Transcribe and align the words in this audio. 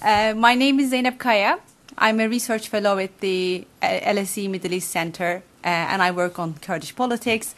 Uh, 0.00 0.32
my 0.36 0.54
name 0.54 0.78
is 0.78 0.92
Zeynep 0.92 1.18
Kaya. 1.18 1.58
I'm 1.96 2.20
a 2.20 2.28
research 2.28 2.68
fellow 2.68 2.98
at 2.98 3.18
the 3.18 3.66
uh, 3.82 3.86
LSE 3.86 4.48
Middle 4.48 4.72
East 4.72 4.92
Center, 4.92 5.42
uh, 5.64 5.66
and 5.66 6.00
I 6.00 6.12
work 6.12 6.38
on 6.38 6.54
Kurdish 6.54 6.94
politics. 6.94 7.56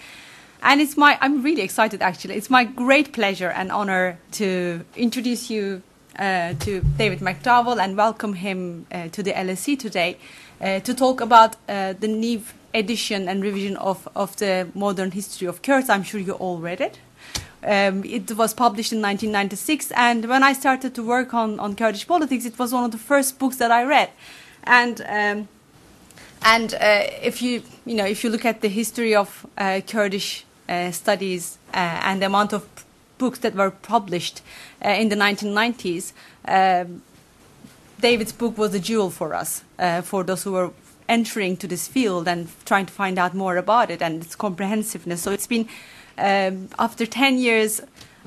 And 0.62 0.80
it's 0.80 0.96
my, 0.96 1.18
I'm 1.20 1.42
really 1.42 1.60
excited 1.60 2.00
actually. 2.00 2.36
It's 2.36 2.48
my 2.48 2.64
great 2.64 3.12
pleasure 3.12 3.50
and 3.50 3.70
honor 3.70 4.18
to 4.32 4.86
introduce 4.96 5.50
you 5.50 5.82
uh, 6.18 6.54
to 6.60 6.80
David 6.96 7.18
McDowall 7.18 7.78
and 7.78 7.94
welcome 7.94 8.32
him 8.32 8.86
uh, 8.90 9.08
to 9.08 9.22
the 9.22 9.32
LSE 9.32 9.78
today 9.78 10.16
to 10.60 10.94
talk 10.94 11.20
about 11.22 11.56
the 11.66 12.08
new 12.08 12.42
edition 12.74 13.28
and 13.28 13.42
revision 13.42 13.76
of, 13.76 14.06
of 14.14 14.36
the 14.36 14.68
modern 14.74 15.10
history 15.10 15.46
of 15.46 15.62
Kurds. 15.62 15.88
I'm 15.88 16.02
sure 16.02 16.20
you 16.20 16.32
all 16.32 16.58
read 16.58 16.80
it. 16.80 16.98
Um, 17.62 18.04
it 18.04 18.30
was 18.36 18.54
published 18.54 18.92
in 18.92 19.02
1996, 19.02 19.92
and 19.92 20.24
when 20.26 20.42
I 20.42 20.54
started 20.54 20.94
to 20.94 21.02
work 21.02 21.34
on, 21.34 21.60
on 21.60 21.76
Kurdish 21.76 22.06
politics, 22.06 22.46
it 22.46 22.58
was 22.58 22.72
one 22.72 22.84
of 22.84 22.90
the 22.90 22.98
first 22.98 23.38
books 23.38 23.56
that 23.56 23.70
I 23.70 23.84
read. 23.84 24.10
And 24.64 25.00
um, 25.02 25.48
and 26.42 26.74
uh, 26.74 27.06
if 27.22 27.42
you 27.42 27.62
you 27.84 27.94
know 27.94 28.06
if 28.06 28.24
you 28.24 28.30
look 28.30 28.44
at 28.44 28.60
the 28.60 28.68
history 28.68 29.14
of 29.14 29.46
uh, 29.58 29.80
Kurdish 29.86 30.44
uh, 30.68 30.90
studies 30.90 31.58
uh, 31.74 32.00
and 32.04 32.22
the 32.22 32.26
amount 32.26 32.52
of 32.52 32.66
books 33.18 33.40
that 33.40 33.54
were 33.54 33.70
published 33.70 34.40
uh, 34.84 34.88
in 34.88 35.10
the 35.10 35.16
1990s, 35.16 36.12
um, 36.48 37.02
David's 38.00 38.32
book 38.32 38.56
was 38.56 38.74
a 38.74 38.80
jewel 38.80 39.10
for 39.10 39.34
us, 39.34 39.62
uh, 39.78 40.00
for 40.00 40.24
those 40.24 40.44
who 40.44 40.52
were 40.52 40.70
entering 41.08 41.56
to 41.56 41.66
this 41.66 41.88
field 41.88 42.28
and 42.28 42.48
trying 42.64 42.86
to 42.86 42.92
find 42.92 43.18
out 43.18 43.34
more 43.34 43.56
about 43.56 43.90
it 43.90 44.00
and 44.00 44.22
its 44.22 44.36
comprehensiveness. 44.36 45.20
So 45.20 45.32
it's 45.32 45.46
been 45.46 45.68
um, 46.20 46.68
after 46.78 47.06
10 47.06 47.38
years 47.38 47.80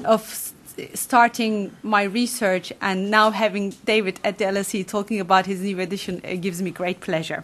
of 0.06 0.52
starting 0.96 1.72
my 1.84 2.04
research 2.04 2.74
and 2.82 3.12
now 3.12 3.30
having 3.30 3.70
David 3.86 4.20
at 4.24 4.40
the 4.40 4.46
LSE 4.46 4.88
talking 4.88 5.20
about 5.20 5.46
his 5.46 5.62
new 5.62 5.80
edition 5.80 6.20
it 6.24 6.38
gives 6.38 6.62
me 6.62 6.72
great 6.72 7.00
pleasure. 7.00 7.44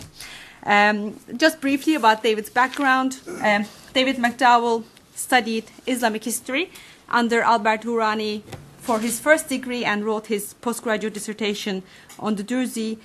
Um, 0.63 1.19
just 1.37 1.61
briefly 1.61 1.93
about 1.95 2.23
David's 2.23 2.49
background. 2.49 3.19
Um, 3.41 3.65
David 3.93 4.17
McDowall 4.17 4.83
studied 5.15 5.65
Islamic 5.85 6.23
history 6.23 6.71
under 7.07 7.41
Albert 7.41 7.83
Hourani 7.83 8.41
for 8.77 8.99
his 8.99 9.19
first 9.19 9.49
degree 9.49 9.85
and 9.85 10.05
wrote 10.05 10.27
his 10.27 10.53
postgraduate 10.55 11.13
dissertation 11.13 11.83
on 12.17 12.35
the 12.35 12.43
Druze 12.43 12.97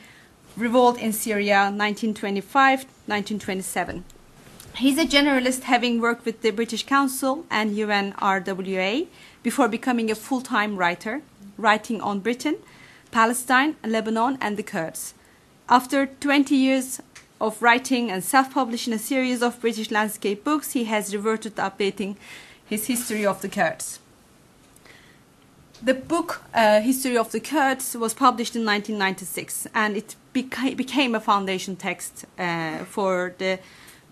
revolt 0.57 0.99
in 0.99 1.13
Syria 1.13 1.71
1925-1927. 1.75 4.05
He's 4.77 4.99
a 4.99 5.07
generalist 5.07 5.63
having 5.63 6.01
worked 6.01 6.25
with 6.25 6.43
the 6.43 6.51
British 6.51 6.85
Council 6.85 7.47
and 7.49 7.77
UNRWA 7.77 9.07
before 9.45 9.69
becoming 9.69 10.11
a 10.11 10.17
full-time 10.17 10.77
writer, 10.77 11.23
writing 11.57 12.01
on 12.01 12.19
Britain, 12.19 12.57
Palestine, 13.13 13.77
Lebanon, 13.85 14.37
and 14.41 14.57
the 14.57 14.65
Kurds. 14.65 15.15
After 15.69 16.07
20 16.07 16.57
years 16.57 17.01
of 17.41 17.63
writing 17.63 18.11
and 18.11 18.25
self-publishing 18.25 18.93
a 18.93 18.99
series 18.99 19.43
of 19.43 19.61
British 19.61 19.93
landscape 19.93 20.43
books, 20.43 20.73
he 20.73 20.85
has 20.85 21.15
reverted 21.15 21.55
to 21.55 21.63
updating 21.63 22.17
his 22.67 22.87
history 22.87 23.25
of 23.25 23.43
the 23.43 23.49
Kurds. 23.49 24.01
The 25.81 25.95
book 25.95 26.43
uh, 26.53 26.81
History 26.81 27.17
of 27.17 27.31
the 27.31 27.41
Kurds 27.41 27.97
was 27.97 28.13
published 28.13 28.57
in 28.57 28.65
1996 28.65 29.69
and 29.73 29.97
it 29.97 30.17
beca 30.35 30.77
became 30.77 31.15
a 31.15 31.21
foundation 31.21 31.77
text 31.77 32.25
uh, 32.39 32.79
for 32.79 33.35
the 33.39 33.61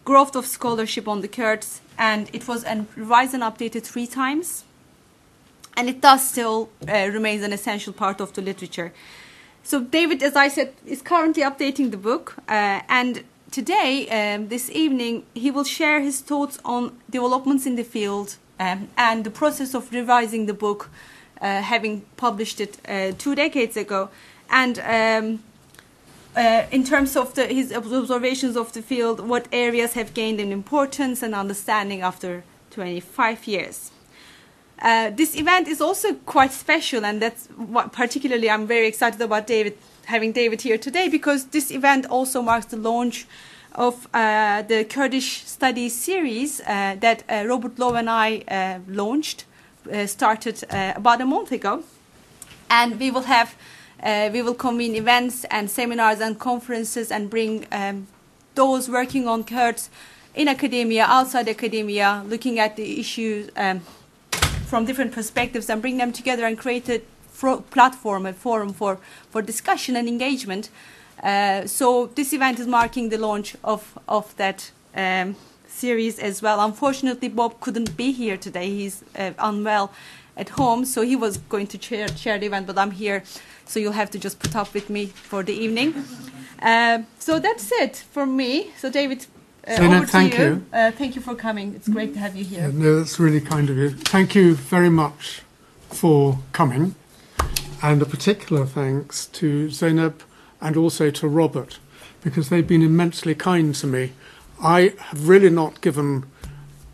growth 0.04 0.36
of 0.36 0.46
scholarship 0.46 1.06
on 1.08 1.20
the 1.20 1.28
Kurds, 1.28 1.80
and 1.98 2.28
it 2.32 2.48
was 2.48 2.64
revised 2.96 3.34
and 3.34 3.42
updated 3.42 3.82
three 3.84 4.06
times. 4.06 4.64
And 5.76 5.88
it 5.88 6.00
does 6.00 6.28
still 6.28 6.68
uh, 6.86 7.08
remains 7.12 7.42
an 7.42 7.52
essential 7.52 7.92
part 7.92 8.20
of 8.20 8.32
the 8.34 8.42
literature. 8.42 8.92
So 9.62 9.80
David, 9.80 10.22
as 10.22 10.36
I 10.36 10.48
said, 10.48 10.74
is 10.84 11.02
currently 11.02 11.42
updating 11.42 11.90
the 11.90 11.96
book, 11.96 12.34
uh, 12.48 12.80
and 12.88 13.24
today, 13.50 14.08
um, 14.08 14.48
this 14.48 14.70
evening, 14.70 15.24
he 15.34 15.50
will 15.50 15.64
share 15.64 16.00
his 16.00 16.20
thoughts 16.20 16.58
on 16.64 16.98
developments 17.08 17.64
in 17.64 17.76
the 17.76 17.84
field 17.84 18.36
um, 18.58 18.88
and 18.96 19.24
the 19.24 19.30
process 19.30 19.74
of 19.74 19.92
revising 19.92 20.46
the 20.46 20.54
book, 20.54 20.90
uh, 21.40 21.62
having 21.62 22.02
published 22.16 22.60
it 22.60 22.78
uh, 22.88 23.12
two 23.16 23.34
decades 23.34 23.76
ago, 23.76 24.08
and 24.50 24.78
um, 24.80 25.42
uh, 26.36 26.64
in 26.70 26.84
terms 26.84 27.16
of 27.16 27.34
the, 27.34 27.46
his 27.46 27.72
observations 27.72 28.56
of 28.56 28.72
the 28.72 28.82
field, 28.82 29.26
what 29.28 29.48
areas 29.52 29.92
have 29.94 30.14
gained 30.14 30.40
in 30.40 30.52
importance 30.52 31.22
and 31.22 31.34
understanding 31.34 32.02
after 32.02 32.44
25 32.70 33.46
years. 33.46 33.90
Uh, 34.80 35.10
this 35.10 35.36
event 35.36 35.68
is 35.68 35.80
also 35.80 36.14
quite 36.26 36.52
special, 36.52 37.04
and 37.04 37.22
that's 37.22 37.46
what 37.48 37.92
particularly 37.92 38.50
I'm 38.50 38.66
very 38.66 38.86
excited 38.86 39.20
about 39.20 39.46
David 39.46 39.76
having 40.06 40.32
David 40.32 40.62
here 40.62 40.78
today 40.78 41.08
because 41.08 41.46
this 41.46 41.70
event 41.70 42.06
also 42.06 42.42
marks 42.42 42.66
the 42.66 42.76
launch 42.76 43.26
of 43.74 44.08
uh, 44.12 44.62
the 44.62 44.84
Kurdish 44.84 45.44
Studies 45.46 45.94
series 45.94 46.60
uh, 46.60 46.96
that 47.00 47.22
uh, 47.28 47.44
Robert 47.46 47.78
Lowe 47.78 47.94
and 47.94 48.10
I 48.10 48.42
uh, 48.48 48.80
launched, 48.88 49.44
started 50.06 50.62
about 50.70 51.20
a 51.20 51.26
month 51.26 51.50
ago, 51.52 51.82
and 52.70 53.00
we 53.00 53.10
will 53.10 53.22
have 53.22 53.56
uh, 54.02 54.30
we 54.32 54.42
will 54.42 54.54
convene 54.54 54.94
events 54.94 55.44
and 55.44 55.70
seminars 55.70 56.20
and 56.20 56.38
conferences 56.38 57.10
and 57.10 57.30
bring 57.30 57.66
um, 57.72 58.06
those 58.54 58.88
working 58.88 59.28
on 59.28 59.44
Kurds 59.44 59.90
in 60.34 60.48
academia, 60.48 61.04
outside 61.04 61.48
academia, 61.48 62.22
looking 62.26 62.58
at 62.58 62.76
the 62.76 62.98
issues 62.98 63.50
um, 63.56 63.80
from 64.66 64.84
different 64.84 65.12
perspectives 65.12 65.68
and 65.68 65.82
bring 65.82 65.98
them 65.98 66.12
together 66.12 66.46
and 66.46 66.58
create 66.58 66.88
a 66.88 67.02
platform, 67.70 68.26
a 68.26 68.32
forum 68.32 68.72
for, 68.72 68.98
for 69.30 69.42
discussion 69.42 69.96
and 69.96 70.08
engagement. 70.08 70.70
Uh, 71.22 71.66
so 71.66 72.06
this 72.14 72.32
event 72.32 72.58
is 72.58 72.66
marking 72.66 73.08
the 73.08 73.18
launch 73.18 73.56
of, 73.62 73.98
of 74.08 74.34
that 74.36 74.70
um, 74.94 75.36
series 75.66 76.18
as 76.18 76.42
well. 76.42 76.60
Unfortunately, 76.60 77.28
Bob 77.28 77.60
couldn't 77.60 77.96
be 77.96 78.12
here 78.12 78.36
today. 78.36 78.68
He's 78.70 79.04
uh, 79.16 79.32
unwell 79.38 79.92
at 80.36 80.50
home, 80.50 80.84
so 80.84 81.02
he 81.02 81.16
was 81.16 81.36
going 81.36 81.66
to 81.66 81.78
chair, 81.78 82.08
chair 82.08 82.38
the 82.38 82.46
event, 82.46 82.66
but 82.66 82.78
I'm 82.78 82.92
here 82.92 83.22
so 83.66 83.80
you'll 83.80 83.92
have 83.92 84.10
to 84.10 84.18
just 84.18 84.38
put 84.38 84.54
up 84.54 84.74
with 84.74 84.90
me 84.90 85.06
for 85.06 85.42
the 85.42 85.52
evening. 85.52 86.04
Uh, 86.60 87.02
so 87.18 87.38
that's 87.38 87.72
it 87.72 87.96
from 87.96 88.36
me. 88.36 88.70
So 88.76 88.90
David, 88.90 89.26
uh, 89.66 89.76
over 89.80 90.06
thank 90.06 90.38
you. 90.38 90.44
you. 90.44 90.66
Uh, 90.72 90.90
thank 90.92 91.16
you 91.16 91.22
for 91.22 91.34
coming. 91.34 91.74
It's 91.74 91.88
great 91.88 92.14
to 92.14 92.20
have 92.20 92.36
you 92.36 92.44
here. 92.44 92.60
Yeah, 92.60 92.70
no, 92.72 92.98
that's 92.98 93.18
really 93.18 93.40
kind 93.40 93.68
of 93.70 93.76
you. 93.76 93.90
Thank 93.90 94.34
you 94.34 94.54
very 94.54 94.90
much 94.90 95.42
for 95.88 96.38
coming, 96.52 96.94
and 97.82 98.00
a 98.02 98.06
particular 98.06 98.66
thanks 98.66 99.26
to 99.26 99.66
Zeynep 99.66 100.20
and 100.60 100.76
also 100.76 101.10
to 101.10 101.28
Robert 101.28 101.78
because 102.22 102.48
they've 102.48 102.66
been 102.66 102.82
immensely 102.82 103.34
kind 103.34 103.74
to 103.74 103.86
me. 103.86 104.12
I 104.62 104.94
have 104.98 105.28
really 105.28 105.50
not 105.50 105.80
given 105.80 106.24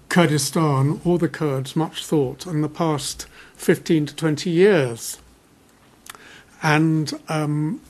Kurdistan 0.09 1.01
or 1.05 1.19
the 1.19 1.29
Kurds 1.29 1.77
much 1.77 2.05
thought 2.05 2.47
in 2.47 2.63
the 2.63 2.69
past 2.69 3.27
15 3.57 4.07
to 4.07 4.17
20 4.17 4.51
years 4.51 5.19
and 6.63 7.13
um, 7.29 7.81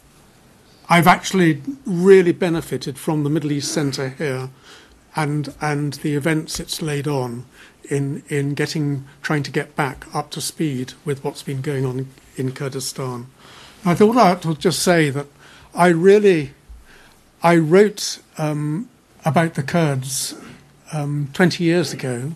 I've 0.89 1.07
actually 1.07 1.63
really 1.85 2.33
benefited 2.33 2.99
from 2.99 3.25
the 3.25 3.31
Middle 3.31 3.53
East 3.53 3.73
Centre 3.73 4.11
here, 4.11 4.51
and 5.17 5.55
and 5.61 5.95
the 5.95 6.15
events 6.15 6.61
it's 6.61 6.81
laid 6.81 7.07
on 7.07 7.45
in 7.91 8.23
in 8.29 8.55
getting 8.55 9.05
trying 9.23 9.43
to 9.43 9.51
get 9.51 9.77
back 9.77 10.07
up 10.15 10.31
to 10.31 10.41
speed 10.41 10.95
with 11.05 11.25
what's 11.25 11.43
been 11.43 11.61
going 11.61 11.85
on 11.85 12.09
in 12.37 12.53
Kurdistan. 12.53 13.27
I 13.85 13.95
thought 13.95 14.17
I 14.17 14.35
would 14.47 14.61
just 14.61 14.83
say 14.83 15.11
that 15.11 15.27
I 15.75 15.89
really 15.89 16.53
I 17.43 17.57
wrote 17.57 18.21
um, 18.37 18.89
about 19.25 19.55
the 19.55 19.63
Kurds 19.63 20.35
um, 20.93 21.29
20 21.35 21.63
years 21.63 21.93
ago, 21.93 22.33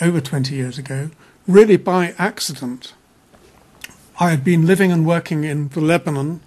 over 0.00 0.20
20 0.20 0.54
years 0.54 0.78
ago, 0.78 1.10
really 1.46 1.76
by 1.76 2.14
accident. 2.18 2.94
I 4.22 4.28
had 4.28 4.44
been 4.44 4.66
living 4.66 4.92
and 4.92 5.06
working 5.06 5.44
in 5.44 5.70
the 5.70 5.80
Lebanon, 5.80 6.42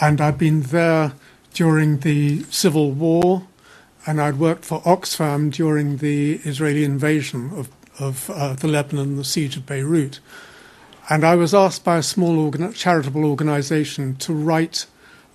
and 0.00 0.20
I'd 0.20 0.36
been 0.36 0.62
there 0.62 1.12
during 1.52 2.00
the 2.00 2.42
civil 2.50 2.90
war, 2.90 3.46
and 4.04 4.20
I'd 4.20 4.40
worked 4.40 4.64
for 4.64 4.80
Oxfam 4.82 5.52
during 5.52 5.98
the 5.98 6.40
Israeli 6.42 6.82
invasion 6.82 7.52
of, 7.54 7.68
of 8.00 8.28
uh, 8.30 8.54
the 8.54 8.66
Lebanon, 8.66 9.14
the 9.14 9.22
siege 9.22 9.56
of 9.56 9.64
Beirut. 9.64 10.18
And 11.08 11.22
I 11.22 11.36
was 11.36 11.54
asked 11.54 11.84
by 11.84 11.98
a 11.98 12.02
small 12.02 12.36
organ- 12.36 12.72
charitable 12.72 13.24
organization 13.24 14.16
to 14.16 14.34
write 14.34 14.86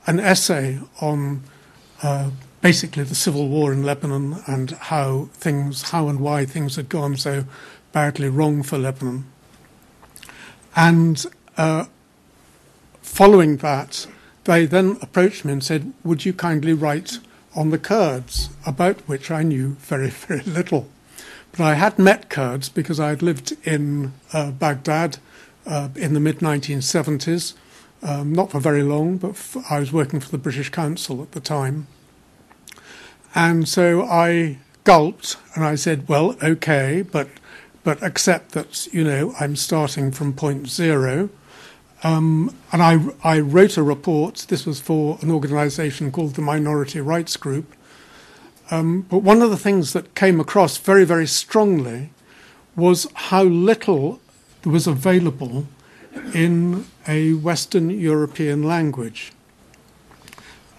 an 0.06 0.20
essay 0.20 0.80
on 1.00 1.44
uh, 2.04 2.32
basically 2.60 3.04
the 3.04 3.16
civil 3.16 3.48
war 3.48 3.72
in 3.72 3.84
Lebanon 3.84 4.44
and 4.48 4.72
how 4.72 5.30
things, 5.32 5.92
how 5.92 6.10
and 6.10 6.20
why 6.20 6.44
things 6.46 6.76
had 6.76 6.90
gone 6.90 7.16
so 7.16 7.46
badly 7.94 8.28
wrong 8.28 8.64
for 8.64 8.78
Lebanon. 8.78 9.32
And 10.76 11.26
uh, 11.60 11.86
following 13.02 13.58
that, 13.58 14.08
they 14.46 14.66
then 14.66 14.98
approached 15.02 15.46
me 15.46 15.54
and 15.54 15.64
said, 15.64 15.94
Would 16.04 16.26
you 16.26 16.34
kindly 16.34 16.74
write 16.74 17.20
on 17.56 17.72
the 17.72 17.78
Kurds, 17.78 18.50
about 18.66 19.00
which 19.02 19.32
I 19.32 19.44
knew 19.44 19.72
very, 19.80 20.10
very 20.28 20.42
little. 20.44 20.88
But 21.52 21.62
I 21.62 21.74
had 21.74 22.00
met 22.00 22.30
Kurds 22.30 22.70
because 22.70 23.00
I 23.00 23.10
had 23.10 23.22
lived 23.22 23.56
in 23.66 24.14
uh, 24.34 24.52
Baghdad 24.52 25.18
uh, 25.66 25.90
in 25.96 26.14
the 26.14 26.20
mid 26.20 26.40
1970s. 26.40 27.54
um, 28.02 28.32
not 28.34 28.52
for 28.52 28.60
very 28.60 28.84
long, 28.84 29.18
but 29.18 29.32
f- 29.32 29.58
I 29.70 29.80
was 29.80 29.92
working 29.92 30.20
for 30.20 30.30
the 30.30 30.38
British 30.38 30.70
Council 30.70 31.22
at 31.22 31.34
the 31.34 31.42
time. 31.42 31.88
And 33.36 33.68
so 33.68 34.04
I 34.04 34.60
gulped 34.86 35.36
and 35.54 35.66
I 35.66 35.76
said, 35.76 36.08
well, 36.08 36.36
okay, 36.42 37.02
but, 37.02 37.28
but 37.84 38.02
accept 38.02 38.54
that, 38.54 38.88
you 38.94 39.04
know, 39.04 39.34
I'm 39.40 39.56
starting 39.56 40.12
from 40.12 40.34
point 40.34 40.68
zero. 40.68 41.30
Um, 42.04 42.56
and 42.72 42.82
I, 42.82 43.00
I 43.24 43.40
wrote 43.40 43.78
a 43.78 43.84
report. 43.84 44.46
This 44.48 44.66
was 44.66 44.80
for 44.80 45.18
an 45.22 45.32
organization 45.32 46.12
called 46.12 46.36
the 46.36 46.42
Minority 46.42 47.02
Rights 47.02 47.36
Group. 47.36 47.74
Um, 48.72 49.02
but 49.02 49.20
one 49.20 49.42
of 49.42 49.50
the 49.50 49.58
things 49.58 49.94
that 49.94 50.16
came 50.16 50.40
across 50.40 50.78
very, 50.78 51.04
very 51.04 51.28
strongly 51.28 52.12
was 52.76 53.08
how 53.14 53.44
little 53.44 54.20
there 54.62 54.72
was 54.72 54.88
available 54.88 55.68
in 56.34 56.86
a 57.08 57.34
Western 57.34 57.90
European 57.90 58.64
language. 58.64 59.32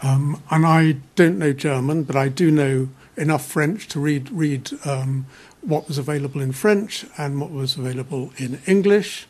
Um, 0.02 0.42
and 0.50 0.64
I 0.64 0.96
don't 1.14 1.38
know 1.38 1.52
German, 1.52 2.04
but 2.04 2.16
I 2.16 2.28
do 2.28 2.50
know 2.50 2.88
enough 3.16 3.44
French 3.44 3.86
to 3.88 4.00
read 4.00 4.30
read 4.30 4.70
um, 4.86 5.26
what 5.60 5.86
was 5.88 5.98
available 5.98 6.40
in 6.40 6.52
French 6.52 7.04
and 7.18 7.40
what 7.40 7.50
was 7.50 7.76
available 7.76 8.32
in 8.38 8.60
English. 8.66 9.26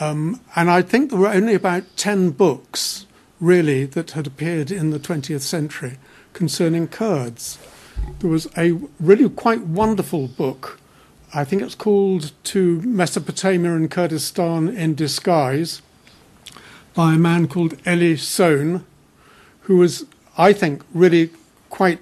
Um, 0.00 0.40
and 0.54 0.70
I 0.70 0.82
think 0.82 1.10
there 1.10 1.18
were 1.18 1.28
only 1.28 1.54
about 1.54 1.96
10 1.96 2.30
books, 2.30 3.06
really, 3.40 3.84
that 3.84 4.12
had 4.12 4.26
appeared 4.26 4.70
in 4.70 4.90
the 4.90 5.00
20th 5.00 5.40
century 5.40 5.98
concerning 6.32 6.86
Kurds. 6.86 7.58
There 8.20 8.30
was 8.30 8.48
a 8.56 8.78
really 9.00 9.28
quite 9.28 9.62
wonderful 9.62 10.28
book. 10.28 10.78
I 11.34 11.44
think 11.44 11.62
it's 11.62 11.74
called 11.74 12.32
To 12.44 12.80
Mesopotamia 12.82 13.74
and 13.74 13.90
Kurdistan 13.90 14.68
in 14.68 14.94
Disguise 14.94 15.82
by 16.94 17.14
a 17.14 17.18
man 17.18 17.48
called 17.48 17.76
Ely 17.86 18.14
Soane, 18.14 18.84
who 19.62 19.76
was, 19.76 20.06
I 20.36 20.52
think, 20.52 20.84
really 20.94 21.30
quite 21.70 21.98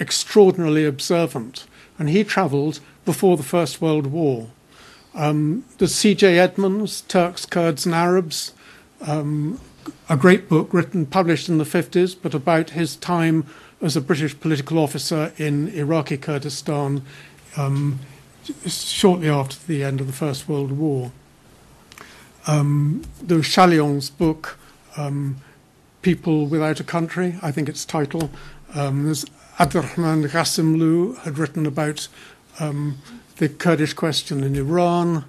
extraordinarily 0.00 0.84
observant. 0.84 1.66
And 1.98 2.08
he 2.08 2.24
travelled 2.24 2.80
before 3.04 3.36
the 3.36 3.42
First 3.42 3.80
World 3.80 4.06
War. 4.06 4.48
Um, 5.14 5.64
the 5.78 5.86
C.J. 5.86 6.38
Edmonds, 6.38 7.02
Turks, 7.02 7.46
Kurds, 7.46 7.86
and 7.86 7.94
Arabs, 7.94 8.52
um, 9.02 9.60
a 10.08 10.16
great 10.16 10.48
book 10.48 10.72
written, 10.72 11.06
published 11.06 11.48
in 11.48 11.58
the 11.58 11.64
50s, 11.64 12.16
but 12.20 12.34
about 12.34 12.70
his 12.70 12.96
time 12.96 13.46
as 13.80 13.96
a 13.96 14.00
British 14.00 14.38
political 14.38 14.78
officer 14.78 15.32
in 15.36 15.68
Iraqi 15.68 16.16
Kurdistan 16.16 17.02
um, 17.56 18.00
shortly 18.66 19.28
after 19.28 19.56
the 19.66 19.84
end 19.84 20.00
of 20.00 20.06
the 20.06 20.12
First 20.12 20.48
World 20.48 20.72
War. 20.72 21.12
Um, 22.46 23.02
there 23.22 23.36
was 23.36 23.46
Chaliand's 23.46 24.10
book, 24.10 24.58
um, 24.96 25.36
People 26.02 26.46
Without 26.46 26.80
a 26.80 26.84
Country, 26.84 27.36
I 27.40 27.50
think 27.50 27.68
its 27.68 27.84
title. 27.84 28.30
Um, 28.74 29.04
there's 29.04 29.24
Abdurrahman 29.58 30.24
Ghassemlou 30.24 31.18
had 31.18 31.38
written 31.38 31.64
about 31.64 32.08
um, 32.60 32.98
the 33.36 33.48
Kurdish 33.48 33.94
question 33.94 34.42
in 34.42 34.54
Iran. 34.56 35.24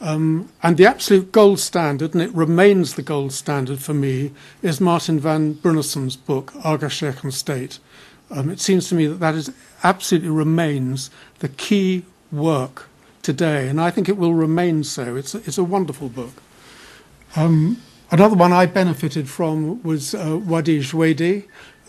Um, 0.00 0.52
and 0.62 0.76
the 0.76 0.86
absolute 0.86 1.32
gold 1.32 1.58
standard, 1.58 2.14
and 2.14 2.22
it 2.22 2.32
remains 2.32 2.94
the 2.94 3.02
gold 3.02 3.32
standard 3.32 3.80
for 3.80 3.94
me, 3.94 4.32
is 4.62 4.80
Martin 4.80 5.18
van 5.18 5.54
Bruinessen's 5.54 6.14
book, 6.14 6.52
Aga 6.64 6.88
State. 7.32 7.80
Um, 8.30 8.50
it 8.50 8.60
seems 8.60 8.88
to 8.88 8.94
me 8.94 9.06
that 9.06 9.20
that 9.20 9.34
is 9.34 9.50
absolutely 9.82 10.28
remains 10.28 11.10
the 11.40 11.48
key 11.48 12.04
work 12.30 12.88
today, 13.22 13.68
and 13.68 13.80
I 13.80 13.90
think 13.90 14.08
it 14.08 14.16
will 14.16 14.34
remain 14.34 14.84
so. 14.84 15.16
It's 15.16 15.34
a, 15.34 15.38
it's 15.38 15.58
a 15.58 15.64
wonderful 15.64 16.08
book. 16.08 16.42
Um, 17.34 17.82
another 18.10 18.36
one 18.36 18.52
I 18.52 18.66
benefited 18.66 19.28
from 19.28 19.82
was 19.82 20.14
uh, 20.14 20.38
Wadie 20.44 20.80
Jwaideh. 20.80 21.44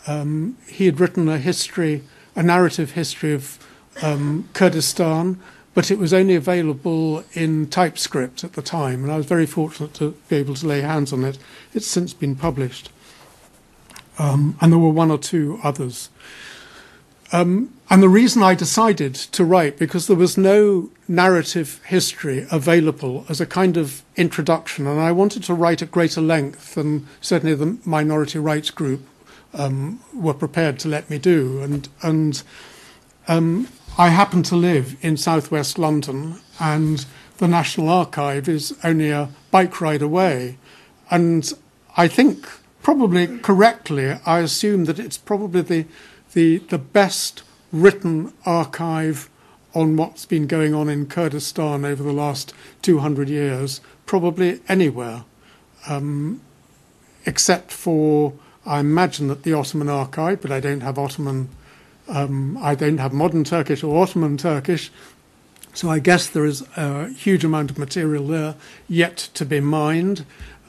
Um, 0.08 0.58
he 0.68 0.86
had 0.86 1.00
written 1.00 1.30
a 1.30 1.38
history, 1.38 2.04
a 2.36 2.42
narrative 2.42 2.92
history 2.92 3.34
of 3.34 3.60
um, 4.02 4.50
Kurdistan, 4.54 5.40
but 5.74 5.92
it 5.92 6.00
was 6.00 6.14
only 6.14 6.36
available 6.36 7.24
in 7.34 7.68
typescript 7.68 8.44
at 8.44 8.54
the 8.54 8.62
time, 8.62 9.04
and 9.04 9.12
I 9.12 9.18
was 9.18 9.26
very 9.26 9.46
fortunate 9.46 9.94
to 9.96 10.16
be 10.28 10.38
able 10.38 10.56
to 10.56 10.68
lay 10.68 10.82
hands 10.82 11.14
on 11.14 11.24
it. 11.24 11.38
It's 11.74 11.88
since 11.88 12.14
been 12.14 12.36
published. 12.36 12.92
Um, 14.18 14.58
and 14.60 14.74
there 14.74 14.80
were 14.80 14.90
one 14.90 15.12
or 15.12 15.18
two 15.18 15.60
others. 15.64 16.10
Um, 17.32 17.74
and 17.90 18.02
the 18.04 18.10
reason 18.10 18.44
I 18.44 18.56
decided 18.56 19.14
to 19.16 19.46
write, 19.46 19.78
because 19.78 20.08
there 20.08 20.18
was 20.18 20.38
no 20.38 20.90
narrative 21.08 21.82
history 21.86 22.46
available 22.52 23.26
as 23.30 23.40
a 23.40 23.46
kind 23.46 23.78
of 23.78 24.04
introduction, 24.16 24.88
and 24.88 25.00
I 25.00 25.12
wanted 25.12 25.44
to 25.44 25.54
write 25.54 25.82
at 25.82 25.92
greater 25.92 26.22
length 26.22 26.76
than 26.76 27.08
certainly 27.22 27.56
the 27.56 27.78
minority 27.86 28.40
rights 28.40 28.72
group 28.72 29.02
um, 29.54 30.00
were 30.14 30.34
prepared 30.34 30.80
to 30.80 30.88
let 30.88 31.10
me 31.10 31.18
do. 31.18 31.62
And, 31.62 31.88
and 32.02 32.44
um, 33.28 33.68
I 34.00 34.08
happen 34.08 34.44
to 34.44 34.56
live 34.56 34.96
in 35.02 35.18
southwest 35.18 35.78
London, 35.78 36.40
and 36.58 37.06
the 37.38 37.50
National 37.50 37.90
Archive 37.90 38.48
is 38.48 38.74
only 38.82 39.10
a 39.10 39.28
bike 39.52 39.82
ride 39.82 40.02
away. 40.02 40.58
And 41.12 41.52
I 41.98 42.08
think, 42.08 42.48
probably 42.82 43.40
correctly, 43.40 44.18
I 44.26 44.40
assume 44.40 44.86
that 44.86 45.00
it's 45.00 45.18
probably 45.18 45.62
the 45.64 45.86
the, 46.32 46.60
the 46.60 46.78
best 46.78 47.44
written 47.74 48.32
archive 48.46 49.30
on 49.76 49.98
what's 49.98 50.26
been 50.26 50.48
going 50.48 50.74
on 50.74 50.88
in 50.88 51.06
Kurdistan 51.06 51.84
over 51.84 52.02
the 52.02 52.14
last 52.14 52.54
200 52.84 53.28
years, 53.28 53.82
probably 54.06 54.62
anywhere, 54.70 55.26
um, 55.90 56.40
except 57.26 57.74
for, 57.74 58.32
I 58.66 58.80
imagine 58.80 59.28
that 59.28 59.44
the 59.44 59.52
Ottoman 59.52 59.90
archive, 59.90 60.42
but 60.42 60.54
I 60.54 60.62
don't 60.62 60.82
have 60.82 60.98
Ottoman, 60.98 61.50
um, 62.10 62.58
I 62.62 62.76
don't 62.76 62.98
have 62.98 63.14
modern 63.14 63.44
Turkish 63.44 63.84
or 63.84 64.02
Ottoman 64.02 64.38
Turkish, 64.38 64.92
so 65.74 65.90
I 65.90 66.00
guess 66.00 66.28
there 66.28 66.46
is 66.46 66.64
a 66.76 67.10
huge 67.10 67.44
amount 67.46 67.72
of 67.72 67.78
material 67.78 68.28
there 68.28 68.56
yet 68.88 69.18
to 69.36 69.46
be 69.46 69.60
mined. 69.60 70.26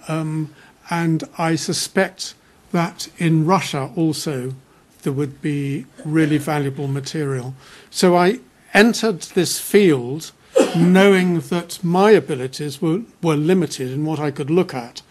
Um, 0.09 0.55
and 0.91 1.25
I 1.39 1.57
suspect 1.57 2.35
that 2.73 3.09
in 3.19 3.47
Russia 3.47 3.91
also 3.97 4.55
there 5.03 5.13
would 5.13 5.41
be 5.41 5.87
really 6.05 6.39
valuable 6.39 6.87
material. 6.87 7.55
So 7.91 8.17
I 8.17 8.41
entered 8.75 9.23
this 9.23 9.59
field 9.59 10.33
knowing 10.77 11.41
that 11.41 11.83
my 11.83 12.11
abilities 12.11 12.83
were, 12.83 13.03
were 13.23 13.37
limited 13.37 13.91
in 13.91 14.05
what 14.05 14.21
I 14.21 14.31
could 14.31 14.51
look 14.51 14.75
at. 14.75 15.03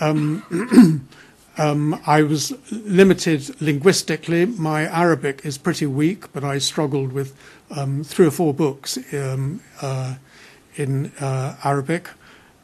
Um, 0.00 1.08
um, 1.58 2.00
I 2.06 2.22
was 2.22 2.52
limited 2.70 3.60
linguistically. 3.60 4.46
My 4.46 4.82
Arabic 4.82 5.44
is 5.44 5.58
pretty 5.58 5.86
weak, 5.86 6.32
but 6.32 6.44
I 6.44 6.58
struggled 6.58 7.12
with 7.12 7.34
um, 7.70 8.04
three 8.04 8.26
or 8.26 8.30
four 8.30 8.52
books 8.52 8.98
um, 9.14 9.60
uh, 9.80 10.16
in 10.76 11.12
uh, 11.20 11.56
Arabic. 11.64 12.10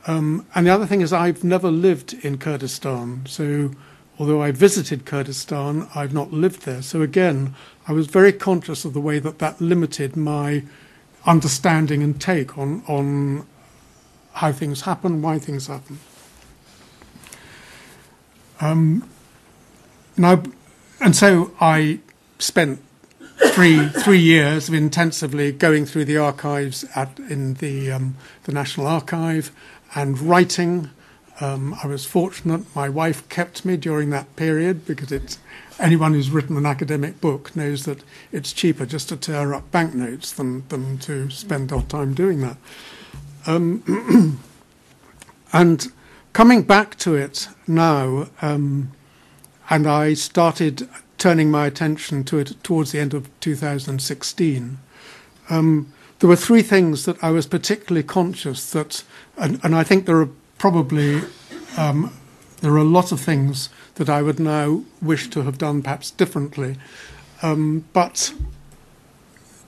Um, 0.06 0.46
and 0.54 0.66
the 0.66 0.70
other 0.70 0.86
thing 0.86 1.00
is, 1.00 1.12
I've 1.12 1.44
never 1.44 1.70
lived 1.70 2.12
in 2.24 2.36
Kurdistan, 2.38 3.24
so 3.26 3.70
although 4.18 4.42
I 4.42 4.50
visited 4.50 5.04
Kurdistan, 5.04 5.88
I've 5.94 6.12
not 6.12 6.32
lived 6.32 6.62
there. 6.62 6.82
So 6.82 7.02
again, 7.02 7.54
I 7.88 7.92
was 7.92 8.08
very 8.08 8.32
conscious 8.32 8.84
of 8.84 8.94
the 8.94 9.00
way 9.00 9.20
that 9.20 9.38
that 9.38 9.60
limited 9.60 10.16
my 10.16 10.64
understanding 11.24 12.02
and 12.02 12.20
take 12.20 12.58
on, 12.58 12.82
on 12.88 13.46
how 14.34 14.52
things 14.52 14.82
happen, 14.82 15.22
why 15.22 15.38
things 15.38 15.68
happen. 15.68 15.98
Um, 18.62 19.08
now, 20.16 20.42
and 21.00 21.14
so 21.14 21.52
I 21.60 22.00
spent 22.38 22.80
three 23.52 23.88
three 23.88 24.20
years 24.20 24.68
of 24.68 24.74
intensively 24.74 25.52
going 25.52 25.84
through 25.84 26.04
the 26.04 26.16
archives 26.16 26.84
at 26.94 27.18
in 27.18 27.54
the 27.54 27.90
um, 27.90 28.16
the 28.44 28.52
National 28.52 28.86
Archive 28.86 29.50
and 29.94 30.18
writing 30.18 30.90
um, 31.40 31.74
I 31.82 31.88
was 31.88 32.04
fortunate. 32.04 32.64
My 32.74 32.88
wife 32.88 33.28
kept 33.28 33.64
me 33.64 33.76
during 33.76 34.10
that 34.10 34.36
period 34.36 34.86
because 34.86 35.10
it's 35.10 35.38
anyone 35.80 36.14
who's 36.14 36.30
written 36.30 36.56
an 36.56 36.66
academic 36.66 37.20
book 37.20 37.56
knows 37.56 37.84
that 37.84 38.04
it's 38.30 38.52
cheaper 38.52 38.86
just 38.86 39.08
to 39.08 39.16
tear 39.16 39.52
up 39.52 39.70
banknotes 39.72 40.30
than, 40.30 40.66
than 40.68 40.98
to 40.98 41.30
spend 41.30 41.72
our 41.72 41.82
time 41.82 42.14
doing 42.14 42.40
that. 42.42 42.56
Um, 43.46 44.38
and 45.52 45.92
coming 46.32 46.62
back 46.62 46.96
to 46.98 47.14
it 47.14 47.48
now, 47.66 48.28
um, 48.40 48.92
and 49.70 49.86
I 49.86 50.14
started 50.14 50.88
turning 51.18 51.50
my 51.50 51.66
attention 51.66 52.24
to 52.24 52.38
it 52.38 52.62
towards 52.62 52.92
the 52.92 53.00
end 53.00 53.14
of 53.14 53.28
2016. 53.40 54.78
Um, 55.50 55.92
there 56.18 56.28
were 56.28 56.36
three 56.36 56.62
things 56.62 57.04
that 57.04 57.22
I 57.22 57.30
was 57.30 57.46
particularly 57.46 58.02
conscious 58.02 58.70
that, 58.72 59.04
and, 59.36 59.60
and 59.62 59.74
I 59.74 59.84
think 59.84 60.06
there 60.06 60.20
are 60.20 60.30
probably 60.58 61.22
um, 61.76 62.16
there 62.60 62.72
are 62.72 62.78
a 62.78 62.84
lot 62.84 63.10
of 63.10 63.20
things 63.20 63.68
that 63.96 64.08
I 64.08 64.22
would 64.22 64.38
now 64.38 64.84
wish 65.00 65.28
to 65.30 65.42
have 65.42 65.58
done 65.58 65.82
perhaps 65.82 66.10
differently. 66.12 66.76
Um, 67.42 67.84
but 67.92 68.32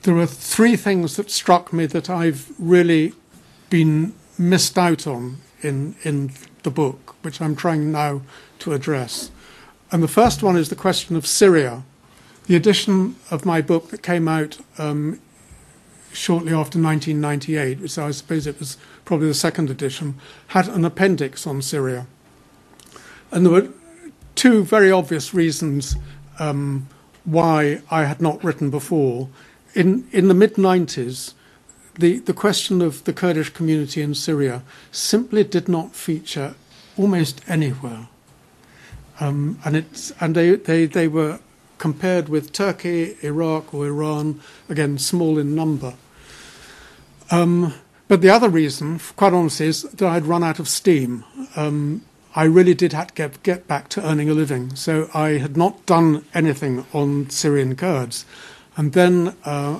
there 0.03 0.15
are 0.17 0.25
three 0.25 0.77
things 0.77 1.17
that 1.17 1.29
struck 1.29 1.73
me 1.73 1.87
that 1.87 2.09
I've 2.09 2.51
really 2.57 3.13
been 3.69 4.13
missed 4.37 4.77
out 4.77 5.05
on 5.05 5.37
in, 5.65 5.95
in 6.03 6.31
the 6.63 6.71
book, 6.71 7.15
which 7.21 7.41
I'm 7.41 7.55
trying 7.55 7.91
now 7.91 8.21
to 8.59 8.73
address. 8.73 9.31
And 9.91 10.01
the 10.01 10.07
first 10.07 10.43
one 10.43 10.57
is 10.57 10.69
the 10.69 10.75
question 10.75 11.15
of 11.15 11.27
Syria. 11.27 11.83
The 12.47 12.55
edition 12.55 13.15
of 13.31 13.45
my 13.45 13.61
book 13.61 13.89
that 13.89 14.03
came 14.03 14.27
out 14.27 14.57
um, 14.77 15.19
shortly 16.13 16.53
after 16.53 16.79
1998, 16.79 17.79
which 17.79 17.97
I 17.97 18.11
suppose 18.11 18.47
it 18.47 18.59
was 18.59 18.77
probably 19.03 19.27
the 19.27 19.33
second 19.33 19.69
edition, 19.69 20.15
had 20.47 20.67
an 20.67 20.85
appendix 20.85 21.45
on 21.45 21.61
Syria. 21.61 22.07
And 23.31 23.45
there 23.45 23.53
were 23.53 23.69
two 24.35 24.63
very 24.63 24.91
obvious 24.91 25.33
reasons 25.33 25.95
um, 26.39 26.87
why 27.23 27.81
I 27.89 28.05
had 28.05 28.21
not 28.21 28.43
written 28.43 28.69
before. 28.69 29.29
In, 29.73 30.07
in 30.11 30.27
the 30.27 30.33
mid 30.33 30.55
90s, 30.55 31.33
the, 31.95 32.19
the 32.19 32.33
question 32.33 32.81
of 32.81 33.03
the 33.05 33.13
Kurdish 33.13 33.49
community 33.49 34.01
in 34.01 34.13
Syria 34.13 34.63
simply 34.91 35.43
did 35.43 35.67
not 35.67 35.95
feature 35.95 36.55
almost 36.97 37.41
anywhere. 37.47 38.07
Um, 39.19 39.59
and 39.63 39.75
it's, 39.75 40.11
and 40.19 40.35
they, 40.35 40.55
they, 40.55 40.85
they 40.85 41.07
were 41.07 41.39
compared 41.77 42.29
with 42.29 42.51
Turkey, 42.51 43.15
Iraq, 43.21 43.73
or 43.73 43.87
Iran, 43.87 44.41
again, 44.69 44.97
small 44.97 45.37
in 45.37 45.55
number. 45.55 45.93
Um, 47.31 47.73
but 48.07 48.21
the 48.21 48.29
other 48.29 48.49
reason, 48.49 48.99
quite 49.15 49.33
honestly, 49.33 49.67
is 49.67 49.83
that 49.83 50.07
I'd 50.07 50.25
run 50.25 50.43
out 50.43 50.59
of 50.59 50.67
steam. 50.67 51.23
Um, 51.55 52.03
I 52.35 52.43
really 52.43 52.73
did 52.73 52.93
have 52.93 53.07
to 53.07 53.13
get, 53.13 53.43
get 53.43 53.67
back 53.67 53.87
to 53.89 54.05
earning 54.05 54.29
a 54.29 54.33
living. 54.33 54.75
So 54.75 55.09
I 55.13 55.31
had 55.31 55.55
not 55.55 55.85
done 55.85 56.25
anything 56.33 56.85
on 56.93 57.29
Syrian 57.29 57.75
Kurds. 57.75 58.25
And 58.77 58.91
then 58.91 59.35
uh, 59.45 59.79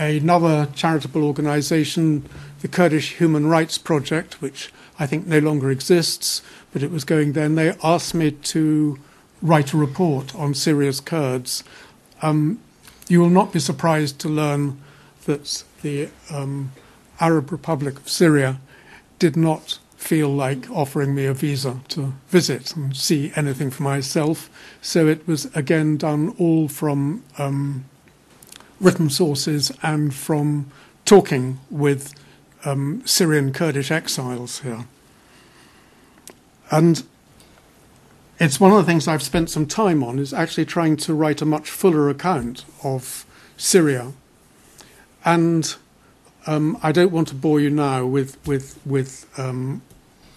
another 0.00 0.68
charitable 0.74 1.22
organization, 1.22 2.28
the 2.60 2.68
Kurdish 2.68 3.16
Human 3.16 3.46
Rights 3.46 3.78
Project, 3.78 4.40
which 4.40 4.72
I 4.98 5.06
think 5.06 5.26
no 5.26 5.38
longer 5.38 5.70
exists, 5.70 6.42
but 6.72 6.82
it 6.82 6.90
was 6.90 7.04
going 7.04 7.32
then, 7.32 7.54
they 7.54 7.74
asked 7.82 8.14
me 8.14 8.30
to 8.30 8.98
write 9.42 9.72
a 9.72 9.76
report 9.76 10.34
on 10.34 10.54
Syria's 10.54 11.00
Kurds. 11.00 11.64
Um, 12.22 12.60
you 13.08 13.20
will 13.20 13.30
not 13.30 13.52
be 13.52 13.60
surprised 13.60 14.18
to 14.20 14.28
learn 14.28 14.80
that 15.24 15.64
the 15.82 16.08
um, 16.30 16.72
Arab 17.18 17.50
Republic 17.50 17.98
of 17.98 18.08
Syria 18.08 18.60
did 19.18 19.36
not 19.36 19.78
feel 19.96 20.28
like 20.28 20.70
offering 20.70 21.14
me 21.14 21.26
a 21.26 21.34
visa 21.34 21.80
to 21.88 22.14
visit 22.28 22.74
and 22.74 22.96
see 22.96 23.32
anything 23.36 23.70
for 23.70 23.82
myself. 23.82 24.48
So 24.80 25.06
it 25.06 25.26
was 25.26 25.44
again 25.54 25.98
done 25.98 26.34
all 26.38 26.68
from 26.68 27.22
um, 27.36 27.84
written 28.80 29.10
sources 29.10 29.70
and 29.82 30.14
from 30.14 30.70
talking 31.04 31.60
with 31.70 32.14
um, 32.64 33.02
Syrian 33.04 33.52
Kurdish 33.52 33.90
exiles 33.90 34.60
here. 34.60 34.86
And 36.70 37.02
it's 38.38 38.58
one 38.58 38.70
of 38.70 38.78
the 38.78 38.84
things 38.84 39.06
I've 39.06 39.22
spent 39.22 39.50
some 39.50 39.66
time 39.66 40.02
on 40.02 40.18
is 40.18 40.32
actually 40.32 40.64
trying 40.64 40.96
to 40.98 41.14
write 41.14 41.42
a 41.42 41.44
much 41.44 41.68
fuller 41.68 42.08
account 42.08 42.64
of 42.82 43.26
Syria. 43.56 44.12
And 45.24 45.74
um, 46.46 46.78
I 46.82 46.92
don't 46.92 47.12
want 47.12 47.28
to 47.28 47.34
bore 47.34 47.60
you 47.60 47.68
now 47.68 48.06
with 48.06 48.38
with 48.46 48.80
with 48.86 49.26
um, 49.38 49.82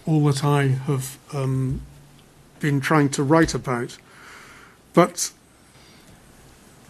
all 0.04 0.22
that 0.24 0.44
I 0.44 0.66
have 0.66 1.18
um, 1.32 1.80
been 2.60 2.80
trying 2.80 3.08
to 3.10 3.22
write 3.22 3.54
about, 3.54 3.96
but 4.92 5.32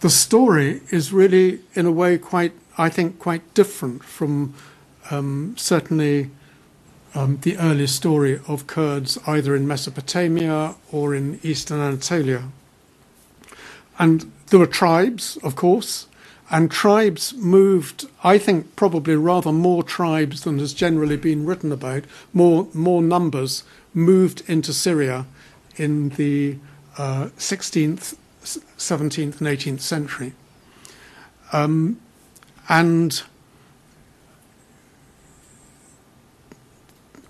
the 0.05 0.11
story 0.11 0.83
is 0.91 1.15
really, 1.15 1.61
in 1.75 1.87
a 1.87 1.91
way, 1.91 2.19
quite 2.19 2.53
I 2.77 2.91
think 2.91 3.19
quite 3.19 3.55
different 3.55 4.05
from 4.05 4.53
um, 5.11 5.55
certainly 5.57 6.31
um, 7.15 7.39
the 7.41 7.57
early 7.57 7.87
story 7.87 8.39
of 8.47 8.67
Kurds 8.67 9.17
either 9.27 9.57
in 9.57 9.67
Mesopotamia 9.67 10.75
or 10.93 11.15
in 11.15 11.41
eastern 11.43 11.81
Anatolia. 11.81 12.51
And 13.99 14.31
there 14.49 14.59
were 14.59 14.67
tribes, 14.67 15.39
of 15.43 15.57
course, 15.57 16.07
and 16.51 16.71
tribes 16.71 17.33
moved, 17.37 18.05
I 18.23 18.37
think, 18.37 18.77
probably 18.77 19.17
rather 19.17 19.53
more 19.53 19.83
tribes 19.83 20.43
than 20.43 20.59
has 20.59 20.75
generally 20.75 21.17
been 21.17 21.47
written 21.47 21.73
about, 21.73 22.05
more, 22.35 22.69
more 22.75 23.01
numbers 23.01 23.65
moved 23.95 24.43
into 24.47 24.75
Syria 24.75 25.25
in 25.79 26.11
the 26.11 26.59
uh, 26.99 27.31
16th, 27.39 28.17
17th, 28.45 29.41
and 29.41 29.49
18th 29.49 29.81
century. 29.81 30.33
Um, 31.53 32.01
and 32.69 33.23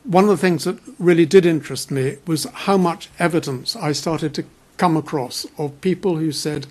one 0.04 0.25
of 0.25 0.30
the 0.30 0.37
things 0.37 0.64
that 0.64 0.78
really 0.99 1.26
did 1.26 1.47
interest 1.47 1.90
me 1.90 2.16
was 2.26 2.44
how 2.44 2.76
much 2.76 3.09
evidence 3.18 3.75
I 3.75 3.92
started 3.92 4.35
to 4.35 4.44
come 4.76 4.97
across 4.97 5.47
of 5.59 5.80
people 5.80 6.16
who 6.16 6.33
said, 6.33 6.66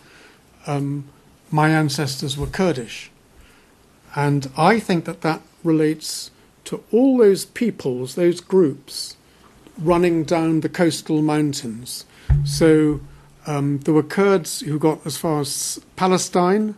um, 0.68 1.06
my 1.52 1.70
ancestors 1.70 2.38
were 2.38 2.48
Kurdish. 2.48 3.12
And 4.16 4.50
I 4.56 4.80
think 4.80 5.06
that 5.06 5.22
that 5.22 5.42
relates 5.64 6.32
to 6.66 6.84
all 6.92 7.18
those 7.18 7.46
peoples, 7.46 8.16
those 8.16 8.40
groups 8.40 9.18
running 9.78 10.24
down 10.24 10.62
the 10.62 10.70
coastal 10.70 11.22
mountains. 11.22 12.06
So 12.46 13.02
um, 13.46 13.80
there 13.80 13.94
were 13.94 14.04
Kurds 14.04 14.62
who 14.62 14.80
got 14.80 15.06
as 15.06 15.18
far 15.18 15.42
as 15.42 15.80
Palestine. 15.96 16.76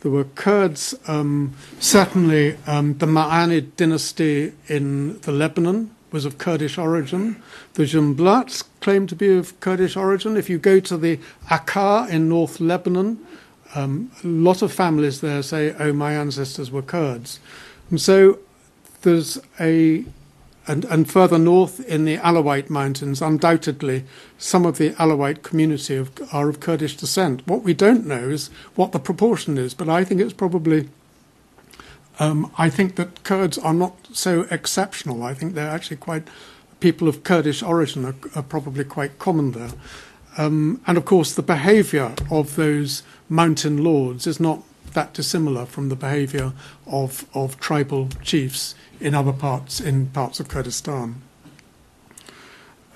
There 0.00 0.10
were 0.10 0.24
Kurds, 0.24 0.94
um, 1.06 1.54
certainly 1.80 2.56
um, 2.66 2.98
the 2.98 3.06
Ma'anid 3.06 3.76
dynasty 3.76 4.52
in 4.68 5.20
the 5.20 5.32
Lebanon 5.32 5.94
was 6.12 6.24
of 6.24 6.38
Kurdish 6.38 6.78
origin. 6.78 7.42
The 7.74 7.82
Jumblats 7.82 8.64
claim 8.80 9.06
to 9.08 9.16
be 9.16 9.36
of 9.36 9.58
Kurdish 9.60 9.96
origin. 9.96 10.36
If 10.36 10.48
you 10.48 10.58
go 10.58 10.80
to 10.80 10.96
the 10.96 11.18
Akkar 11.50 12.08
in 12.08 12.28
North 12.28 12.60
Lebanon, 12.60 13.18
um, 13.74 14.10
a 14.24 14.26
lot 14.26 14.62
of 14.62 14.72
families 14.72 15.20
there 15.20 15.42
say, 15.42 15.74
oh, 15.78 15.92
my 15.92 16.14
ancestors 16.14 16.70
were 16.70 16.82
Kurds. 16.82 17.40
And 17.90 18.00
so 18.00 18.38
there's 19.02 19.38
a, 19.60 20.04
and, 20.68 20.84
and 20.84 21.10
further 21.10 21.38
north 21.38 21.80
in 21.88 22.04
the 22.04 22.18
Alawite 22.18 22.68
Mountains, 22.68 23.22
undoubtedly, 23.22 24.04
some 24.36 24.66
of 24.66 24.78
the 24.78 24.90
Alawite 24.90 25.42
community 25.42 25.96
of, 25.96 26.10
are 26.32 26.48
of 26.48 26.60
Kurdish 26.60 26.96
descent. 26.96 27.46
What 27.46 27.62
we 27.62 27.74
don't 27.74 28.06
know 28.06 28.28
is 28.28 28.50
what 28.74 28.92
the 28.92 28.98
proportion 28.98 29.56
is, 29.56 29.74
but 29.74 29.88
I 29.88 30.04
think 30.04 30.20
it's 30.20 30.32
probably 30.32 30.88
um, 32.20 32.50
I 32.58 32.68
think 32.68 32.96
that 32.96 33.22
Kurds 33.22 33.58
are 33.58 33.74
not 33.74 33.94
so 34.12 34.46
exceptional. 34.50 35.22
I 35.22 35.34
think 35.34 35.54
they're 35.54 35.70
actually 35.70 35.98
quite 35.98 36.26
people 36.80 37.08
of 37.08 37.22
Kurdish 37.22 37.62
origin 37.62 38.04
are, 38.04 38.14
are 38.34 38.42
probably 38.42 38.84
quite 38.84 39.18
common 39.18 39.52
there. 39.52 39.70
Um, 40.36 40.80
and 40.86 40.98
of 40.98 41.04
course, 41.04 41.34
the 41.34 41.42
behaviour 41.42 42.14
of 42.30 42.56
those 42.56 43.02
mountain 43.28 43.82
lords 43.82 44.26
is 44.26 44.40
not 44.40 44.62
that 44.94 45.14
dissimilar 45.14 45.66
from 45.66 45.88
the 45.88 45.96
behaviour 45.96 46.52
of, 46.86 47.24
of 47.34 47.60
tribal 47.60 48.08
chiefs 48.22 48.74
in 49.00 49.14
other 49.14 49.32
parts 49.32 49.80
in 49.80 50.06
parts 50.06 50.40
of 50.40 50.48
Kurdistan. 50.48 51.22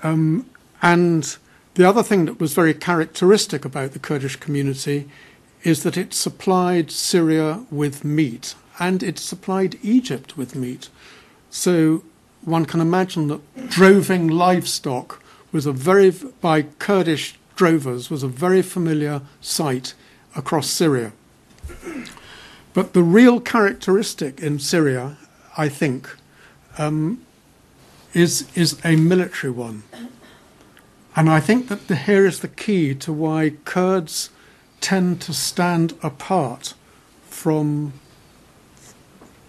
Um, 0.01 0.49
and 0.81 1.37
the 1.75 1.87
other 1.87 2.03
thing 2.03 2.25
that 2.25 2.39
was 2.39 2.53
very 2.53 2.73
characteristic 2.73 3.65
about 3.65 3.93
the 3.93 3.99
Kurdish 3.99 4.35
community 4.35 5.09
is 5.63 5.83
that 5.83 5.97
it 5.97 6.13
supplied 6.13 6.91
Syria 6.91 7.65
with 7.71 8.03
meat 8.03 8.55
and 8.79 9.01
it 9.01 9.17
supplied 9.17 9.79
Egypt 9.81 10.37
with 10.37 10.55
meat. 10.55 10.89
So 11.49 12.03
one 12.41 12.65
can 12.65 12.81
imagine 12.81 13.27
that 13.27 13.69
droving 13.69 14.27
livestock 14.27 15.23
was 15.51 15.65
a 15.65 15.71
very, 15.71 16.11
by 16.41 16.63
Kurdish 16.79 17.35
drovers, 17.55 18.09
was 18.09 18.23
a 18.23 18.27
very 18.27 18.61
familiar 18.61 19.21
sight 19.39 19.93
across 20.35 20.67
Syria. 20.69 21.13
But 22.73 22.93
the 22.93 23.03
real 23.03 23.39
characteristic 23.39 24.41
in 24.41 24.59
Syria, 24.59 25.17
I 25.57 25.69
think, 25.69 26.09
um, 26.77 27.25
is, 28.13 28.47
is 28.55 28.79
a 28.83 28.95
military 28.95 29.51
one. 29.51 29.83
And 31.15 31.29
I 31.29 31.39
think 31.39 31.67
that 31.67 31.87
the, 31.87 31.95
here 31.95 32.25
is 32.25 32.39
the 32.39 32.47
key 32.47 32.95
to 32.95 33.13
why 33.13 33.53
Kurds 33.65 34.29
tend 34.81 35.21
to 35.21 35.33
stand 35.33 35.93
apart 36.01 36.73
from 37.25 37.93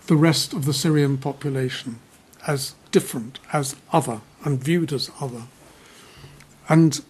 the 0.06 0.16
rest 0.16 0.52
of 0.52 0.66
the 0.66 0.74
Syrian 0.74 1.16
population 1.16 1.98
as 2.46 2.74
different, 2.90 3.38
as 3.52 3.74
other, 3.92 4.20
and 4.44 4.62
viewed 4.62 4.92
as 4.92 5.10
other. 5.20 5.44
And 6.68 7.00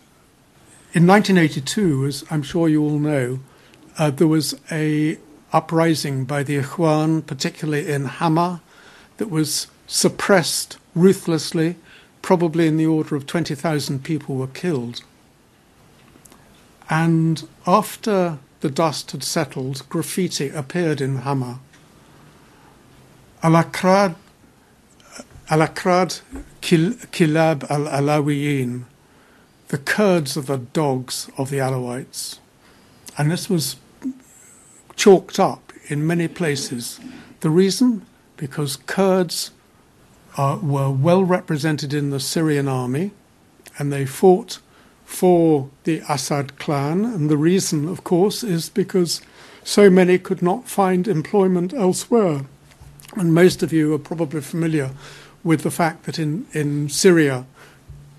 in 0.92 1.06
1982, 1.06 2.06
as 2.06 2.24
I'm 2.30 2.42
sure 2.42 2.68
you 2.68 2.82
all 2.82 2.98
know, 2.98 3.40
uh, 3.98 4.10
there 4.10 4.28
was 4.28 4.58
a 4.70 5.18
uprising 5.52 6.24
by 6.24 6.42
the 6.42 6.58
Ikhwan, 6.58 7.26
particularly 7.26 7.90
in 7.90 8.04
Hama, 8.04 8.62
that 9.18 9.30
was 9.30 9.68
suppressed 9.86 10.78
ruthlessly. 10.94 11.76
Probably 12.22 12.66
in 12.66 12.78
the 12.78 12.86
order 12.86 13.16
of 13.16 13.26
20,000 13.26 14.02
people 14.02 14.36
were 14.36 14.46
killed. 14.46 15.02
And 16.88 17.46
after 17.66 18.38
the 18.60 18.70
dust 18.70 19.10
had 19.10 19.22
settled, 19.22 19.86
graffiti 19.88 20.48
appeared 20.48 21.00
in 21.00 21.16
Hama 21.16 21.60
Al-Akrad, 23.44 24.14
Al-Akrad 25.50 26.22
Kilab 26.62 27.70
al 27.70 27.84
Alawiyin, 27.84 28.84
the 29.68 29.76
Kurds 29.76 30.38
are 30.38 30.40
the 30.40 30.56
dogs 30.56 31.28
of 31.36 31.50
the 31.50 31.58
Alawites. 31.58 32.38
And 33.18 33.30
this 33.30 33.50
was 33.50 33.76
chalked 34.96 35.38
up 35.38 35.74
in 35.88 36.06
many 36.06 36.26
places. 36.26 36.98
The 37.40 37.50
reason? 37.50 38.06
Because 38.36 38.76
Kurds 38.76 39.52
uh, 40.36 40.58
were 40.62 40.90
well 40.90 41.24
represented 41.24 41.94
in 41.94 42.10
the 42.10 42.20
Syrian 42.20 42.68
army 42.68 43.12
and 43.78 43.92
they 43.92 44.06
fought 44.06 44.58
for 45.04 45.70
the 45.84 46.02
Assad 46.08 46.58
clan. 46.58 47.04
And 47.04 47.30
the 47.30 47.36
reason, 47.36 47.88
of 47.88 48.04
course, 48.04 48.42
is 48.42 48.68
because 48.68 49.20
so 49.62 49.90
many 49.90 50.18
could 50.18 50.42
not 50.42 50.68
find 50.68 51.06
employment 51.06 51.72
elsewhere. 51.72 52.42
And 53.16 53.34
most 53.34 53.62
of 53.62 53.72
you 53.72 53.94
are 53.94 53.98
probably 53.98 54.40
familiar 54.40 54.90
with 55.42 55.62
the 55.62 55.70
fact 55.70 56.04
that 56.04 56.18
in, 56.18 56.46
in 56.52 56.88
Syria, 56.88 57.46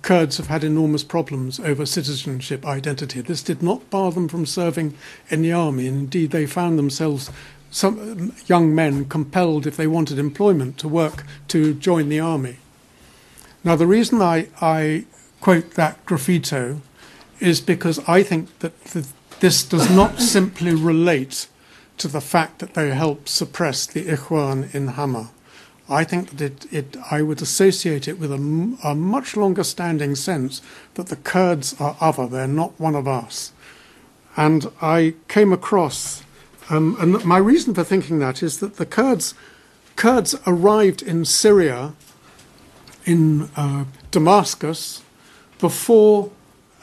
Kurds 0.01 0.37
have 0.37 0.47
had 0.47 0.63
enormous 0.63 1.03
problems 1.03 1.59
over 1.59 1.83
citizenship 1.83 2.63
identity. 2.63 3.21
This 3.21 3.41
did 3.41 3.63
not 3.63 3.89
bar 3.89 4.11
them 4.11 4.27
from 4.27 4.45
serving 4.45 4.93
in 5.29 5.41
the 5.41 5.51
army, 5.51 5.87
and 5.87 5.97
indeed 5.97 6.29
they 6.29 6.45
found 6.45 6.77
themselves 6.77 7.31
some 7.75 8.31
young 8.45 8.73
men 8.73 9.03
compelled, 9.03 9.67
if 9.67 9.75
they 9.75 9.85
wanted 9.85 10.17
employment, 10.17 10.77
to 10.77 10.87
work 10.87 11.25
to 11.49 11.73
join 11.73 12.07
the 12.07 12.21
army. 12.21 12.55
Now, 13.65 13.75
the 13.75 13.85
reason 13.85 14.21
I, 14.21 14.47
I 14.61 15.03
quote 15.41 15.71
that 15.71 16.05
graffito 16.05 16.79
is 17.41 17.59
because 17.59 17.99
I 18.07 18.23
think 18.23 18.59
that 18.59 18.81
the, 18.85 19.05
this 19.41 19.61
does 19.61 19.89
not 19.89 20.19
simply 20.35 20.73
relate 20.73 21.47
to 21.97 22.07
the 22.07 22.21
fact 22.21 22.59
that 22.59 22.75
they 22.75 22.91
helped 22.91 23.27
suppress 23.27 23.85
the 23.85 24.05
Ikhwan 24.05 24.73
in 24.73 24.87
Hama. 24.87 25.31
I 25.89 26.05
think 26.05 26.37
that 26.37 26.41
it, 26.41 26.73
it, 26.73 26.97
I 27.11 27.23
would 27.23 27.41
associate 27.41 28.07
it 28.07 28.17
with 28.17 28.31
a, 28.31 28.77
a 28.85 28.95
much 28.95 29.35
longer 29.35 29.65
standing 29.65 30.15
sense 30.15 30.61
that 30.93 31.07
the 31.07 31.17
Kurds 31.17 31.75
are 31.81 31.97
other, 31.99 32.25
they're 32.25 32.47
not 32.47 32.79
one 32.79 32.95
of 32.95 33.05
us. 33.05 33.51
And 34.37 34.71
I 34.81 35.15
came 35.27 35.51
across, 35.51 36.23
um, 36.69 36.97
and 36.99 37.23
my 37.23 37.37
reason 37.37 37.73
for 37.73 37.83
thinking 37.83 38.19
that 38.19 38.41
is 38.41 38.59
that 38.59 38.77
the 38.77 38.85
Kurds, 38.85 39.33
Kurds 39.95 40.35
arrived 40.47 41.01
in 41.01 41.25
Syria, 41.25 41.93
in 43.05 43.49
uh, 43.55 43.85
Damascus, 44.11 45.03
before 45.59 46.31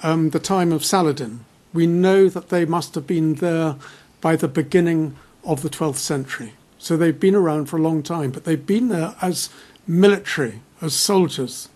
um, 0.02 0.30
the 0.30 0.38
time 0.38 0.72
of 0.72 0.84
Saladin. 0.84 1.44
We 1.72 1.86
know 1.86 2.28
that 2.28 2.48
they 2.48 2.64
must 2.64 2.94
have 2.94 3.06
been 3.06 3.34
there 3.34 3.76
by 4.20 4.36
the 4.36 4.48
beginning 4.48 5.16
of 5.44 5.62
the 5.62 5.70
12th 5.70 5.96
century. 5.96 6.52
So 6.78 6.96
they've 6.96 7.18
been 7.18 7.34
around 7.34 7.66
for 7.66 7.76
a 7.76 7.82
long 7.82 8.02
time, 8.02 8.30
but 8.30 8.44
they've 8.44 8.66
been 8.66 8.88
there 8.88 9.14
as 9.20 9.50
military, 9.86 10.60
as 10.80 10.94
soldiers. 10.94 11.68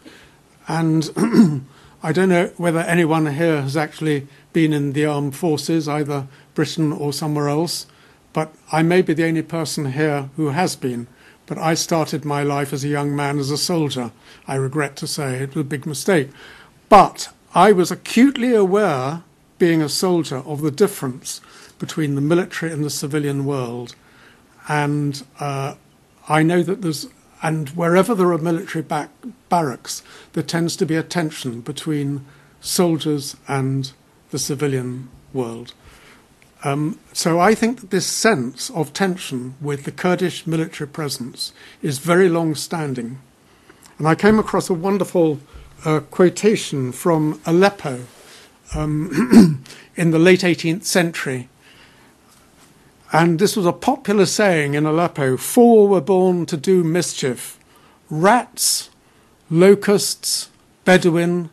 And 0.69 1.11
I 2.03 2.13
don't 2.13 2.29
know 2.29 2.53
whether 2.57 2.81
anyone 2.81 3.27
here 3.27 3.63
has 3.63 3.77
actually 3.77 4.27
been 4.53 4.73
in 4.73 4.93
the 4.93 5.07
armed 5.07 5.37
forces, 5.37 5.89
either 5.89 6.27
Britain 6.55 6.93
or 6.93 7.13
somewhere 7.13 7.49
else, 7.49 7.87
but 8.37 8.55
I 8.71 8.83
may 8.83 9.01
be 9.01 9.15
the 9.15 9.25
only 9.25 9.41
person 9.41 9.93
here 9.93 10.29
who 10.37 10.49
has 10.51 10.77
been. 10.77 11.07
But 11.47 11.57
I 11.57 11.73
started 11.73 12.23
my 12.27 12.43
life 12.43 12.75
as 12.75 12.85
a 12.85 12.89
young 12.89 13.17
man 13.17 13.39
as 13.39 13.51
a 13.51 13.57
soldier. 13.57 14.13
I 14.47 14.57
regret 14.57 14.95
to 14.97 15.07
say 15.07 15.37
it 15.37 15.55
was 15.55 15.63
a 15.63 15.65
big 15.65 15.87
mistake. 15.87 16.29
But 16.91 17.31
I 17.55 17.73
was 17.73 17.91
acutely 17.91 18.55
aware, 18.55 19.23
being 19.57 19.81
a 19.81 19.89
soldier, 19.89 20.43
of 20.45 20.61
the 20.61 20.71
difference 20.71 21.41
between 21.79 22.15
the 22.15 22.21
military 22.21 22.71
and 22.71 22.85
the 22.85 22.91
civilian 22.91 23.47
world. 23.47 23.95
And 24.69 25.25
uh, 25.41 25.77
I 26.29 26.43
know 26.43 26.63
that 26.63 26.83
there's, 26.83 27.09
and 27.43 27.71
wherever 27.71 28.15
there 28.15 28.33
are 28.33 28.39
military 28.39 28.83
back, 28.83 29.09
barracks, 29.49 30.03
there 30.35 30.43
tends 30.43 30.77
to 30.77 30.85
be 30.85 30.97
a 30.97 31.03
tension 31.03 31.63
between 31.63 32.27
soldiers 32.61 33.35
and 33.49 33.93
the 34.31 34.39
civilian 34.39 35.09
world. 35.33 35.73
Um, 36.65 36.99
so 37.13 37.39
I 37.39 37.55
think 37.55 37.81
that 37.81 37.91
this 37.91 38.07
sense 38.07 38.71
of 38.71 38.93
tension 38.93 39.55
with 39.61 39.85
the 39.85 39.93
Kurdish 39.93 40.47
military 40.47 40.89
presence 40.89 41.53
is 41.83 41.99
very 41.99 42.29
long 42.29 42.55
standing. 42.55 43.19
And 43.99 44.09
I 44.09 44.15
came 44.15 44.39
across 44.39 44.69
a 44.69 44.75
wonderful 44.75 45.39
uh, 45.85 46.01
quotation 46.01 46.93
from 46.93 47.41
Aleppo 47.47 48.05
um, 48.75 49.65
in 49.97 50.11
the 50.11 50.19
late 50.19 50.41
18th 50.41 50.85
century 50.85 51.49
and 53.13 53.39
this 53.39 53.57
was 53.57 53.67
a 53.67 53.73
popular 53.73 54.27
saying 54.27 54.75
in 54.75 54.85
Aleppo 54.85 55.37
four 55.37 55.89
were 55.89 56.01
born 56.01 56.45
to 56.47 56.57
do 56.57 56.83
mischief 56.83 57.59
rats, 58.11 58.91
locusts, 59.51 60.49
Bedouin, 60.85 61.51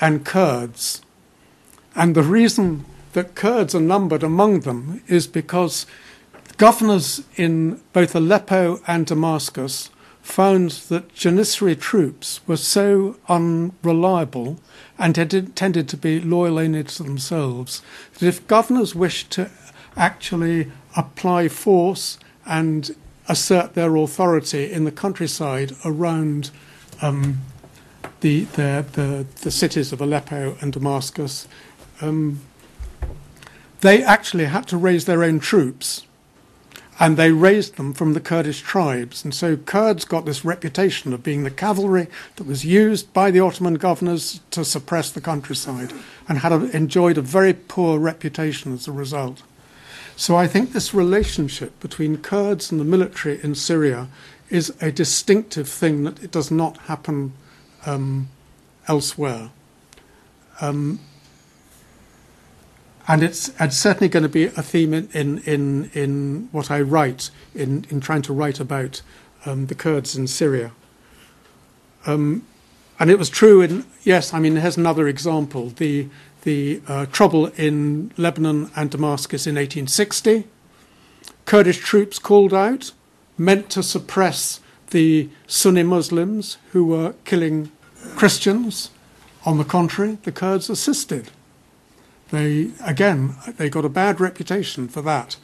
and 0.00 0.24
Kurds. 0.24 1.02
And 1.94 2.14
the 2.14 2.22
reason 2.22 2.84
that 3.12 3.34
Kurds 3.34 3.74
are 3.74 3.80
numbered 3.80 4.22
among 4.22 4.60
them 4.60 5.02
is 5.06 5.26
because 5.26 5.86
governors 6.56 7.22
in 7.36 7.80
both 7.92 8.14
Aleppo 8.14 8.80
and 8.86 9.06
Damascus 9.06 9.90
found 10.22 10.70
that 10.88 11.12
Janissary 11.14 11.74
troops 11.74 12.40
were 12.46 12.56
so 12.56 13.16
unreliable 13.28 14.58
and 14.98 15.16
had 15.16 15.56
tended 15.56 15.88
to 15.88 15.96
be 15.96 16.20
loyal 16.20 16.58
only 16.58 16.84
to 16.84 17.02
themselves 17.02 17.82
that 18.14 18.26
if 18.26 18.46
governors 18.46 18.94
wished 18.94 19.30
to 19.32 19.50
actually 19.96 20.70
apply 20.96 21.48
force 21.48 22.18
and 22.46 22.94
assert 23.28 23.74
their 23.74 23.96
authority 23.96 24.70
in 24.70 24.84
the 24.84 24.92
countryside 24.92 25.72
around 25.84 26.50
um, 27.00 27.40
the, 28.20 28.44
the, 28.44 28.84
the, 28.92 29.26
the, 29.42 29.50
cities 29.50 29.92
of 29.92 30.00
Aleppo 30.00 30.56
and 30.60 30.72
Damascus. 30.72 31.48
Um, 32.00 32.40
they 33.82 34.02
actually 34.02 34.46
had 34.46 34.66
to 34.68 34.76
raise 34.76 35.04
their 35.04 35.22
own 35.22 35.40
troops, 35.40 36.06
and 36.98 37.16
they 37.16 37.32
raised 37.32 37.76
them 37.76 37.92
from 37.92 38.14
the 38.14 38.20
Kurdish 38.20 38.60
tribes. 38.60 39.24
And 39.24 39.34
so 39.34 39.56
Kurds 39.56 40.04
got 40.04 40.24
this 40.24 40.44
reputation 40.44 41.12
of 41.12 41.24
being 41.24 41.42
the 41.42 41.50
cavalry 41.50 42.06
that 42.36 42.46
was 42.46 42.64
used 42.64 43.12
by 43.12 43.30
the 43.30 43.40
Ottoman 43.40 43.74
governors 43.74 44.40
to 44.52 44.64
suppress 44.64 45.10
the 45.10 45.20
countryside, 45.20 45.92
and 46.28 46.38
had 46.38 46.52
a, 46.52 46.70
enjoyed 46.76 47.18
a 47.18 47.22
very 47.22 47.52
poor 47.52 47.98
reputation 47.98 48.72
as 48.72 48.86
a 48.86 48.92
result. 48.92 49.42
So 50.16 50.36
I 50.36 50.46
think 50.46 50.72
this 50.72 50.94
relationship 50.94 51.80
between 51.80 52.18
Kurds 52.18 52.70
and 52.70 52.80
the 52.80 52.84
military 52.84 53.42
in 53.42 53.54
Syria 53.56 54.06
is 54.48 54.72
a 54.80 54.92
distinctive 54.92 55.68
thing 55.68 56.04
that 56.04 56.22
it 56.22 56.30
does 56.30 56.50
not 56.50 56.76
happen 56.78 57.32
um, 57.84 58.28
elsewhere. 58.86 59.50
Um, 60.60 61.00
and 63.12 63.22
it's, 63.22 63.52
it's, 63.60 63.76
certainly 63.76 64.08
going 64.08 64.22
to 64.22 64.28
be 64.28 64.44
a 64.44 64.62
theme 64.62 64.94
in, 64.94 65.06
in, 65.12 65.38
in, 65.40 65.90
in 65.92 66.48
what 66.50 66.70
I 66.70 66.80
write, 66.80 67.28
in, 67.54 67.84
in 67.90 68.00
trying 68.00 68.22
to 68.22 68.32
write 68.32 68.58
about 68.58 69.02
um, 69.44 69.66
the 69.66 69.74
Kurds 69.74 70.16
in 70.16 70.26
Syria. 70.26 70.72
Um, 72.06 72.46
and 72.98 73.10
it 73.10 73.18
was 73.18 73.28
true 73.28 73.60
in, 73.60 73.84
yes, 74.02 74.32
I 74.32 74.38
mean, 74.38 74.56
here's 74.56 74.78
another 74.78 75.08
example. 75.08 75.68
The, 75.68 76.08
the 76.44 76.80
uh, 76.88 77.04
trouble 77.04 77.48
in 77.48 78.12
Lebanon 78.16 78.70
and 78.74 78.90
Damascus 78.90 79.46
in 79.46 79.56
1860. 79.56 80.46
Kurdish 81.44 81.80
troops 81.80 82.18
called 82.18 82.54
out, 82.54 82.92
meant 83.36 83.68
to 83.70 83.82
suppress 83.82 84.60
the 84.88 85.28
Sunni 85.46 85.82
Muslims 85.82 86.56
who 86.70 86.86
were 86.86 87.14
killing 87.26 87.70
Christians. 88.16 88.88
On 89.44 89.58
the 89.58 89.64
contrary, 89.64 90.16
the 90.22 90.32
Kurds 90.32 90.70
assisted. 90.70 91.30
They, 92.32 92.70
again, 92.84 93.36
they 93.58 93.68
got 93.68 93.84
a 93.84 93.90
bad 93.90 94.18
reputation 94.18 94.88
for 94.88 95.02
that. 95.02 95.36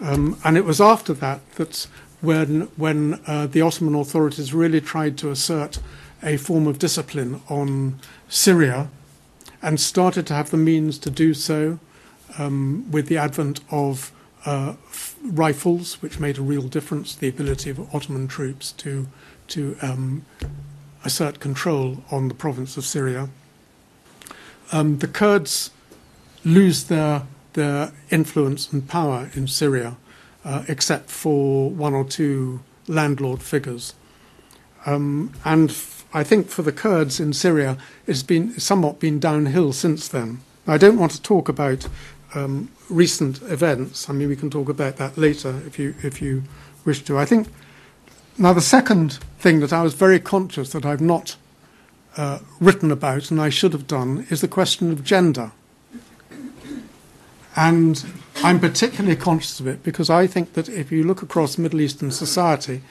Um, 0.00 0.38
and 0.44 0.56
it 0.56 0.64
was 0.64 0.80
after 0.80 1.12
that 1.14 1.40
that 1.56 1.88
when, 2.20 2.62
when 2.76 3.20
uh, 3.26 3.48
the 3.48 3.60
Ottoman 3.60 3.96
authorities 3.96 4.54
really 4.54 4.80
tried 4.80 5.18
to 5.18 5.30
assert 5.30 5.80
a 6.22 6.36
form 6.36 6.66
of 6.66 6.78
discipline 6.78 7.42
on 7.48 7.98
Syria, 8.28 8.88
and 9.60 9.80
started 9.80 10.26
to 10.28 10.34
have 10.34 10.50
the 10.50 10.56
means 10.56 10.98
to 10.98 11.10
do 11.10 11.34
so 11.34 11.80
um, 12.38 12.88
with 12.90 13.08
the 13.08 13.16
advent 13.16 13.60
of 13.70 14.12
uh, 14.46 14.74
rifles, 15.24 16.00
which 16.00 16.20
made 16.20 16.38
a 16.38 16.42
real 16.42 16.68
difference, 16.68 17.14
the 17.14 17.28
ability 17.28 17.70
of 17.70 17.94
Ottoman 17.94 18.28
troops 18.28 18.72
to, 18.72 19.08
to 19.48 19.76
um, 19.82 20.24
assert 21.04 21.40
control 21.40 22.04
on 22.10 22.28
the 22.28 22.34
province 22.34 22.76
of 22.76 22.84
Syria. 22.84 23.28
Um, 24.70 24.98
the 24.98 25.08
Kurds 25.08 25.70
lose 26.44 26.84
their, 26.84 27.22
their 27.52 27.92
influence 28.10 28.72
and 28.72 28.88
power 28.88 29.30
in 29.34 29.46
Syria, 29.46 29.96
uh, 30.44 30.64
except 30.68 31.10
for 31.10 31.70
one 31.70 31.94
or 31.94 32.04
two 32.04 32.60
landlord 32.86 33.42
figures. 33.42 33.94
Um, 34.86 35.32
and 35.44 35.74
I 36.12 36.24
think 36.24 36.48
for 36.48 36.62
the 36.62 36.72
Kurds 36.72 37.20
in 37.20 37.32
Syria, 37.32 37.76
it's 38.06 38.22
been 38.22 38.58
somewhat 38.58 39.00
been 39.00 39.18
downhill 39.20 39.72
since 39.72 40.08
then. 40.08 40.40
I 40.66 40.78
don't 40.78 40.98
want 40.98 41.12
to 41.12 41.22
talk 41.22 41.48
about 41.48 41.86
um, 42.34 42.70
recent 42.88 43.42
events. 43.42 44.08
I 44.08 44.12
mean, 44.12 44.28
we 44.28 44.36
can 44.36 44.50
talk 44.50 44.68
about 44.68 44.96
that 44.96 45.18
later 45.18 45.60
if 45.66 45.78
you 45.78 45.94
if 46.02 46.22
you 46.22 46.44
wish 46.84 47.02
to. 47.04 47.18
I 47.18 47.24
think 47.24 47.48
now 48.38 48.52
the 48.52 48.60
second 48.60 49.14
thing 49.38 49.60
that 49.60 49.72
I 49.72 49.82
was 49.82 49.94
very 49.94 50.20
conscious 50.20 50.70
that 50.70 50.86
I've 50.86 51.00
not 51.00 51.36
uh, 52.16 52.38
written 52.60 52.90
about, 52.90 53.30
and 53.30 53.40
I 53.40 53.48
should 53.48 53.72
have 53.72 53.86
done, 53.86 54.26
is 54.30 54.40
the 54.40 54.48
question 54.48 54.90
of 54.90 55.04
gender. 55.04 55.52
And 57.58 58.04
I'm 58.44 58.60
particularly 58.60 59.16
conscious 59.16 59.58
of 59.58 59.66
it 59.66 59.82
because 59.82 60.08
I 60.08 60.28
think 60.28 60.52
that 60.52 60.68
if 60.68 60.92
you 60.92 61.02
look 61.02 61.22
across 61.22 61.58
Middle 61.58 61.80
Eastern 61.80 62.12
society, 62.12 62.82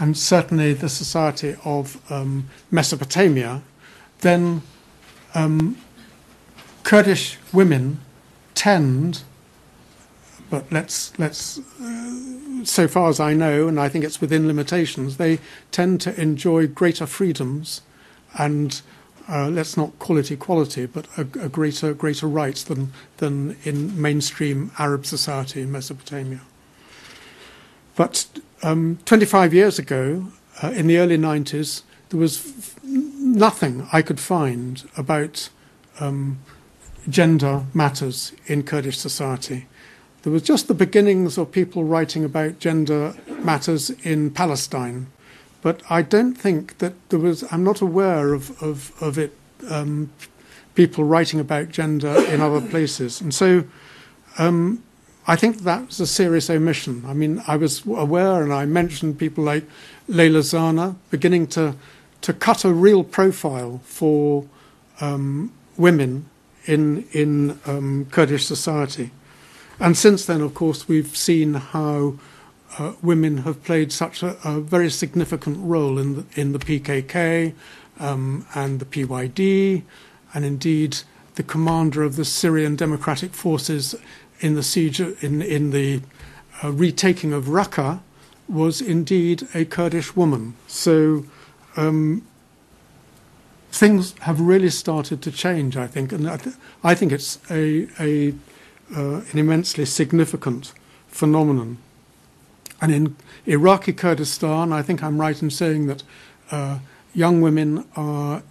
and 0.00 0.18
certainly 0.18 0.72
the 0.72 0.88
society 0.88 1.54
of 1.64 2.02
um, 2.10 2.48
Mesopotamia, 2.68 3.62
then 4.22 4.62
um, 5.36 5.76
Kurdish 6.82 7.38
women 7.52 8.00
tend, 8.56 9.22
but 10.50 10.64
let's 10.72 11.16
let's 11.16 11.60
uh, 11.80 12.64
so 12.64 12.88
far 12.88 13.10
as 13.10 13.20
I 13.20 13.34
know, 13.34 13.68
and 13.68 13.78
I 13.78 13.88
think 13.88 14.04
it's 14.04 14.20
within 14.20 14.48
limitations, 14.48 15.18
they 15.18 15.38
tend 15.70 16.00
to 16.00 16.20
enjoy 16.20 16.66
greater 16.66 17.06
freedoms 17.06 17.82
and 18.36 18.82
uh, 19.28 19.48
let's 19.48 19.76
not 19.76 19.98
call 19.98 20.16
it 20.16 20.30
equality, 20.30 20.86
but 20.86 21.06
a, 21.16 21.20
a, 21.20 21.48
greater 21.48 21.92
greater 21.92 22.26
rights 22.26 22.62
than 22.64 22.92
than 23.18 23.56
in 23.64 24.00
mainstream 24.00 24.70
Arab 24.78 25.04
society 25.04 25.60
in 25.62 25.70
Mesopotamia. 25.70 26.40
But 27.94 28.26
um, 28.62 28.98
25 29.04 29.52
years 29.52 29.78
ago, 29.78 30.28
uh, 30.62 30.68
in 30.68 30.86
the 30.86 30.98
early 30.98 31.18
90s, 31.18 31.82
there 32.10 32.20
was 32.20 32.74
nothing 32.84 33.86
I 33.92 34.02
could 34.02 34.20
find 34.20 34.88
about 34.96 35.50
um, 36.00 36.38
gender 37.08 37.64
matters 37.74 38.32
in 38.46 38.62
Kurdish 38.62 38.98
society. 38.98 39.66
There 40.22 40.32
was 40.32 40.42
just 40.42 40.68
the 40.68 40.74
beginnings 40.74 41.38
of 41.38 41.52
people 41.52 41.84
writing 41.84 42.24
about 42.24 42.58
gender 42.58 43.14
matters 43.28 43.90
in 44.04 44.30
Palestine, 44.30 45.08
but 45.62 45.82
I 45.90 46.02
don't 46.02 46.34
think 46.34 46.78
that 46.78 46.94
there 47.08 47.18
was. 47.18 47.44
I'm 47.52 47.64
not 47.64 47.80
aware 47.80 48.32
of 48.34 48.62
of, 48.62 48.92
of 49.02 49.18
it. 49.18 49.36
Um, 49.68 50.10
people 50.74 51.02
writing 51.02 51.40
about 51.40 51.70
gender 51.70 52.14
in 52.28 52.40
other 52.40 52.60
places, 52.60 53.20
and 53.20 53.34
so 53.34 53.64
um, 54.38 54.82
I 55.26 55.36
think 55.36 55.58
that 55.58 55.86
was 55.86 56.00
a 56.00 56.06
serious 56.06 56.48
omission. 56.48 57.04
I 57.06 57.12
mean, 57.12 57.42
I 57.46 57.56
was 57.56 57.84
aware, 57.84 58.42
and 58.42 58.52
I 58.52 58.64
mentioned 58.64 59.18
people 59.18 59.44
like 59.44 59.64
Leyla 60.08 60.42
Zana 60.42 60.94
beginning 61.10 61.48
to 61.48 61.74
to 62.20 62.32
cut 62.32 62.64
a 62.64 62.72
real 62.72 63.04
profile 63.04 63.80
for 63.84 64.46
um, 65.00 65.52
women 65.76 66.26
in 66.66 67.06
in 67.12 67.58
um, 67.66 68.06
Kurdish 68.10 68.46
society, 68.46 69.10
and 69.80 69.96
since 69.96 70.24
then, 70.26 70.40
of 70.40 70.54
course, 70.54 70.88
we've 70.88 71.16
seen 71.16 71.54
how 71.54 72.14
uh, 72.76 72.92
women 73.02 73.38
have 73.38 73.62
played 73.64 73.92
such 73.92 74.22
a, 74.22 74.36
a, 74.44 74.60
very 74.60 74.90
significant 74.90 75.58
role 75.60 75.98
in 75.98 76.16
the, 76.16 76.24
in 76.34 76.52
the 76.52 76.58
PKK 76.58 77.54
um, 77.98 78.46
and 78.54 78.80
the 78.80 78.84
PYD, 78.84 79.82
and 80.34 80.44
indeed 80.44 80.98
the 81.36 81.42
commander 81.42 82.02
of 82.02 82.16
the 82.16 82.24
Syrian 82.24 82.76
Democratic 82.76 83.32
Forces 83.32 83.94
in 84.40 84.54
the 84.54 84.62
siege 84.62 85.00
in 85.00 85.42
in 85.42 85.70
the 85.70 86.00
uh, 86.62 86.70
retaking 86.72 87.32
of 87.32 87.46
Raqqa 87.46 88.00
was 88.48 88.80
indeed 88.80 89.48
a 89.54 89.64
Kurdish 89.64 90.16
woman. 90.16 90.54
So. 90.66 91.24
Um, 91.76 92.26
things 93.70 94.14
have 94.20 94.40
really 94.40 94.70
started 94.70 95.20
to 95.22 95.30
change, 95.30 95.76
I 95.76 95.86
think, 95.86 96.10
and 96.10 96.28
I, 96.28 96.38
th- 96.38 96.56
I 96.82 96.94
think 96.94 97.12
it's 97.12 97.38
a, 97.50 97.86
a 98.00 98.34
uh, 98.96 99.20
an 99.30 99.38
immensely 99.38 99.84
significant 99.84 100.72
phenomenon. 101.08 101.78
And 102.80 102.92
in 102.92 103.16
Iraqi 103.46 103.92
Kurdistan, 103.92 104.72
I 104.72 104.82
think 104.82 105.02
I'm 105.02 105.20
right 105.20 105.40
in 105.40 105.50
saying 105.50 105.86
that 105.86 106.02
uh, 106.50 106.78
young 107.14 107.40
women 107.40 107.86
are 107.96 108.42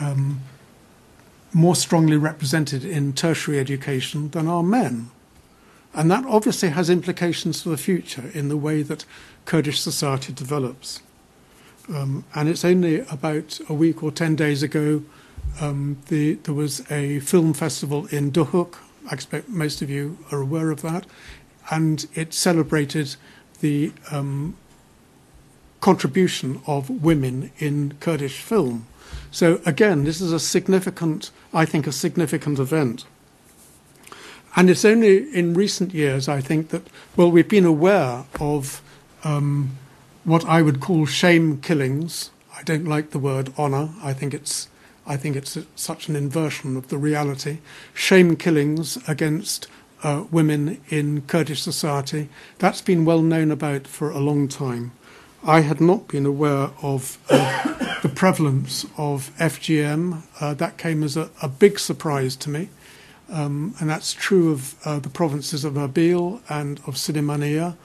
um, 0.00 0.40
more 1.52 1.76
strongly 1.76 2.16
represented 2.16 2.84
in 2.84 3.12
tertiary 3.12 3.58
education 3.58 4.30
than 4.30 4.48
are 4.48 4.62
men. 4.62 5.10
And 5.94 6.10
that 6.10 6.24
obviously 6.26 6.70
has 6.70 6.88
implications 6.88 7.62
for 7.62 7.70
the 7.70 7.76
future 7.76 8.30
in 8.32 8.48
the 8.48 8.56
way 8.56 8.82
that 8.82 9.04
Kurdish 9.44 9.80
society 9.80 10.32
develops. 10.32 11.00
Um, 11.92 12.24
and 12.34 12.48
it's 12.48 12.64
only 12.64 13.00
about 13.00 13.58
a 13.68 13.74
week 13.74 14.02
or 14.02 14.12
10 14.12 14.36
days 14.36 14.62
ago 14.62 15.02
um, 15.60 15.98
the, 16.08 16.34
there 16.34 16.54
was 16.54 16.88
a 16.90 17.20
film 17.20 17.52
festival 17.52 18.06
in 18.06 18.30
Duhok. 18.30 18.78
I 19.10 19.14
expect 19.14 19.48
most 19.48 19.82
of 19.82 19.90
you 19.90 20.18
are 20.30 20.40
aware 20.40 20.70
of 20.70 20.82
that. 20.82 21.06
And 21.70 22.06
it 22.14 22.32
celebrated 22.34 23.16
the 23.60 23.92
um, 24.10 24.56
contribution 25.80 26.60
of 26.66 27.02
women 27.02 27.50
in 27.58 27.94
Kurdish 28.00 28.40
film. 28.40 28.86
So 29.30 29.60
again, 29.64 30.04
this 30.04 30.20
is 30.20 30.32
a 30.32 30.40
significant, 30.40 31.30
I 31.52 31.64
think, 31.64 31.86
a 31.86 31.92
significant 31.92 32.58
event. 32.58 33.04
And 34.56 34.68
it's 34.68 34.84
only 34.84 35.32
in 35.32 35.54
recent 35.54 35.94
years, 35.94 36.28
I 36.28 36.40
think, 36.40 36.70
that, 36.70 36.82
well, 37.16 37.30
we've 37.30 37.48
been 37.48 37.64
aware 37.64 38.24
of 38.40 38.82
um, 39.22 39.76
what 40.24 40.44
I 40.44 40.60
would 40.60 40.80
call 40.80 41.06
shame 41.06 41.60
killings. 41.60 42.30
I 42.56 42.62
don't 42.64 42.84
like 42.84 43.10
the 43.10 43.18
word 43.18 43.52
honour. 43.56 43.90
I 44.02 44.12
think 44.12 44.34
it's, 44.34 44.68
I 45.06 45.16
think 45.16 45.36
it's 45.36 45.56
such 45.76 46.08
an 46.08 46.16
inversion 46.16 46.76
of 46.76 46.88
the 46.88 46.98
reality. 46.98 47.58
Shame 47.94 48.36
killings 48.36 48.98
against 49.08 49.68
uh, 50.02 50.24
women 50.30 50.80
in 50.88 51.22
Kurdish 51.22 51.62
society. 51.62 52.28
That's 52.58 52.80
been 52.80 53.04
well 53.04 53.22
known 53.22 53.50
about 53.50 53.86
for 53.86 54.10
a 54.10 54.18
long 54.18 54.48
time. 54.48 54.92
I 55.42 55.60
had 55.60 55.80
not 55.80 56.08
been 56.08 56.26
aware 56.26 56.70
of 56.82 57.18
uh, 57.30 57.98
the 58.02 58.10
prevalence 58.10 58.84
of 58.98 59.30
FGM. 59.38 60.22
Uh, 60.38 60.54
that 60.54 60.76
came 60.76 61.02
as 61.02 61.16
a, 61.16 61.30
a, 61.40 61.48
big 61.48 61.78
surprise 61.78 62.36
to 62.36 62.50
me. 62.50 62.68
Um, 63.30 63.74
and 63.80 63.88
that's 63.88 64.12
true 64.12 64.52
of 64.52 64.74
uh, 64.84 64.98
the 64.98 65.08
provinces 65.08 65.64
of 65.64 65.74
Erbil 65.74 66.42
and 66.50 66.78
of 66.80 66.96
Suleymaniye. 66.96 67.76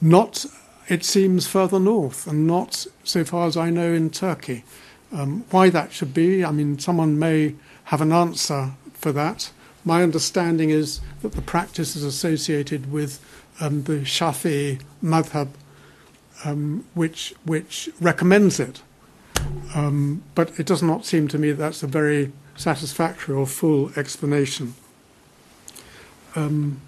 Not, 0.00 0.46
it 0.88 1.04
seems, 1.04 1.48
further 1.48 1.80
north, 1.80 2.26
and 2.26 2.46
not, 2.46 2.86
so 3.02 3.24
far 3.24 3.46
as 3.46 3.56
I 3.56 3.70
know, 3.70 3.92
in 3.92 4.10
Turkey. 4.10 4.64
Um, 5.12 5.44
why 5.50 5.70
that 5.70 5.92
should 5.92 6.14
be, 6.14 6.44
I 6.44 6.52
mean, 6.52 6.78
someone 6.78 7.18
may 7.18 7.54
have 7.84 8.00
an 8.00 8.12
answer 8.12 8.72
for 8.94 9.12
that. 9.12 9.50
My 9.84 10.02
understanding 10.02 10.70
is 10.70 11.00
that 11.22 11.32
the 11.32 11.42
practice 11.42 11.96
is 11.96 12.04
associated 12.04 12.92
with 12.92 13.20
um, 13.60 13.82
the 13.84 14.00
Shafi 14.00 14.80
madhab, 15.02 15.48
um, 16.44 16.84
which, 16.94 17.34
which 17.44 17.90
recommends 18.00 18.60
it. 18.60 18.82
Um, 19.74 20.22
but 20.34 20.58
it 20.58 20.66
does 20.66 20.82
not 20.82 21.04
seem 21.04 21.28
to 21.28 21.38
me 21.38 21.50
that 21.50 21.58
that's 21.58 21.82
a 21.82 21.86
very 21.86 22.32
satisfactory 22.56 23.34
or 23.34 23.46
full 23.46 23.90
explanation. 23.96 24.74
Um, 26.34 26.80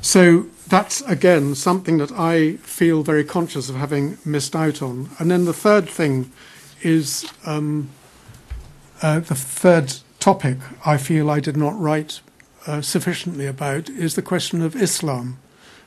so 0.00 0.46
that's 0.68 1.00
again 1.02 1.54
something 1.54 1.98
that 1.98 2.12
I 2.12 2.56
feel 2.56 3.02
very 3.02 3.24
conscious 3.24 3.68
of 3.68 3.76
having 3.76 4.18
missed 4.24 4.54
out 4.54 4.80
on. 4.80 5.10
And 5.18 5.30
then 5.30 5.44
the 5.44 5.52
third 5.52 5.88
thing 5.88 6.30
is 6.82 7.30
um, 7.44 7.88
uh, 9.02 9.20
the 9.20 9.34
third 9.34 9.94
topic 10.28 10.58
I 10.84 10.98
feel 10.98 11.30
I 11.30 11.40
did 11.40 11.56
not 11.56 11.80
write 11.80 12.20
uh, 12.66 12.82
sufficiently 12.82 13.46
about 13.46 13.88
is 13.88 14.14
the 14.14 14.20
question 14.20 14.60
of 14.60 14.76
Islam. 14.76 15.38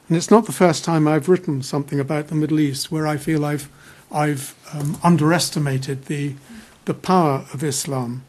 And 0.07 0.17
it's 0.17 0.31
not 0.31 0.47
the 0.47 0.51
first 0.51 0.83
time 0.83 1.07
I've 1.07 1.29
written 1.29 1.61
something 1.61 1.99
about 1.99 2.29
the 2.29 2.33
Middle 2.33 2.59
East 2.59 2.91
where 2.91 3.05
I 3.05 3.17
feel 3.17 3.45
I've, 3.45 3.69
I've 4.11 4.55
um, 4.73 4.97
underestimated 5.03 6.05
the, 6.05 6.33
the 6.85 6.95
power 6.95 7.45
of 7.53 7.63
Islam. 7.63 8.23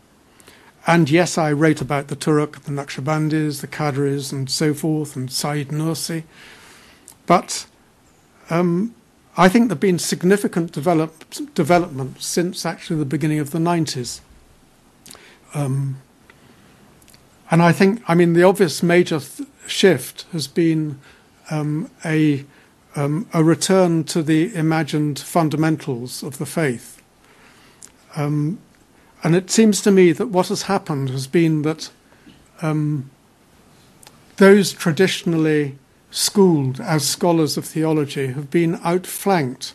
And 0.87 1.09
yes, 1.09 1.39
I 1.39 1.51
wrote 1.51 1.81
about 1.81 2.09
the 2.09 2.17
Turk, 2.17 2.61
the 2.65 2.73
Naqshbandis, 2.73 3.63
the 3.63 3.67
Qadris, 3.67 4.33
and 4.33 4.51
so 4.51 4.75
forth, 4.75 5.17
and 5.17 5.33
Said 5.33 5.69
Nursi. 5.69 6.25
But 7.25 7.65
um, 8.51 8.95
I 9.39 9.49
think 9.49 9.69
there 9.69 9.77
have 9.77 9.81
been 9.81 9.99
significant 9.99 10.73
develop, 10.73 11.25
developments 11.55 12.27
since 12.27 12.67
actually 12.67 12.99
the 12.99 13.07
beginning 13.07 13.39
of 13.39 13.51
the 13.51 13.59
90s. 13.59 14.21
Um, 15.55 16.01
and 17.51 17.63
I 17.63 17.73
think, 17.73 18.03
I 18.09 18.15
mean, 18.15 18.33
the 18.33 18.43
obvious 18.43 18.83
major 18.83 19.21
shift 19.67 20.27
has 20.33 20.47
been 20.47 20.99
um, 21.51 21.91
a, 22.05 22.45
um, 22.97 23.29
a 23.33 23.45
return 23.45 24.05
to 24.05 24.23
the 24.23 24.55
imagined 24.55 25.19
fundamentals 25.19 26.23
of 26.23 26.39
the 26.39 26.47
faith. 26.47 27.03
And 29.25 29.37
it 29.37 29.51
seems 29.51 29.81
to 29.83 29.91
me 29.91 30.13
that 30.13 30.29
what 30.29 30.49
has 30.49 30.63
happened 30.63 31.11
has 31.11 31.27
been 31.27 31.63
that 31.63 31.91
those 34.37 34.73
traditionally 34.73 35.79
schooled 36.11 36.81
as 36.81 37.09
scholars 37.09 37.57
of 37.57 37.65
theology 37.65 38.29
have 38.29 38.51
been 38.51 38.79
outflanked 38.83 39.75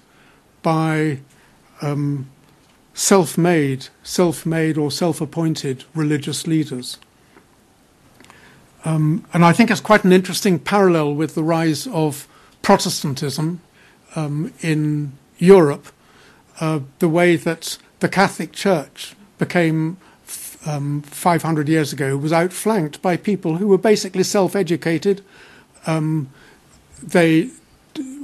by 0.61 1.19
self 2.97 3.37
made, 3.37 3.87
self 4.01 4.43
made 4.43 4.75
or 4.75 4.89
self 4.89 5.21
appointed 5.21 5.85
religious 5.93 6.47
leaders. 6.47 6.97
Um, 8.83 9.23
and 9.33 9.45
I 9.45 9.53
think 9.53 9.69
it's 9.69 9.81
quite 9.81 10.03
an 10.03 10.11
interesting 10.11 10.59
parallel 10.59 11.13
with 11.13 11.35
the 11.35 11.43
rise 11.43 11.87
of 11.87 12.27
Protestantism 12.63 13.61
um, 14.15 14.51
in 14.61 15.13
Europe, 15.37 15.87
uh, 16.59 16.79
the 16.99 17.07
way 17.07 17.35
that 17.35 17.77
the 17.99 18.09
Catholic 18.09 18.51
Church 18.51 19.15
became 19.37 19.97
um, 20.65 21.03
500 21.03 21.69
years 21.69 21.93
ago 21.93 22.17
was 22.17 22.33
outflanked 22.33 23.01
by 23.01 23.15
people 23.15 23.57
who 23.57 23.67
were 23.67 23.77
basically 23.77 24.23
self-educated. 24.23 25.23
Um, 25.85 26.29
they, 27.01 27.51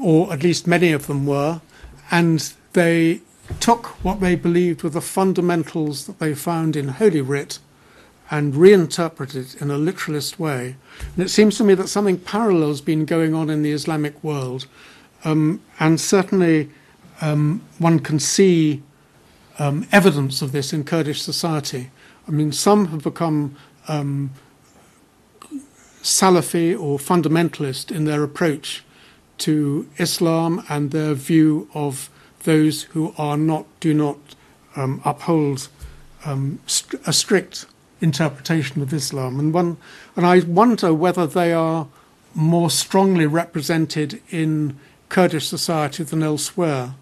or 0.01 0.33
at 0.33 0.41
least 0.41 0.65
many 0.65 0.91
of 0.91 1.05
them 1.05 1.27
were, 1.27 1.61
and 2.09 2.53
they 2.73 3.21
took 3.59 3.87
what 4.03 4.19
they 4.19 4.35
believed 4.35 4.83
were 4.83 4.89
the 4.89 5.01
fundamentals 5.01 6.05
that 6.05 6.19
they 6.19 6.33
found 6.33 6.75
in 6.75 6.87
Holy 6.89 7.21
Writ 7.21 7.59
and 8.31 8.55
reinterpreted 8.55 9.45
it 9.45 9.61
in 9.61 9.69
a 9.69 9.77
literalist 9.77 10.39
way. 10.39 10.75
And 11.15 11.25
it 11.25 11.29
seems 11.29 11.57
to 11.57 11.63
me 11.63 11.73
that 11.75 11.89
something 11.89 12.17
parallel 12.17 12.69
has 12.69 12.81
been 12.81 13.05
going 13.05 13.33
on 13.33 13.49
in 13.49 13.61
the 13.61 13.71
Islamic 13.71 14.21
world, 14.23 14.65
um, 15.23 15.61
and 15.79 15.99
certainly 15.99 16.69
um, 17.21 17.61
one 17.79 17.99
can 17.99 18.19
see 18.19 18.81
um, 19.59 19.87
evidence 19.91 20.41
of 20.41 20.51
this 20.51 20.73
in 20.73 20.83
Kurdish 20.83 21.21
society. 21.21 21.91
I 22.27 22.31
mean, 22.31 22.51
some 22.51 22.87
have 22.87 23.03
become 23.03 23.55
um, 23.87 24.31
Salafi 26.01 26.73
or 26.79 26.97
fundamentalist 26.97 27.91
in 27.91 28.05
their 28.05 28.23
approach 28.23 28.83
to 29.39 29.89
Islam 29.97 30.63
and 30.69 30.91
their 30.91 31.13
view 31.13 31.69
of 31.73 32.09
those 32.43 32.83
who 32.83 33.13
are 33.17 33.37
not 33.37 33.65
do 33.79 33.93
not 33.93 34.17
um, 34.75 35.01
uphold 35.05 35.67
um, 36.25 36.59
st- 36.67 37.01
a 37.05 37.13
strict 37.13 37.65
interpretation 38.01 38.81
of 38.81 38.93
Islam, 38.93 39.39
and 39.39 39.53
one 39.53 39.77
and 40.15 40.25
I 40.25 40.39
wonder 40.39 40.93
whether 40.93 41.25
they 41.25 41.53
are 41.53 41.87
more 42.33 42.69
strongly 42.69 43.25
represented 43.25 44.21
in 44.29 44.79
Kurdish 45.09 45.47
society 45.47 46.03
than 46.03 46.23
elsewhere. 46.23 46.95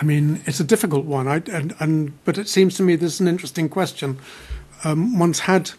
I 0.00 0.04
mean, 0.04 0.42
it's 0.46 0.60
a 0.60 0.64
difficult 0.64 1.04
one, 1.04 1.28
I, 1.28 1.42
and, 1.50 1.74
and 1.78 2.24
but 2.24 2.38
it 2.38 2.48
seems 2.48 2.74
to 2.76 2.82
me 2.82 2.96
this 2.96 3.14
is 3.14 3.20
an 3.20 3.28
interesting 3.28 3.68
question. 3.68 4.18
Um, 4.84 5.18
once 5.18 5.40
had 5.40 5.72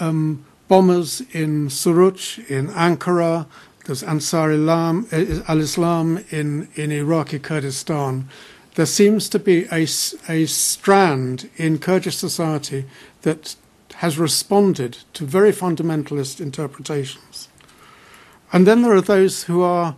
um, 0.00 0.44
bombers 0.68 1.20
in 1.32 1.68
Suruc, 1.68 2.46
in 2.48 2.68
Ankara. 2.68 3.46
There's 3.86 4.02
Ansar 4.02 4.50
eh, 4.50 5.42
al-Islam 5.46 6.24
in, 6.30 6.68
in 6.74 6.90
Iraqi 6.90 7.38
Kurdistan. 7.38 8.28
There 8.74 8.84
seems 8.84 9.28
to 9.28 9.38
be 9.38 9.66
a, 9.70 9.86
a 10.28 10.46
strand 10.46 11.48
in 11.56 11.78
Kurdish 11.78 12.16
society 12.16 12.84
that 13.22 13.54
has 13.94 14.18
responded 14.18 14.98
to 15.12 15.24
very 15.24 15.52
fundamentalist 15.52 16.40
interpretations. 16.40 17.48
And 18.52 18.66
then 18.66 18.82
there 18.82 18.92
are 18.92 19.00
those 19.00 19.44
who 19.44 19.62
are, 19.62 19.94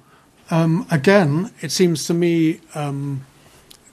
um, 0.51 0.87
again, 0.91 1.51
it 1.63 1.73
seems 1.73 2.07
to 2.07 2.15
me, 2.15 2.61
um, 2.75 3.25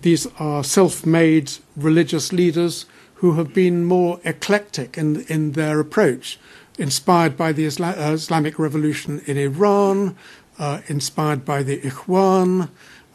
these 0.01 0.27
are 0.39 0.63
self 0.63 1.05
made 1.05 1.53
religious 1.77 2.33
leaders 2.33 2.85
who 3.15 3.33
have 3.35 3.53
been 3.53 3.85
more 3.85 4.19
eclectic 4.25 4.97
in, 4.97 5.21
in 5.27 5.53
their 5.53 5.79
approach 5.79 6.37
inspired 6.77 7.37
by 7.37 7.51
the 7.51 7.65
Isla- 7.65 7.95
uh, 7.97 8.11
Islamic 8.13 8.59
Revolution 8.59 9.21
in 9.25 9.37
Iran, 9.37 10.15
uh, 10.59 10.81
inspired 10.87 11.45
by 11.45 11.63
the 11.63 11.79
Ikhwan, 11.79 12.69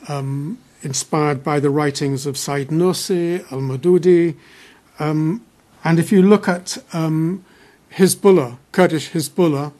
um, 0.08 0.58
inspired 0.82 1.44
by 1.44 1.60
the 1.60 1.70
writings 1.70 2.26
of 2.26 2.36
Said 2.36 2.68
Nursi, 2.68 3.40
Al 3.52 3.60
Madudi. 3.60 4.36
Um, 4.98 5.44
and 5.84 5.98
if 5.98 6.12
you 6.12 6.22
look 6.22 6.48
at 6.48 6.78
um, 6.92 7.44
Hezbollah, 7.92 8.58
Kurdish 8.72 9.10
Hezbollah, 9.10 9.72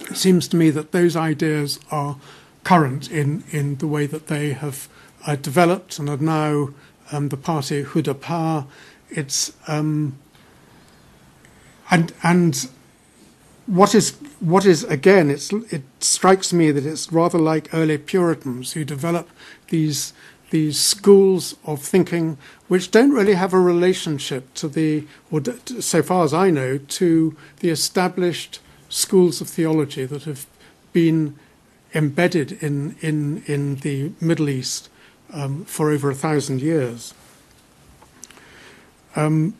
it 0.00 0.16
seems 0.16 0.48
to 0.48 0.56
me 0.56 0.70
that 0.70 0.92
those 0.92 1.16
ideas 1.16 1.78
are 1.90 2.16
current 2.64 3.10
in, 3.10 3.44
in 3.50 3.76
the 3.76 3.86
way 3.86 4.06
that 4.06 4.28
they 4.28 4.52
have 4.52 4.88
uh, 5.26 5.36
developed 5.36 5.98
and 5.98 6.08
are 6.08 6.16
now 6.16 6.70
um, 7.12 7.28
the 7.28 7.36
party 7.36 7.84
Hudapar. 7.84 8.66
It's 9.10 9.52
um, 9.68 10.18
and 11.90 12.12
and 12.22 12.68
what 13.66 13.94
is 13.94 14.16
what 14.40 14.66
is 14.66 14.84
again 14.84 15.30
it 15.30 15.82
strikes 16.00 16.52
me 16.52 16.70
that 16.70 16.84
it's 16.84 17.12
rather 17.12 17.38
like 17.38 17.72
early 17.72 17.98
puritans 17.98 18.72
who 18.72 18.84
develop 18.84 19.28
these 19.68 20.12
these 20.50 20.78
schools 20.78 21.54
of 21.64 21.80
thinking 21.80 22.36
which 22.68 22.90
don't 22.90 23.12
really 23.12 23.34
have 23.34 23.54
a 23.54 23.60
relationship 23.60 24.52
to 24.54 24.68
the 24.68 25.06
or 25.30 25.40
so 25.80 26.02
far 26.02 26.24
as 26.24 26.34
i 26.34 26.50
know 26.50 26.76
to 26.76 27.36
the 27.60 27.70
established 27.70 28.58
schools 28.88 29.40
of 29.40 29.48
theology 29.48 30.04
that 30.04 30.24
have 30.24 30.46
been 30.92 31.36
embedded 31.94 32.52
in 32.62 32.96
in 33.00 33.42
in 33.46 33.76
the 33.76 34.12
middle 34.20 34.48
east 34.48 34.88
um, 35.32 35.64
for 35.64 35.90
over 35.90 36.10
a 36.10 36.14
thousand 36.14 36.60
years. 36.60 37.14
Um, 39.16 39.54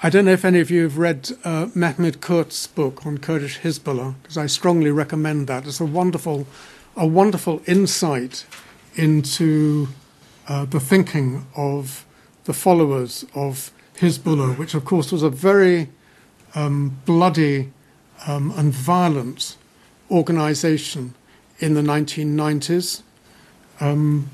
I 0.00 0.10
don't 0.10 0.26
know 0.26 0.32
if 0.32 0.44
any 0.44 0.60
of 0.60 0.70
you 0.70 0.84
have 0.84 0.96
read 0.96 1.28
uh, 1.42 1.70
Mehmed 1.74 2.20
Kurt's 2.20 2.68
book 2.68 3.04
on 3.04 3.18
Kurdish 3.18 3.58
Hezbollah, 3.62 4.14
because 4.22 4.38
I 4.38 4.46
strongly 4.46 4.92
recommend 4.92 5.48
that. 5.48 5.66
It's 5.66 5.80
a 5.80 5.84
wonderful, 5.84 6.46
a 6.96 7.04
wonderful 7.04 7.62
insight 7.66 8.46
into 8.94 9.88
uh, 10.46 10.66
the 10.66 10.78
thinking 10.78 11.46
of 11.56 12.06
the 12.44 12.52
followers 12.52 13.24
of 13.34 13.72
Hezbollah, 13.96 14.56
which 14.56 14.74
of 14.74 14.84
course 14.84 15.10
was 15.10 15.24
a 15.24 15.30
very 15.30 15.88
um, 16.54 17.00
bloody 17.04 17.72
um, 18.28 18.52
and 18.56 18.72
violent 18.72 19.56
organization 20.12 21.16
in 21.58 21.74
the 21.74 21.82
1990s. 21.82 23.02
Um, 23.80 24.30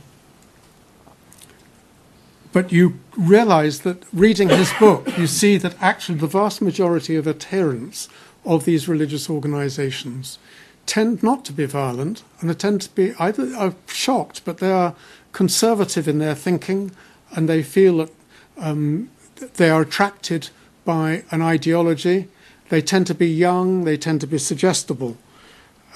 but 2.55 2.71
you 2.71 3.01
realize 3.19 3.81
that 3.81 4.05
reading 4.13 4.49
his 4.49 4.73
book, 4.79 5.19
you 5.19 5.27
see 5.27 5.57
that 5.59 5.75
actually 5.81 6.19
the 6.19 6.29
vast 6.29 6.63
majority 6.63 7.17
of 7.17 7.27
adherents 7.27 8.09
of 8.45 8.65
these 8.65 8.89
religious 8.89 9.29
organizations 9.29 10.39
tend 10.87 11.21
not 11.21 11.45
to 11.45 11.53
be 11.53 11.67
violent 11.67 12.23
and 12.39 12.49
they 12.49 12.55
tend 12.55 12.81
to 12.81 12.95
be 12.95 13.13
either 13.19 13.53
are 13.57 13.75
shocked, 13.89 14.43
but 14.45 14.59
they 14.59 14.71
are 14.71 14.95
conservative 15.33 16.07
in 16.07 16.21
their 16.21 16.37
thinking 16.37 16.93
and 17.35 17.49
they 17.49 17.61
feel 17.61 17.97
that 17.97 18.11
um, 18.59 19.11
they 19.55 19.69
are 19.69 19.83
attracted 19.83 20.51
by 20.85 21.25
an 21.33 21.43
ideology. 21.43 22.29
They 22.69 22.81
tend 22.81 23.09
to 23.09 23.15
be 23.15 23.27
young, 23.27 23.83
they 23.83 23.97
tend 23.97 24.21
to 24.21 24.29
be 24.29 24.39
suggestible. 24.39 25.17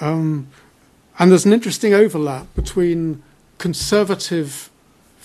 Um, 0.01 0.49
and 1.17 1.31
there's 1.31 1.45
an 1.45 1.53
interesting 1.53 1.93
overlap 1.93 2.53
between 2.53 3.23
conservative 3.59 4.69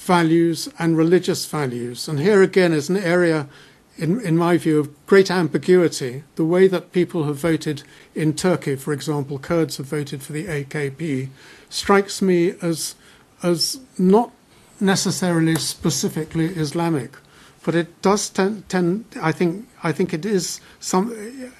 values 0.04 0.68
and 0.78 0.96
religious 0.96 1.46
values. 1.46 2.08
And 2.08 2.20
here 2.20 2.42
again 2.42 2.72
is 2.72 2.88
an 2.88 2.96
area, 2.96 3.48
in, 3.96 4.20
in 4.20 4.36
my 4.36 4.58
view, 4.58 4.78
of 4.80 5.06
great 5.06 5.30
ambiguity. 5.30 6.24
The 6.36 6.44
way 6.44 6.68
that 6.68 6.92
people 6.92 7.24
have 7.24 7.36
voted 7.36 7.82
in 8.14 8.34
Turkey, 8.34 8.76
for 8.76 8.92
example, 8.92 9.38
Kurds 9.38 9.78
have 9.78 9.86
voted 9.86 10.22
for 10.22 10.32
the 10.32 10.46
AKP, 10.46 11.28
strikes 11.70 12.20
me 12.20 12.54
as, 12.60 12.94
as 13.42 13.80
not 13.98 14.30
necessarily 14.78 15.56
specifically 15.56 16.46
Islamic. 16.46 17.16
But 17.64 17.74
it 17.74 18.02
does 18.02 18.28
tend, 18.28 18.68
tend 18.68 19.06
I 19.20 19.32
think, 19.32 19.66
I 19.82 19.92
think 19.92 20.12
it 20.12 20.26
is 20.26 20.60
some, 20.80 21.14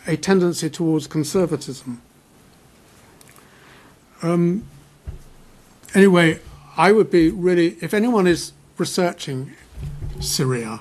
a 0.07 0.17
tendency 0.17 0.69
towards 0.69 1.07
conservatism. 1.07 2.03
Um, 4.23 4.65
anyway, 5.95 6.41
I 6.77 6.93
would 6.93 7.11
be 7.11 7.31
really, 7.31 7.77
if 7.81 7.95
anyone 7.95 8.27
is 8.27 8.53
researching 8.79 9.53
Syria, 10.21 10.81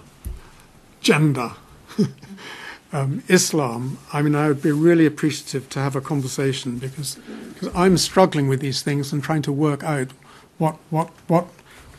gender, 1.02 1.54
um, 2.94 3.24
Islam, 3.28 4.00
I 4.12 4.22
mean, 4.22 4.36
I 4.36 4.48
would 4.48 4.62
be 4.62 4.72
really 4.72 5.06
appreciative 5.06 5.70
to 5.70 5.80
have 5.80 5.96
a 5.96 6.02
conversation 6.02 6.80
because, 6.80 7.20
because 7.54 7.70
I'm 7.76 7.98
struggling 7.98 8.48
with 8.48 8.60
these 8.60 8.82
things 8.82 9.14
and 9.14 9.24
trying 9.24 9.44
to 9.44 9.52
work 9.52 9.84
out 9.84 10.12
what, 10.58 10.78
what, 10.90 11.10
what, 11.28 11.46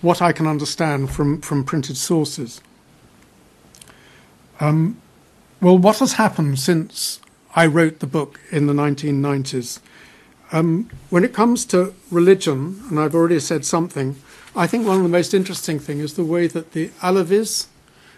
what 0.01 0.21
I 0.21 0.33
can 0.33 0.47
understand 0.47 1.11
from, 1.11 1.41
from 1.41 1.65
printed 1.65 1.97
sources. 1.97 2.61
Um, 4.61 5.01
well, 5.61 5.79
what 5.79 5.99
has 6.01 6.15
happened 6.15 6.59
since 6.59 7.21
I 7.55 7.67
wrote 7.67 8.01
the 8.01 8.07
book 8.07 8.41
in 8.51 8.67
the 8.67 8.73
1990s? 8.73 9.81
Um, 10.53 10.91
when 11.11 11.25
it 11.25 11.33
comes 11.33 11.65
to 11.67 11.95
religion, 12.11 12.83
and 12.89 13.01
I've 13.01 13.15
already 13.15 13.41
said 13.41 13.65
something, 13.65 14.17
I 14.55 14.67
think 14.67 14.87
one 14.87 14.99
of 14.99 15.03
the 15.03 15.09
most 15.09 15.35
interesting 15.35 15.79
things 15.79 16.03
is 16.03 16.15
the 16.15 16.25
way 16.25 16.47
that 16.47 16.73
the 16.73 16.91
Alevis 17.03 17.67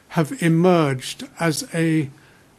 have 0.08 0.42
emerged 0.42 1.28
as 1.40 1.68
a 1.74 2.10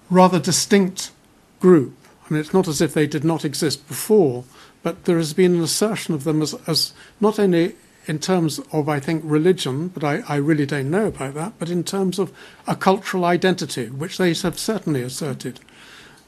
rather 0.10 0.40
distinct 0.40 1.12
group. 1.60 1.96
I 2.26 2.34
mean, 2.34 2.42
it's 2.42 2.54
not 2.54 2.68
as 2.68 2.82
if 2.82 2.94
they 2.94 3.08
did 3.08 3.24
not 3.24 3.46
exist 3.46 3.88
before, 3.88 4.46
but 4.84 5.06
there 5.06 5.18
has 5.18 5.34
been 5.34 5.56
an 5.56 5.62
assertion 5.62 6.14
of 6.14 6.24
them 6.24 6.42
as, 6.42 6.54
as 6.68 6.94
not 7.20 7.40
only 7.40 7.76
in 8.08 8.20
terms 8.20 8.60
of, 8.72 8.88
I 8.88 9.00
think, 9.00 9.22
religion, 9.26 9.90
but 9.90 10.04
I, 10.04 10.24
I 10.28 10.38
really 10.38 10.66
don't 10.66 10.90
know 10.90 11.08
about 11.08 11.34
that, 11.36 11.54
but 11.60 11.70
in 11.70 11.84
terms 11.84 12.20
of 12.20 12.32
a 12.66 12.76
cultural 12.76 13.26
identity, 13.26 13.88
which 13.88 14.18
they 14.18 14.34
have 14.34 14.58
certainly 14.58 15.02
asserted. 15.02 15.60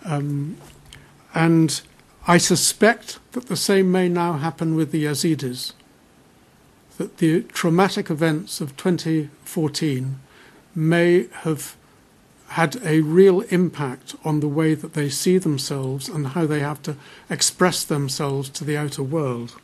Um, 0.03 0.57
and 1.33 1.81
I 2.29 2.37
suspect 2.37 3.17
that 3.31 3.47
the 3.47 3.57
same 3.57 3.91
may 3.91 4.07
now 4.07 4.33
happen 4.33 4.75
with 4.75 4.91
the 4.91 5.05
Yazidis, 5.05 5.73
that 6.99 7.17
the 7.17 7.41
traumatic 7.41 8.11
events 8.11 8.61
of 8.61 8.77
2014 8.77 10.19
may 10.75 11.25
have 11.41 11.75
had 12.49 12.79
a 12.85 13.01
real 13.01 13.41
impact 13.49 14.13
on 14.23 14.41
the 14.41 14.47
way 14.47 14.75
that 14.75 14.93
they 14.93 15.09
see 15.09 15.39
themselves 15.39 16.07
and 16.07 16.27
how 16.27 16.45
they 16.45 16.59
have 16.59 16.83
to 16.83 16.97
express 17.31 17.83
themselves 17.83 18.47
to 18.49 18.63
the 18.63 18.77
outer 18.77 19.01
world. 19.01 19.55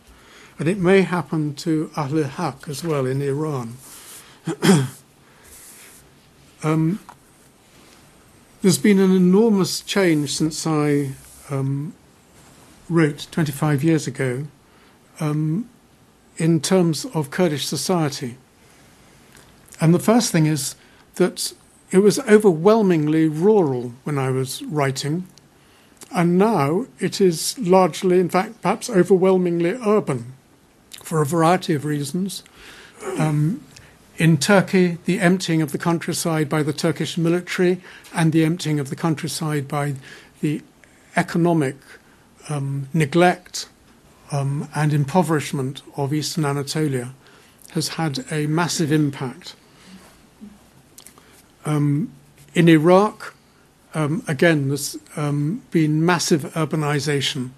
And 0.58 0.68
it 0.68 0.80
may 0.80 1.02
happen 1.02 1.54
to 1.58 1.92
Ahl 1.96 2.24
Haq 2.24 2.68
as 2.68 2.84
well 2.84 3.06
in 3.06 3.22
Iran. 3.22 3.78
um, 6.64 7.00
there's 8.64 8.80
been 8.80 8.98
an 8.98 9.16
enormous 9.16 9.82
change 9.82 10.34
since 10.34 10.66
I 10.66 11.12
um, 11.52 11.94
wrote 12.90 13.28
25 13.32 13.84
years 13.84 14.08
ago 14.08 14.48
um, 15.20 15.70
in 16.38 16.60
terms 16.60 17.06
of 17.14 17.32
Kurdish 17.32 17.66
society. 17.66 18.38
And 19.82 19.94
the 19.94 20.00
first 20.00 20.32
thing 20.32 20.46
is 20.46 20.76
that 21.16 21.54
it 21.92 22.00
was 22.00 22.20
overwhelmingly 22.20 23.28
rural 23.28 23.94
when 24.04 24.18
I 24.18 24.30
was 24.30 24.62
writing, 24.64 25.28
and 26.12 26.38
now 26.38 26.88
it 27.00 27.20
is 27.20 27.58
largely, 27.60 28.20
in 28.20 28.30
fact, 28.30 28.62
perhaps 28.62 28.90
overwhelmingly 28.90 29.78
urban 29.86 30.34
for 31.04 31.22
a 31.22 31.26
variety 31.26 31.74
of 31.74 31.86
reasons. 31.86 32.44
Um, 33.18 33.64
in 34.18 34.38
Turkey, 34.38 34.98
the 35.06 35.20
emptying 35.20 35.62
of 35.62 35.72
the 35.72 35.78
countryside 35.78 36.48
by 36.48 36.64
the 36.64 36.74
Turkish 36.74 37.18
military 37.18 37.82
and 38.14 38.32
the 38.32 38.46
emptying 38.46 38.80
of 38.80 38.90
the 38.90 38.96
countryside 38.96 39.68
by 39.68 39.96
the 40.42 40.62
economic 41.18 41.76
um, 42.50 42.88
neglect 42.94 43.68
um, 44.32 44.68
and 44.76 44.94
impoverishment 44.94 45.82
of 45.96 46.14
eastern 46.14 46.46
Anatolia 46.46 47.14
has 47.72 47.90
had 47.90 48.26
a 48.32 48.48
massive 48.48 48.92
impact. 48.92 49.56
Um, 51.66 52.12
in 52.54 52.70
Iraq, 52.70 53.34
um, 53.94 54.24
again, 54.28 54.70
there's 54.70 54.98
um, 55.16 55.64
been 55.72 56.06
massive 56.06 56.44
urbanization 56.54 57.50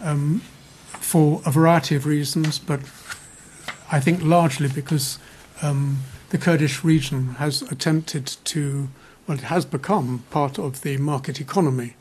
um, 0.00 0.40
for 0.88 1.42
a 1.44 1.50
variety 1.50 1.94
of 1.94 2.06
reasons, 2.06 2.58
but 2.58 2.80
I 3.90 4.00
think 4.00 4.22
largely 4.22 4.68
because 4.68 5.18
the 6.32 6.38
Kurdish 6.38 6.82
region 6.82 7.34
has 7.34 7.60
attempted 7.62 8.26
to, 8.26 8.88
well, 9.26 9.36
it 9.36 9.44
has 9.44 9.66
become 9.66 10.24
part 10.30 10.58
of 10.58 10.80
the 10.80 10.96
market 10.96 11.40
economy. 11.40 11.94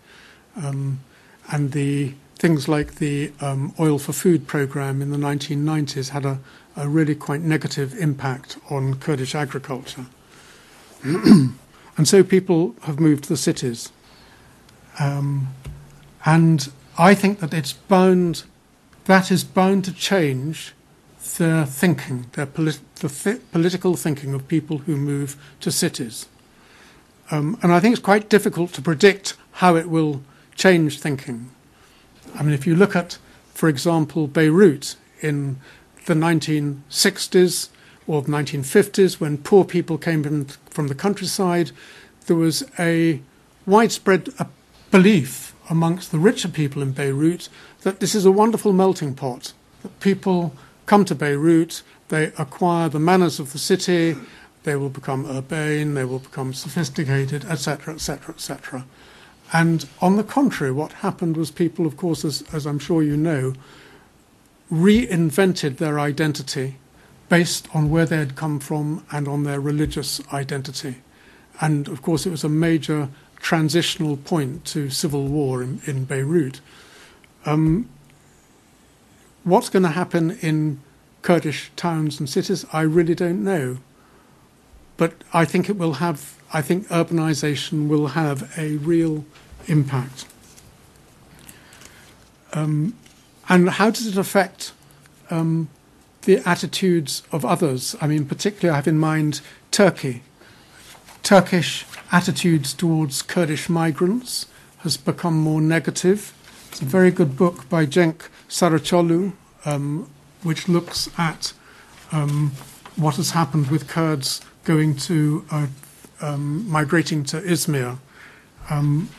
Um, 0.55 1.01
and 1.49 1.71
the 1.71 2.13
things 2.35 2.67
like 2.67 2.95
the 2.95 3.31
um, 3.39 3.73
oil 3.79 3.99
for 3.99 4.13
food 4.13 4.47
program 4.47 5.01
in 5.01 5.11
the 5.11 5.17
1990s 5.17 6.09
had 6.09 6.25
a, 6.25 6.39
a 6.75 6.89
really 6.89 7.13
quite 7.13 7.41
negative 7.41 7.93
impact 7.95 8.57
on 8.69 8.95
Kurdish 8.95 9.35
agriculture. 9.35 10.07
and 11.03 11.53
so 12.03 12.23
people 12.23 12.75
have 12.81 12.99
moved 12.99 13.23
to 13.25 13.29
the 13.29 13.37
cities. 13.37 13.91
Um, 14.99 15.53
and 16.25 16.71
I 16.97 17.13
think 17.13 17.39
that 17.39 17.53
it's 17.53 17.73
bound, 17.73 18.43
that 19.05 19.31
is 19.31 19.43
bound 19.43 19.85
to 19.85 19.93
change 19.93 20.73
their 21.37 21.65
thinking, 21.65 22.25
their 22.33 22.47
polit- 22.47 22.95
the 22.95 23.09
th- 23.09 23.41
political 23.51 23.95
thinking 23.95 24.33
of 24.33 24.47
people 24.47 24.79
who 24.79 24.95
move 24.95 25.37
to 25.59 25.71
cities. 25.71 26.27
Um, 27.29 27.57
and 27.61 27.71
I 27.71 27.79
think 27.79 27.93
it's 27.93 28.03
quite 28.03 28.29
difficult 28.29 28.73
to 28.73 28.81
predict 28.81 29.37
how 29.53 29.75
it 29.75 29.89
will 29.89 30.21
change 30.61 30.99
thinking. 30.99 31.49
I 32.35 32.43
mean, 32.43 32.53
if 32.53 32.67
you 32.67 32.75
look 32.75 32.95
at, 32.95 33.17
for 33.51 33.67
example, 33.67 34.27
Beirut 34.27 34.95
in 35.19 35.57
the 36.05 36.13
1960s 36.13 37.69
or 38.05 38.21
the 38.21 38.31
1950s, 38.31 39.19
when 39.19 39.39
poor 39.39 39.65
people 39.65 39.97
came 39.97 40.21
from, 40.23 40.45
from 40.69 40.87
the 40.87 40.93
countryside, 40.93 41.71
there 42.27 42.35
was 42.35 42.63
a 42.77 43.21
widespread 43.65 44.29
uh, 44.37 44.45
belief 44.91 45.55
amongst 45.67 46.11
the 46.11 46.19
richer 46.19 46.49
people 46.49 46.83
in 46.83 46.91
Beirut 46.91 47.49
that 47.81 47.99
this 47.99 48.13
is 48.13 48.25
a 48.25 48.31
wonderful 48.31 48.71
melting 48.71 49.15
pot, 49.15 49.53
that 49.81 49.99
people 49.99 50.53
come 50.85 51.05
to 51.05 51.15
Beirut, 51.15 51.81
they 52.09 52.25
acquire 52.37 52.87
the 52.87 52.99
manners 52.99 53.39
of 53.39 53.51
the 53.51 53.57
city, 53.57 54.15
they 54.61 54.75
will 54.75 54.89
become 54.89 55.25
urbane, 55.25 55.95
they 55.95 56.05
will 56.05 56.19
become 56.19 56.53
sophisticated, 56.53 57.45
etc., 57.45 57.95
etc., 57.95 58.35
etc. 58.35 58.85
And 59.53 59.87
on 60.01 60.15
the 60.15 60.23
contrary, 60.23 60.71
what 60.71 60.93
happened 60.93 61.35
was 61.35 61.51
people, 61.51 61.85
of 61.85 61.97
course, 61.97 62.23
as, 62.23 62.43
as 62.53 62.65
I'm 62.65 62.79
sure 62.79 63.03
you 63.03 63.17
know, 63.17 63.53
reinvented 64.71 65.77
their 65.77 65.99
identity 65.99 66.75
based 67.27 67.67
on 67.73 67.89
where 67.89 68.05
they 68.05 68.17
had 68.17 68.35
come 68.35 68.59
from 68.59 69.05
and 69.11 69.27
on 69.27 69.43
their 69.43 69.59
religious 69.59 70.21
identity. 70.33 70.95
And 71.59 71.87
of 71.87 72.01
course, 72.01 72.25
it 72.25 72.29
was 72.29 72.43
a 72.43 72.49
major 72.49 73.09
transitional 73.37 74.17
point 74.17 74.65
to 74.65 74.89
civil 74.89 75.27
war 75.27 75.61
in, 75.63 75.81
in 75.85 76.05
Beirut. 76.05 76.61
Um, 77.45 77.89
what's 79.43 79.69
going 79.69 79.83
to 79.83 79.89
happen 79.89 80.31
in 80.41 80.79
Kurdish 81.21 81.71
towns 81.75 82.19
and 82.19 82.29
cities, 82.29 82.65
I 82.71 82.81
really 82.81 83.15
don't 83.15 83.43
know. 83.43 83.77
But 84.97 85.13
I 85.33 85.45
think 85.45 85.69
it 85.69 85.77
will 85.77 85.93
have, 85.93 86.40
I 86.53 86.61
think 86.61 86.87
urbanization 86.89 87.87
will 87.87 88.07
have 88.07 88.51
a 88.57 88.75
real 88.77 89.25
impact. 89.67 90.25
Um, 92.53 92.95
and 93.47 93.69
how 93.69 93.89
does 93.89 94.07
it 94.07 94.17
affect 94.17 94.73
um, 95.29 95.69
the 96.23 96.41
attitudes 96.45 97.23
of 97.31 97.45
others? 97.45 97.95
I 98.01 98.07
mean, 98.07 98.25
particularly, 98.25 98.73
I 98.73 98.75
have 98.75 98.87
in 98.87 98.97
mind 98.97 99.41
Turkey. 99.71 100.23
Turkish 101.23 101.85
attitudes 102.11 102.73
towards 102.73 103.21
Kurdish 103.21 103.69
migrants 103.69 104.47
has 104.79 104.97
become 104.97 105.37
more 105.37 105.61
negative. 105.61 106.33
It's 106.69 106.81
a 106.81 106.85
very 106.85 107.11
good 107.11 107.37
book 107.37 107.69
by 107.69 107.85
Cenk 107.85 108.27
Saraçoğlu, 108.49 109.33
um, 109.65 110.09
which 110.43 110.67
looks 110.67 111.09
at 111.17 111.53
um, 112.11 112.51
what 112.97 113.15
has 113.15 113.31
happened 113.31 113.67
with 113.67 113.87
Kurds 113.87 114.41
going 114.65 114.95
to 114.95 115.45
uh, 115.51 115.67
um, 116.21 116.69
migrating 116.69 117.23
to 117.25 117.41
Izmir. 117.41 117.97
Um, 118.69 119.09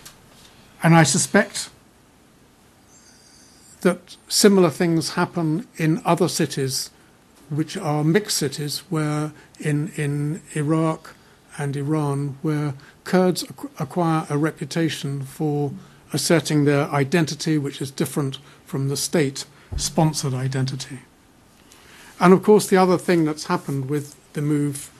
and 0.82 0.94
I 0.94 1.02
suspect 1.02 1.70
that 3.82 4.16
similar 4.28 4.70
things 4.70 5.10
happen 5.10 5.66
in 5.76 6.00
other 6.04 6.28
cities, 6.28 6.90
which 7.50 7.76
are 7.76 8.04
mixed 8.04 8.38
cities, 8.38 8.82
where 8.88 9.32
in, 9.58 9.92
in 9.96 10.40
Iraq 10.54 11.14
and 11.58 11.76
Iran, 11.76 12.38
where 12.42 12.74
Kurds 13.04 13.44
acquire 13.78 14.26
a 14.30 14.38
reputation 14.38 15.22
for 15.22 15.72
asserting 16.12 16.64
their 16.64 16.88
identity, 16.90 17.58
which 17.58 17.82
is 17.82 17.90
different 17.90 18.38
from 18.64 18.88
the 18.88 18.96
state 18.96 19.44
sponsored 19.76 20.34
identity. 20.34 21.00
And 22.20 22.32
of 22.32 22.42
course, 22.42 22.68
the 22.68 22.76
other 22.76 22.98
thing 22.98 23.24
that's 23.24 23.46
happened 23.46 23.88
with 23.90 24.14
the 24.34 24.42
move 24.42 24.90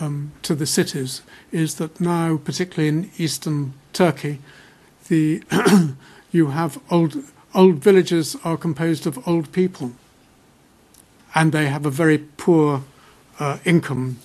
um, 0.00 0.32
to 0.42 0.54
the 0.54 0.66
cities 0.66 1.22
is 1.52 1.76
that 1.76 2.00
now, 2.00 2.36
particularly 2.36 2.88
in 2.88 3.10
eastern 3.18 3.74
Turkey, 3.92 4.38
the 5.08 5.42
you 6.30 6.48
have 6.48 6.80
old 6.90 7.16
old 7.54 7.76
villages 7.76 8.36
are 8.44 8.56
composed 8.56 9.06
of 9.06 9.26
old 9.26 9.52
people, 9.52 9.92
and 11.34 11.52
they 11.52 11.66
have 11.66 11.86
a 11.86 11.90
very 11.90 12.18
poor 12.18 12.82
uh, 13.38 13.58
income. 13.64 14.18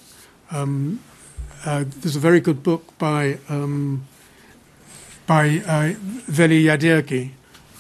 Um, 0.51 0.99
uh, 1.65 1.86
there's 1.88 2.15
a 2.15 2.19
very 2.19 2.41
good 2.41 2.62
book 2.63 2.97
by 2.97 3.39
um, 3.49 4.05
by 5.25 5.63
uh, 5.65 5.93
Veli 6.27 6.65
Yadirgi 6.65 7.31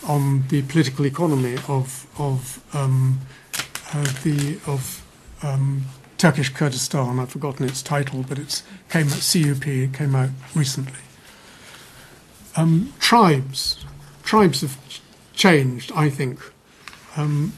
on 0.07 0.47
the 0.47 0.61
political 0.63 1.05
economy 1.05 1.57
of 1.67 2.07
of 2.17 2.63
um, 2.73 3.19
uh, 3.93 4.03
the 4.23 4.59
of 4.65 5.03
um, 5.41 5.83
Turkish 6.23 6.53
Kurdistan. 6.53 7.19
I've 7.19 7.31
forgotten 7.31 7.65
its 7.65 7.81
title, 7.81 8.23
but 8.23 8.39
it 8.39 8.63
came 8.87 9.07
at 9.07 9.29
CUP. 9.29 9.67
It 9.67 9.93
came 9.93 10.15
out 10.15 10.29
recently. 10.55 11.01
Um, 12.55 12.93
tribes, 12.97 13.83
tribes 14.23 14.61
have 14.61 14.77
changed. 15.33 15.91
I 15.93 16.09
think. 16.09 16.39
Um, 17.17 17.51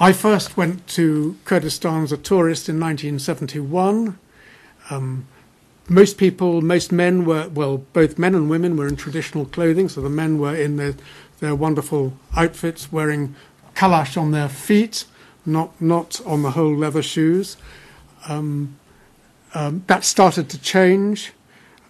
I 0.00 0.12
first 0.12 0.56
went 0.56 0.88
to 0.88 1.36
Kurdistan 1.44 2.02
as 2.02 2.10
a 2.10 2.16
tourist 2.16 2.68
in 2.68 2.80
1971. 2.80 4.18
Um, 4.90 5.28
most 5.88 6.18
people, 6.18 6.60
most 6.60 6.90
men 6.90 7.24
were, 7.24 7.48
well, 7.48 7.78
both 7.92 8.18
men 8.18 8.34
and 8.34 8.50
women 8.50 8.76
were 8.76 8.88
in 8.88 8.96
traditional 8.96 9.44
clothing. 9.44 9.88
So 9.88 10.00
the 10.00 10.10
men 10.10 10.40
were 10.40 10.56
in 10.56 10.78
their, 10.78 10.94
their 11.38 11.54
wonderful 11.54 12.14
outfits, 12.34 12.90
wearing 12.90 13.36
kalash 13.76 14.20
on 14.20 14.32
their 14.32 14.48
feet, 14.48 15.04
not, 15.46 15.80
not 15.80 16.20
on 16.26 16.42
the 16.42 16.52
whole 16.52 16.76
leather 16.76 17.02
shoes. 17.02 17.56
Um, 18.28 18.78
um, 19.54 19.84
that 19.86 20.04
started 20.04 20.48
to 20.50 20.60
change. 20.60 21.32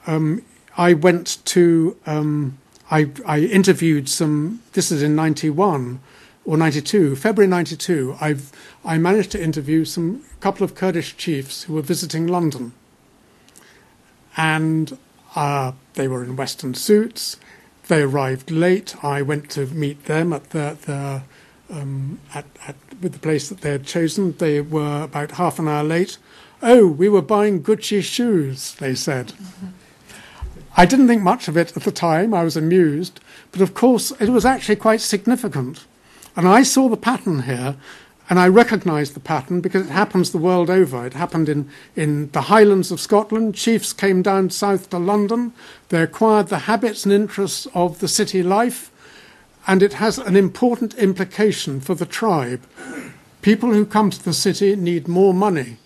Um, 0.07 0.42
I 0.76 0.94
went 0.94 1.44
to, 1.46 1.96
um, 2.07 2.59
I, 2.90 3.11
I 3.26 3.40
interviewed 3.40 4.09
some, 4.09 4.62
this 4.72 4.92
is 4.92 5.03
in 5.03 5.16
91 5.16 6.01
or 6.44 6.57
92, 6.57 7.16
February 7.16 7.49
92. 7.49 8.16
I've, 8.20 8.53
I 8.84 8.96
managed 8.96 9.32
to 9.32 9.42
interview 9.42 9.84
some 9.84 10.24
couple 10.40 10.64
of 10.64 10.74
Kurdish 10.74 11.16
chiefs 11.16 11.64
who 11.64 11.74
were 11.74 11.82
visiting 11.82 12.26
London 12.26 12.72
and 14.36 14.96
uh, 15.34 15.72
they 15.94 16.09
were 16.09 16.22
in 16.22 16.36
Western 16.36 16.72
suits. 16.72 17.36
They 17.88 18.03
arrived 18.03 18.51
late. 18.51 19.05
I 19.05 19.20
went 19.20 19.51
to 19.51 19.66
meet 19.66 20.05
them 20.05 20.32
at 20.32 20.51
the, 20.51 20.78
the 20.86 21.22
um, 21.71 22.21
at, 22.35 22.47
at 22.66 22.77
with 23.01 23.12
the 23.12 23.19
place 23.19 23.49
that 23.49 23.61
they 23.61 23.71
had 23.71 23.87
chosen. 23.87 24.37
They 24.37 24.61
were 24.61 25.03
about 25.03 25.33
half 25.33 25.59
an 25.59 25.69
hour 25.69 25.85
late. 25.85 26.19
Oh, 26.62 26.87
we 26.87 27.09
were 27.09 27.23
buying 27.23 27.62
Gucci 27.62 28.03
shoes, 28.03 28.75
they 28.75 28.95
said. 28.95 29.33
I 30.77 30.87
didn't 30.87 31.09
think 31.09 31.23
much 31.23 31.49
of 31.49 31.57
it 31.57 31.77
at 31.77 31.83
the 31.83 31.93
time. 31.93 32.35
I 32.35 32.45
was 32.45 32.57
amused, 32.57 33.21
but 33.53 33.61
of 33.61 33.75
course 33.75 34.12
it 34.21 34.29
was 34.29 34.45
actually 34.45 34.77
quite 34.77 35.01
significant. 35.01 35.87
And 36.37 36.47
I 36.47 36.62
saw 36.62 36.89
the 36.89 36.97
pattern 36.97 37.43
here 37.43 37.77
and 38.31 38.39
I 38.39 38.47
recognised 38.49 39.14
the 39.14 39.21
pattern 39.21 39.61
because 39.61 39.87
it 39.87 39.91
happens 39.91 40.31
the 40.31 40.39
world 40.39 40.69
over. 40.69 41.07
It 41.07 41.14
happened 41.14 41.49
in, 41.49 41.71
in 41.97 42.31
the 42.33 42.43
Highlands 42.43 42.93
of 42.93 43.01
Scotland. 43.01 43.55
Chiefs 43.55 43.93
came 43.93 44.21
down 44.21 44.51
south 44.51 44.91
to 44.91 44.99
London. 44.99 45.53
They 45.89 46.03
acquired 46.03 46.49
the 46.49 46.61
habits 46.61 47.05
and 47.05 47.12
interests 47.12 47.66
of 47.75 48.01
the 48.01 48.09
city 48.09 48.43
life. 48.43 48.91
And 49.69 49.83
it 49.83 49.93
has 49.95 50.19
an 50.19 50.35
important 50.35 50.95
implication 50.95 51.81
for 51.81 51.95
the 51.95 52.07
tribe. 52.07 52.62
People 53.43 53.73
who 53.73 53.87
come 53.87 54.11
to 54.11 54.25
the 54.25 54.33
city 54.33 54.75
need 54.75 55.07
more 55.07 55.33
money. 55.33 55.77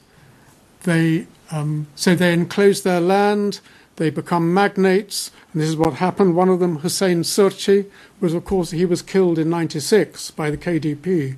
They, 0.85 1.27
um, 1.51 1.89
so 1.95 2.15
they 2.15 2.33
enclose 2.33 2.83
their 2.83 3.01
land, 3.01 3.61
they 3.97 4.09
become 4.09 4.55
magnates, 4.55 5.31
and 5.53 5.61
this 5.61 5.69
is 5.69 5.77
what 5.77 5.95
happened. 5.95 6.35
One 6.35 6.49
of 6.49 6.61
them, 6.61 6.79
Hussein 6.79 7.23
Surchi, 7.23 7.91
was, 8.21 8.33
of 8.33 8.47
course, 8.47 8.71
he 8.71 8.87
was 8.87 9.03
killed 9.03 9.39
in 9.39 9.51
96 9.51 10.31
by 10.31 10.51
the 10.51 10.57
KDP 10.57 11.37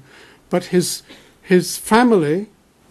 but 0.54 0.66
his, 0.66 1.02
his 1.42 1.76
family 1.76 2.48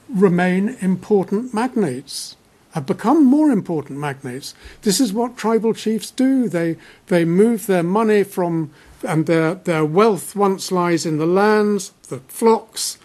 remain 0.09 0.75
important 0.81 1.53
magnates, 1.53 2.35
have 2.71 2.85
become 2.85 3.23
more 3.23 3.51
important 3.51 3.99
magnates. 3.99 4.53
This 4.81 4.99
is 4.99 5.13
what 5.13 5.37
tribal 5.37 5.73
chiefs 5.73 6.11
do. 6.11 6.49
They, 6.49 6.75
they 7.07 7.23
move 7.23 7.65
their 7.67 7.81
money 7.81 8.23
from, 8.23 8.71
and 9.03 9.25
their, 9.25 9.55
their 9.55 9.85
wealth 9.85 10.35
once 10.35 10.71
lies 10.71 11.05
in 11.05 11.17
the 11.17 11.25
lands, 11.25 11.91
the 12.09 12.19
flocks, 12.27 12.97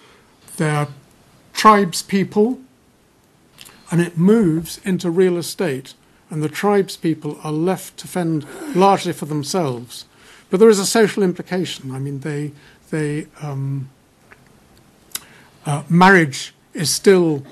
their 0.57 0.89
tribes 1.53 2.03
people, 2.03 2.61
and 3.91 4.01
it 4.01 4.19
moves 4.19 4.81
into 4.85 5.11
real 5.11 5.37
estate. 5.37 5.95
And 6.31 6.43
the 6.43 6.49
tribes 6.49 6.97
people 6.97 7.39
are 7.43 7.53
left 7.53 7.97
to 7.99 8.09
fend 8.09 8.47
largely 8.75 9.13
for 9.13 9.25
themselves. 9.25 10.05
But 10.51 10.61
there 10.61 10.69
is 10.69 10.79
a 10.79 10.87
social 10.87 11.23
implication. 11.23 11.91
I 11.91 11.99
mean, 11.99 12.21
they, 12.21 12.53
they, 12.91 13.27
um, 13.41 13.89
uh, 15.65 15.85
marriage 15.89 16.55
is 16.75 16.91
still 16.91 17.45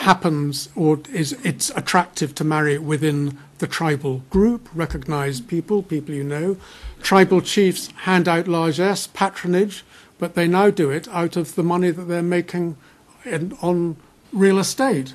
happens 0.00 0.70
or 0.74 1.00
is 1.12 1.32
it's 1.44 1.68
attractive 1.70 2.34
to 2.34 2.44
marry 2.44 2.78
within 2.78 3.38
the 3.58 3.66
tribal 3.66 4.22
group, 4.30 4.68
recognized 4.74 5.46
people, 5.46 5.82
people 5.82 6.14
you 6.14 6.24
know. 6.24 6.56
Tribal 7.02 7.40
chiefs 7.40 7.88
hand 8.02 8.28
out 8.28 8.46
largesse, 8.46 9.06
patronage, 9.06 9.84
but 10.18 10.34
they 10.34 10.46
now 10.46 10.70
do 10.70 10.90
it 10.90 11.08
out 11.08 11.36
of 11.36 11.54
the 11.54 11.62
money 11.62 11.90
that 11.90 12.04
they're 12.04 12.22
making 12.22 12.76
in, 13.24 13.56
on 13.62 13.96
real 14.32 14.58
estate. 14.58 15.14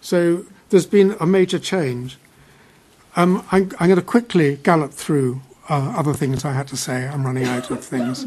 So 0.00 0.44
there's 0.70 0.86
been 0.86 1.16
a 1.20 1.26
major 1.26 1.58
change. 1.58 2.18
Um, 3.16 3.44
I'm, 3.52 3.70
I'm, 3.78 3.88
going 3.88 3.96
to 3.96 4.02
quickly 4.02 4.56
gallop 4.56 4.92
through 4.92 5.40
uh, 5.70 5.94
other 5.96 6.12
things 6.12 6.44
I 6.44 6.52
had 6.52 6.68
to 6.68 6.76
say. 6.76 7.06
I'm 7.06 7.24
running 7.24 7.44
out 7.44 7.70
of 7.70 7.84
things. 7.84 8.26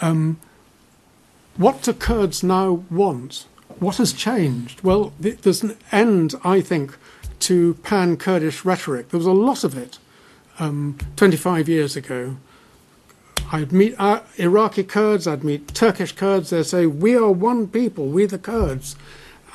Um, 0.00 0.38
what 1.56 1.82
do 1.82 1.92
Kurds 1.92 2.42
now 2.42 2.84
want? 2.88 3.46
What 3.80 3.96
has 3.96 4.12
changed? 4.12 4.82
Well, 4.82 5.12
there's 5.18 5.62
an 5.62 5.76
end, 5.90 6.34
I 6.44 6.60
think, 6.60 6.96
to 7.40 7.74
pan 7.82 8.16
Kurdish 8.16 8.64
rhetoric. 8.64 9.08
There 9.08 9.18
was 9.18 9.26
a 9.26 9.32
lot 9.32 9.64
of 9.64 9.76
it 9.76 9.98
um, 10.60 10.96
25 11.16 11.68
years 11.68 11.96
ago. 11.96 12.36
I'd 13.52 13.72
meet 13.72 13.96
uh, 13.98 14.20
Iraqi 14.36 14.84
Kurds, 14.84 15.26
I'd 15.26 15.42
meet 15.42 15.74
Turkish 15.74 16.12
Kurds, 16.12 16.50
they'd 16.50 16.64
say, 16.64 16.86
We 16.86 17.16
are 17.16 17.32
one 17.32 17.66
people, 17.66 18.06
we 18.06 18.26
the 18.26 18.38
Kurds. 18.38 18.94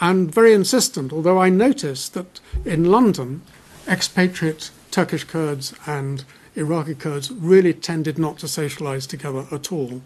And 0.01 0.33
very 0.33 0.53
insistent, 0.53 1.13
although 1.13 1.39
I 1.39 1.47
noticed 1.47 2.13
that 2.15 2.41
in 2.65 2.91
London, 2.91 3.41
expatriate 3.87 4.71
Turkish 4.91 5.23
Kurds 5.23 5.73
and 5.85 6.25
Iraqi 6.55 6.95
Kurds 6.95 7.31
really 7.31 7.73
tended 7.73 8.19
not 8.19 8.37
to 8.39 8.49
socialize 8.49 9.07
together 9.07 9.45
at 9.51 9.71
all. 9.71 10.01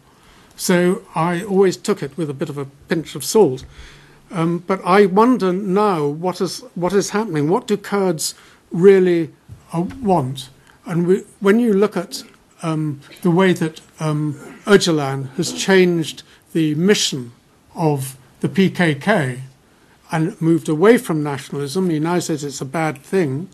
So 0.55 1.01
I 1.15 1.43
always 1.43 1.77
took 1.77 2.03
it 2.03 2.15
with 2.17 2.29
a 2.29 2.33
bit 2.35 2.49
of 2.49 2.57
a 2.57 2.65
pinch 2.65 3.15
of 3.15 3.23
salt. 3.23 3.65
Um, 4.29 4.59
but 4.59 4.79
I 4.85 5.07
wonder 5.07 5.51
now 5.51 6.05
what 6.05 6.39
is, 6.41 6.59
what 6.75 6.93
is 6.93 7.11
happening. 7.11 7.49
What 7.49 7.65
do 7.65 7.77
Kurds 7.77 8.35
really 8.71 9.31
uh, 9.73 9.85
want? 10.01 10.49
And 10.89 11.05
we, 11.05 11.23
when 11.39 11.59
you 11.59 11.71
look 11.71 11.95
at 11.95 12.23
um, 12.63 12.99
the 13.21 13.29
way 13.29 13.53
that 13.53 13.79
um, 13.99 14.33
Öcalan 14.65 15.29
has 15.35 15.53
changed 15.53 16.23
the 16.51 16.73
mission 16.73 17.31
of 17.75 18.17
the 18.39 18.49
PKK 18.49 19.41
and 20.11 20.41
moved 20.41 20.67
away 20.67 20.97
from 20.97 21.21
nationalism, 21.21 21.91
he 21.91 21.99
now 21.99 22.17
says 22.17 22.43
it's 22.43 22.59
a 22.59 22.65
bad 22.65 23.03
thing. 23.03 23.49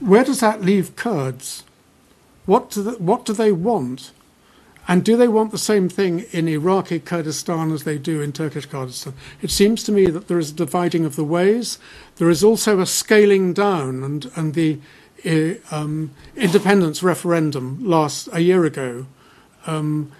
Where 0.00 0.22
does 0.22 0.40
that 0.40 0.60
leave 0.60 0.94
Kurds? 0.96 1.64
What 2.44 2.70
do, 2.70 2.82
the, 2.82 2.90
what 2.98 3.24
do 3.24 3.32
they 3.32 3.52
want? 3.52 4.12
And 4.86 5.02
do 5.02 5.16
they 5.16 5.28
want 5.28 5.52
the 5.52 5.58
same 5.58 5.88
thing 5.88 6.26
in 6.30 6.46
Iraqi 6.46 7.00
Kurdistan 7.00 7.72
as 7.72 7.84
they 7.84 7.96
do 7.96 8.20
in 8.20 8.32
Turkish 8.32 8.66
Kurdistan? 8.66 9.14
It 9.40 9.50
seems 9.50 9.82
to 9.84 9.92
me 9.92 10.06
that 10.08 10.28
there 10.28 10.38
is 10.38 10.50
a 10.50 10.54
dividing 10.54 11.06
of 11.06 11.16
the 11.16 11.24
ways. 11.24 11.78
There 12.16 12.28
is 12.28 12.44
also 12.44 12.80
a 12.80 12.86
scaling 12.86 13.54
down, 13.54 14.04
and, 14.04 14.30
and 14.36 14.52
the 14.52 14.78
um, 15.70 16.10
independence 16.36 17.02
referendum 17.02 17.78
last 17.84 18.28
a 18.32 18.40
year 18.40 18.64
ago, 18.64 19.06
um, 19.66 20.12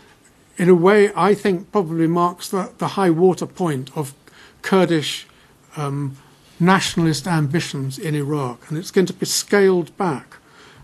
in 0.59 0.69
a 0.69 0.75
way, 0.75 1.13
I 1.15 1.35
think 1.35 1.71
probably 1.71 2.07
marks 2.07 2.49
the, 2.49 2.73
the 2.79 2.89
high 2.89 3.11
water 3.11 3.47
point 3.47 3.97
of 3.97 4.15
Kurdish 4.63 5.27
um, 5.77 6.17
nationalist 6.59 7.27
ambitions 7.27 7.99
in 7.99 8.15
Iraq, 8.15 8.69
and 8.69 8.79
it's 8.79 8.91
going 8.91 9.07
to 9.07 9.13
be 9.13 9.27
scaled 9.27 9.97
back 9.97 10.39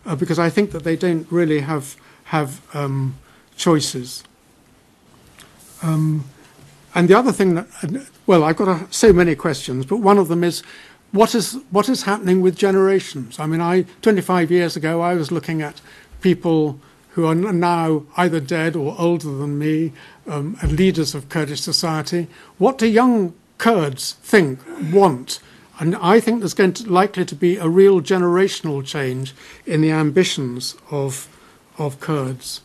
uh, 0.05 0.15
because 0.15 0.39
I 0.39 0.51
think 0.51 0.73
that 0.73 0.85
they 0.85 0.97
don't 0.97 1.27
really 1.31 1.61
have 1.61 1.97
have 2.25 2.61
um, 2.75 3.15
choices. 3.57 4.25
Um, 5.83 6.25
and 6.95 7.09
the 7.09 7.19
other 7.19 7.33
thing 7.33 7.55
that, 7.55 7.67
well, 8.27 8.45
I've 8.45 8.57
got 8.57 8.69
a, 8.69 8.87
so 8.91 9.13
many 9.13 9.35
questions, 9.35 9.85
but 9.87 9.97
one 9.97 10.19
of 10.19 10.29
them 10.29 10.45
is 10.45 10.63
what 11.13 11.35
is 11.35 11.59
what 11.71 11.89
is 11.89 12.03
happening 12.03 12.41
with 12.41 12.57
generations? 12.57 13.39
I 13.39 13.47
mean, 13.47 13.61
I 13.61 13.83
25 14.01 14.51
years 14.51 14.77
ago 14.77 15.01
I 15.01 15.15
was 15.15 15.31
looking 15.31 15.63
at 15.63 15.81
people 16.21 16.81
who 17.11 17.27
are 17.27 17.35
now 17.35 18.05
either 18.17 18.41
dead 18.41 18.75
or 18.75 18.97
older 18.99 19.31
than 19.31 19.59
me, 19.59 19.93
um, 20.27 20.57
and 20.63 20.73
leaders 20.73 21.15
of 21.15 21.29
Kurdish 21.29 21.61
society. 21.61 22.27
What 22.57 22.79
do 22.79 22.87
young 22.87 23.35
Kurds 23.59 24.15
think, 24.23 24.61
want? 24.91 25.39
And 25.79 25.95
I 25.97 26.21
think 26.21 26.41
there's 26.41 26.55
going 26.55 26.73
to 26.75 26.91
likely 26.91 27.25
to 27.27 27.35
be 27.35 27.57
a 27.57 27.69
real 27.69 28.01
generational 28.01 28.85
change 28.85 29.35
in 29.67 29.83
the 29.83 29.91
ambitions 29.91 30.75
of 30.91 31.29
of 31.77 32.01
Kurds. 32.01 32.63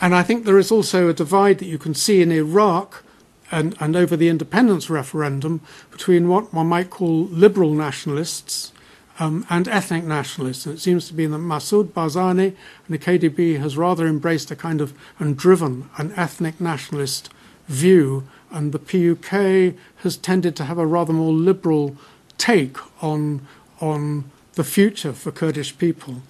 And 0.00 0.14
I 0.14 0.22
think 0.22 0.44
there 0.44 0.58
is 0.58 0.72
also 0.72 1.08
a 1.08 1.14
divide 1.14 1.58
that 1.58 1.66
you 1.66 1.78
can 1.78 1.94
see 1.94 2.22
in 2.22 2.32
Iraq 2.32 3.04
and, 3.50 3.76
and 3.80 3.94
over 3.96 4.16
the 4.16 4.28
independence 4.28 4.88
referendum 4.88 5.60
between 5.90 6.28
what 6.28 6.52
one 6.52 6.68
might 6.68 6.90
call 6.90 7.24
liberal 7.26 7.72
nationalists 7.72 8.72
um, 9.18 9.46
and 9.48 9.68
ethnic 9.68 10.04
nationalists. 10.04 10.66
And 10.66 10.76
it 10.76 10.80
seems 10.80 11.06
to 11.08 11.14
be 11.14 11.26
that 11.26 11.36
Masoud 11.36 11.88
Barzani 11.88 12.54
and 12.86 12.88
the 12.88 12.98
KDP 12.98 13.60
has 13.60 13.76
rather 13.76 14.06
embraced 14.06 14.50
a 14.50 14.56
kind 14.56 14.80
of 14.80 14.94
and 15.18 15.36
driven 15.36 15.88
an 15.98 16.12
ethnic 16.16 16.60
nationalist 16.60 17.30
view, 17.68 18.24
and 18.50 18.72
the 18.72 18.78
PUK 18.78 19.76
has 19.96 20.16
tended 20.16 20.54
to 20.56 20.64
have 20.64 20.78
a 20.78 20.86
rather 20.86 21.12
more 21.12 21.32
liberal 21.32 21.96
take 22.38 22.76
on 23.02 23.46
on 23.80 24.30
the 24.54 24.64
future 24.64 25.12
for 25.12 25.32
Kurdish 25.32 25.76
people. 25.78 26.22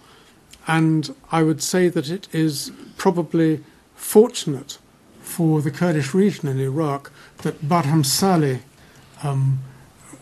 And 0.67 1.15
I 1.31 1.43
would 1.43 1.63
say 1.63 1.89
that 1.89 2.09
it 2.09 2.27
is 2.33 2.73
probably 2.97 3.63
fortunate 3.95 4.79
for 5.25 5.61
the 5.61 5.71
Kurdish 5.71 6.15
region 6.15 6.49
in 6.49 6.61
Iraq 6.61 7.11
that 7.39 7.69
Barham 7.69 8.05
Saleh 8.05 8.61
um, 9.23 9.59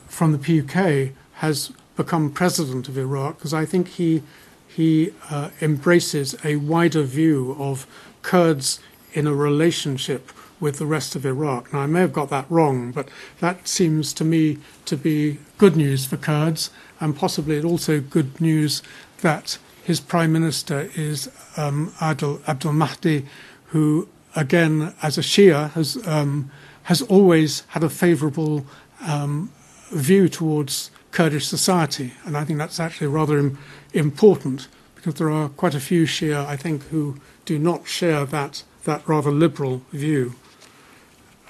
from 0.09 0.32
the 0.32 0.38
PUK 0.38 1.12
has 1.34 1.72
become 1.96 2.30
president 2.30 2.88
of 2.88 2.96
Iraq 2.96 3.36
because 3.36 3.53
I 3.53 3.66
think 3.66 3.88
he 3.88 4.22
he 4.66 5.12
uh, 5.28 5.50
embraces 5.61 6.34
a 6.44 6.57
wider 6.57 7.03
view 7.03 7.55
of 7.59 7.86
Kurds 8.22 8.80
in 9.12 9.26
a 9.26 9.34
relationship 9.34 10.32
with 10.61 10.78
the 10.78 10.86
rest 10.86 11.14
of 11.14 11.26
Iraq. 11.26 11.72
Now, 11.72 11.80
I 11.80 11.86
may 11.86 12.00
have 12.00 12.12
got 12.12 12.30
that 12.30 12.46
wrong, 12.48 12.92
but 12.92 13.09
that 13.40 13.68
seems 13.68 14.14
to 14.14 14.24
me 14.24 14.59
to 14.86 14.96
be 14.96 15.38
good 15.59 15.76
news 15.76 16.07
for 16.07 16.16
Kurds, 16.16 16.70
and 17.00 17.14
possibly 17.14 17.61
also 17.62 18.00
good 18.00 18.40
news 18.40 18.82
that 19.20 19.59
his 19.82 20.00
prime 20.00 20.32
minister 20.32 20.88
is 20.94 21.28
um, 21.57 21.92
Adil 21.98 22.46
Abdul 22.48 22.72
Mahdi, 22.72 23.26
who, 23.66 24.09
again, 24.37 24.95
as 25.03 25.18
a 25.18 25.22
Shia, 25.22 25.70
has 25.72 25.99
um, 26.07 26.51
has 26.85 27.03
always 27.03 27.61
had 27.68 27.85
a 27.85 27.89
favourable 27.89 28.66
um, 29.07 29.51
view 29.91 30.28
towards 30.28 30.91
Kurdish 31.12 31.47
society. 31.47 32.12
And 32.24 32.37
I 32.37 32.45
think 32.45 32.59
that's 32.59 32.80
actually 32.80 33.07
rather 33.07 33.39
Im- 33.39 33.59
important 33.93 34.68
because 34.95 35.14
there 35.14 35.30
are 35.30 35.49
quite 35.49 35.74
a 35.74 35.80
few 35.80 36.05
Shia, 36.05 36.45
I 36.47 36.57
think, 36.57 36.85
who 36.85 37.16
do 37.45 37.59
not 37.59 37.87
share 37.89 38.24
that, 38.24 38.62
that 38.85 39.07
rather 39.09 39.30
liberal 39.30 39.83
view. 39.93 40.35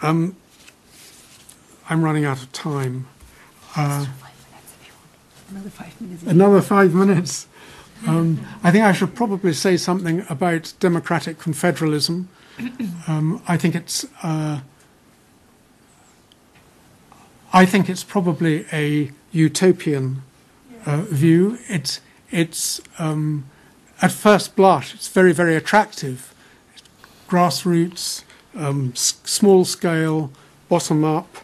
Um, 0.02 0.36
I'm 1.88 2.02
running 2.02 2.24
out 2.24 2.42
of 2.42 2.50
time. 2.52 3.06
Uh, 3.76 4.06
Another 5.50 5.70
five 5.70 6.00
minutes. 6.00 6.22
another 6.24 6.60
five 6.62 6.94
minutes. 6.94 7.46
Um, 8.06 8.40
I 8.64 8.70
think 8.70 8.84
I 8.84 8.92
should 8.92 9.14
probably 9.14 9.52
say 9.52 9.76
something 9.76 10.24
about 10.30 10.72
democratic 10.80 11.38
confederalism. 11.38 12.26
Um, 13.06 13.42
I 13.48 13.56
think 13.56 13.74
it's. 13.74 14.04
Uh, 14.22 14.60
I 17.52 17.66
think 17.66 17.88
it's 17.90 18.04
probably 18.04 18.64
a 18.72 19.10
utopian 19.30 20.22
uh, 20.86 21.02
view. 21.02 21.58
It's 21.68 22.00
it's 22.30 22.80
um, 22.98 23.44
at 24.00 24.10
first 24.12 24.56
blush, 24.56 24.94
it's 24.94 25.08
very 25.08 25.32
very 25.32 25.54
attractive, 25.56 26.34
grassroots, 27.28 28.24
um, 28.56 28.92
s- 28.94 29.20
small 29.24 29.64
scale, 29.64 30.30
bottom 30.68 31.04
up. 31.04 31.36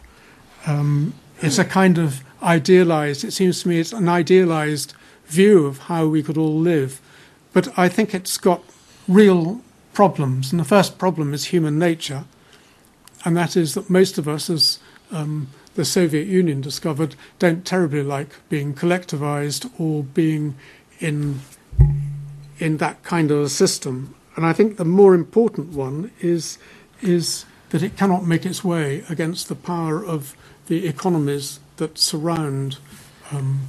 Um, 0.65 1.13
it's 1.41 1.57
a 1.59 1.65
kind 1.65 1.97
of 1.97 2.21
idealized. 2.43 3.23
It 3.23 3.31
seems 3.31 3.61
to 3.63 3.69
me 3.69 3.79
it's 3.79 3.93
an 3.93 4.09
idealized 4.09 4.93
view 5.27 5.65
of 5.67 5.77
how 5.77 6.07
we 6.07 6.23
could 6.23 6.37
all 6.37 6.57
live, 6.59 6.99
but 7.53 7.77
I 7.77 7.87
think 7.87 8.13
it's 8.15 8.37
got 8.37 8.61
real 9.07 9.61
problems. 9.99 10.53
And 10.53 10.61
the 10.61 10.75
first 10.77 10.97
problem 10.97 11.33
is 11.33 11.47
human 11.47 11.77
nature, 11.77 12.23
and 13.25 13.35
that 13.35 13.57
is 13.57 13.73
that 13.73 13.89
most 13.89 14.17
of 14.17 14.29
us, 14.29 14.49
as 14.49 14.79
um, 15.11 15.49
the 15.75 15.83
Soviet 15.83 16.25
Union 16.25 16.61
discovered, 16.61 17.15
don't 17.37 17.65
terribly 17.65 18.01
like 18.01 18.29
being 18.47 18.73
collectivized 18.73 19.69
or 19.77 20.03
being 20.03 20.55
in 21.01 21.41
in 22.59 22.77
that 22.77 23.03
kind 23.03 23.29
of 23.29 23.39
a 23.39 23.49
system. 23.49 24.15
And 24.37 24.45
I 24.45 24.53
think 24.53 24.77
the 24.77 24.85
more 24.85 25.13
important 25.13 25.73
one 25.73 26.11
is 26.21 26.59
is 27.01 27.43
that 27.71 27.83
it 27.83 27.97
cannot 27.97 28.25
make 28.25 28.45
its 28.45 28.63
way 28.63 29.03
against 29.09 29.49
the 29.49 29.55
power 29.55 30.01
of 30.01 30.33
the 30.67 30.87
economies 30.87 31.59
that 31.75 31.97
surround 31.97 32.77
um, 33.33 33.67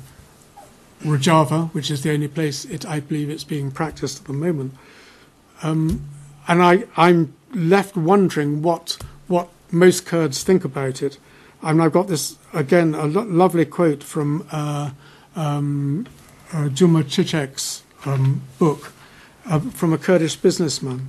Rojava, 1.03 1.75
which 1.75 1.91
is 1.91 2.05
the 2.05 2.13
only 2.13 2.29
place 2.29 2.65
it, 2.67 2.87
I 2.87 3.01
believe 3.01 3.31
it's 3.31 3.43
being 3.43 3.73
practiced 3.73 4.21
at 4.21 4.27
the 4.27 4.33
moment. 4.33 4.75
Um, 5.65 6.09
and 6.51 6.65
I, 6.65 6.83
I'm 6.97 7.33
left 7.55 7.97
wondering 7.97 8.61
what 8.61 8.99
what 9.29 9.49
most 9.71 10.05
Kurds 10.05 10.43
think 10.43 10.65
about 10.65 11.01
it. 11.01 11.17
I 11.63 11.73
mean, 11.73 11.81
I've 11.81 11.93
got 11.93 12.09
this 12.09 12.37
again 12.53 12.95
a 12.95 13.07
lo- 13.07 13.23
lovely 13.23 13.65
quote 13.65 14.03
from 14.03 14.47
uh, 14.51 14.91
um, 15.37 16.09
uh, 16.53 16.69
Cuma 16.75 17.05
Çiçek's 17.05 17.83
um, 18.05 18.43
book 18.59 18.93
uh, 19.47 19.61
from 19.61 19.93
a 19.93 19.99
Kurdish 19.99 20.35
businessman. 20.35 21.09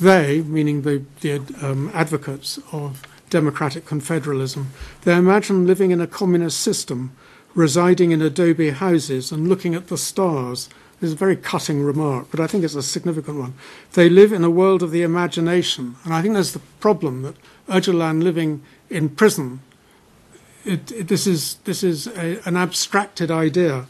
They, 0.00 0.42
meaning 0.42 0.82
the, 0.82 1.02
the 1.22 1.42
um, 1.60 1.90
advocates 1.92 2.60
of 2.70 3.02
democratic 3.30 3.84
confederalism, 3.84 4.66
they 5.02 5.16
imagine 5.16 5.66
living 5.66 5.90
in 5.90 6.00
a 6.00 6.06
communist 6.06 6.60
system, 6.60 7.10
residing 7.56 8.12
in 8.12 8.22
adobe 8.22 8.70
houses 8.70 9.32
and 9.32 9.48
looking 9.48 9.74
at 9.74 9.88
the 9.88 9.98
stars. 9.98 10.68
This 11.00 11.08
is 11.08 11.14
a 11.14 11.16
very 11.16 11.36
cutting 11.36 11.82
remark, 11.82 12.26
but 12.30 12.40
I 12.40 12.48
think 12.48 12.64
it's 12.64 12.74
a 12.74 12.82
significant 12.82 13.38
one. 13.38 13.54
They 13.92 14.08
live 14.08 14.32
in 14.32 14.42
a 14.42 14.50
world 14.50 14.82
of 14.82 14.90
the 14.90 15.02
imagination, 15.02 15.94
and 16.04 16.12
I 16.12 16.22
think 16.22 16.34
there's 16.34 16.54
the 16.54 16.62
problem 16.80 17.22
that 17.22 17.36
Öcalan 17.68 18.22
living 18.22 18.62
in 18.90 19.08
prison. 19.08 19.60
It, 20.64 20.90
it, 20.90 21.08
this 21.08 21.26
is 21.26 21.54
this 21.64 21.84
is 21.84 22.08
a, 22.08 22.40
an 22.44 22.56
abstracted 22.56 23.30
idea. 23.30 23.86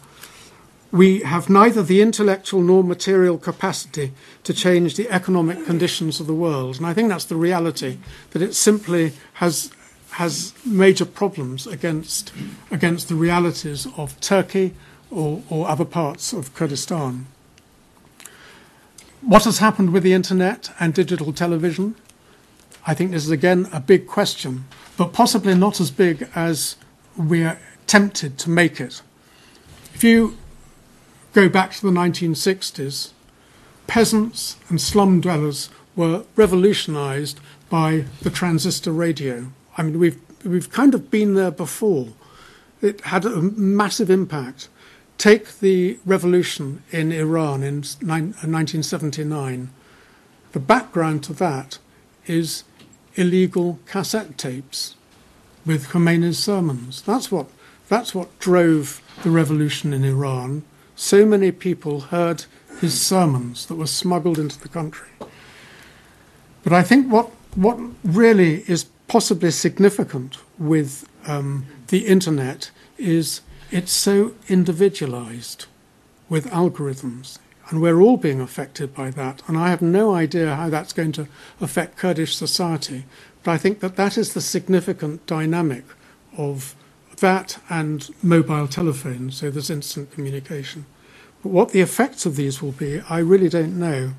We 0.92 1.20
have 1.20 1.48
neither 1.48 1.82
the 1.82 2.02
intellectual 2.02 2.62
nor 2.62 2.84
material 2.84 3.38
capacity 3.38 4.12
to 4.44 4.54
change 4.54 4.96
the 4.96 5.09
economic 5.11 5.64
conditions 5.64 6.20
of 6.20 6.26
the 6.26 6.34
world, 6.34 6.76
and 6.76 6.86
I 6.86 6.92
think 6.92 7.09
that's 7.09 7.24
the 7.24 7.36
reality. 7.36 7.98
That 8.30 8.42
it 8.42 8.54
simply 8.54 9.12
has 9.34 9.70
has 10.12 10.52
major 10.66 11.06
problems 11.06 11.66
against 11.66 12.32
against 12.70 13.09
the 13.09 13.14
realities 13.14 13.86
of 13.96 14.20
Turkey 14.20 14.74
or, 15.11 15.42
or 15.48 15.68
other 15.68 15.84
parts 15.84 16.32
of 16.32 16.54
Kurdistan. 16.54 17.26
What 19.20 19.44
has 19.44 19.59
happened 19.59 19.92
with 19.92 20.02
the 20.02 20.12
internet 20.12 20.70
and 20.78 20.94
digital 20.94 21.32
television? 21.32 21.96
I 22.86 22.94
think 22.94 23.11
this 23.11 23.24
is 23.24 23.30
again 23.30 23.68
a 23.72 23.80
big 23.80 24.06
question, 24.06 24.64
but 24.96 25.12
possibly 25.12 25.54
not 25.54 25.80
as 25.80 25.90
big 25.90 26.28
as 26.34 26.76
we're 27.16 27.59
tempted 27.86 28.38
to 28.38 28.50
make 28.50 28.80
it. 28.80 29.02
If 29.94 30.04
you 30.04 30.38
go 31.32 31.48
back 31.48 31.72
to 31.72 31.82
the 31.82 31.92
1960s, 31.92 33.11
peasants 33.86 34.56
and 34.68 34.80
slum 34.80 35.20
dwellers 35.20 35.70
were 35.96 36.24
revolutionized 36.36 37.40
by 37.68 38.04
the 38.22 38.30
transistor 38.30 38.92
radio. 38.92 39.48
I 39.76 39.82
mean, 39.82 39.98
we've, 39.98 40.20
we've 40.44 40.70
kind 40.70 40.94
of 40.94 41.11
been 41.11 41.34
there 41.34 41.50
before. 41.50 42.09
It 42.80 43.00
had 43.02 43.24
a 43.24 43.42
massive 43.42 44.09
impact. 44.11 44.68
Take 45.18 45.58
the 45.58 45.98
revolution 46.06 46.84
in 46.92 47.10
Iran 47.10 47.64
in 47.64 47.78
1979. 47.78 49.70
The 50.52 50.60
background 50.60 51.24
to 51.24 51.32
that 51.34 51.78
is 52.26 52.62
illegal 53.16 53.80
cassette 53.84 54.38
tapes 54.38 54.94
with 55.66 55.88
Khomeini's 55.88 56.38
sermons. 56.38 57.02
That's 57.02 57.32
what, 57.32 57.48
that's 57.88 58.14
what 58.14 58.38
drove 58.38 59.02
the 59.24 59.30
revolution 59.30 59.92
in 59.92 60.04
Iran. 60.04 60.62
So 60.94 61.26
many 61.26 61.50
people 61.50 62.00
heard 62.00 62.44
his 62.80 63.00
sermons 63.00 63.66
that 63.66 63.74
were 63.74 63.88
smuggled 63.88 64.38
into 64.38 64.60
the 64.60 64.68
country. 64.68 65.08
But 66.62 66.72
I 66.72 66.84
think 66.84 67.10
what, 67.10 67.30
what 67.56 67.78
really 68.04 68.62
is 68.68 68.84
possibly 69.08 69.50
significant 69.50 70.38
with 70.58 71.08
um, 71.26 71.66
the 71.88 72.06
internet 72.06 72.70
is 72.98 73.40
it's 73.70 73.92
so 73.92 74.34
individualized 74.48 75.66
with 76.28 76.46
algorithms. 76.50 77.38
And 77.68 77.82
we're 77.82 78.00
all 78.00 78.16
being 78.16 78.40
affected 78.40 78.94
by 78.94 79.10
that. 79.10 79.42
And 79.46 79.58
I 79.58 79.68
have 79.68 79.82
no 79.82 80.14
idea 80.14 80.56
how 80.56 80.70
that's 80.70 80.94
going 80.94 81.12
to 81.12 81.28
affect 81.60 81.98
Kurdish 81.98 82.34
society. 82.34 83.04
But 83.42 83.52
I 83.52 83.58
think 83.58 83.80
that 83.80 83.96
that 83.96 84.16
is 84.16 84.32
the 84.32 84.40
significant 84.40 85.26
dynamic 85.26 85.84
of 86.36 86.74
that 87.20 87.58
and 87.68 88.08
mobile 88.22 88.68
telephones, 88.68 89.36
so 89.36 89.50
there's 89.50 89.70
instant 89.70 90.12
communication. 90.12 90.86
But 91.42 91.50
what 91.50 91.70
the 91.70 91.80
effects 91.80 92.24
of 92.26 92.36
these 92.36 92.62
will 92.62 92.72
be, 92.72 93.00
I 93.08 93.18
really 93.18 93.48
don't 93.48 93.78
know. 93.78 94.12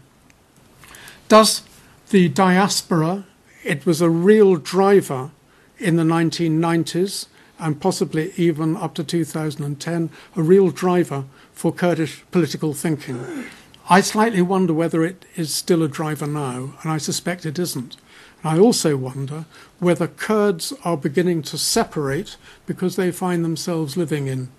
Does 1.28 1.64
the 2.10 2.30
diaspora, 2.30 3.26
it 3.64 3.86
was 3.86 4.02
a 4.02 4.10
real 4.10 4.56
driver 4.56 5.32
in 5.78 5.96
the 5.96 6.04
1990s 6.04 7.28
and 7.60 7.82
possibly 7.82 8.32
even 8.38 8.78
up 8.78 8.96
to 8.96 9.04
2010, 9.04 10.10
a 10.36 10.42
real 10.42 10.70
driver 10.70 11.26
for 11.52 11.74
Kurdish 11.74 12.24
political 12.32 12.74
thinking. 12.74 13.46
I 13.90 14.02
slightly 14.02 14.42
wonder 14.42 14.74
whether 14.74 15.04
it 15.04 15.26
is 15.36 15.54
still 15.54 15.84
a 15.84 15.88
driver 15.88 16.28
now, 16.28 16.74
and 16.82 16.92
I 16.92 16.98
suspect 16.98 17.46
it 17.46 17.60
isn't. 17.60 17.98
And 18.44 18.52
I 18.52 18.60
also 18.60 18.96
wonder 18.96 19.46
whether 19.80 20.08
Kurds 20.08 20.74
are 20.86 20.96
beginning 20.96 21.42
to 21.44 21.58
separate 21.58 22.38
because 22.66 22.96
they 22.96 23.12
find 23.12 23.44
themselves 23.44 23.98
living 23.98 24.28
in 24.28 24.50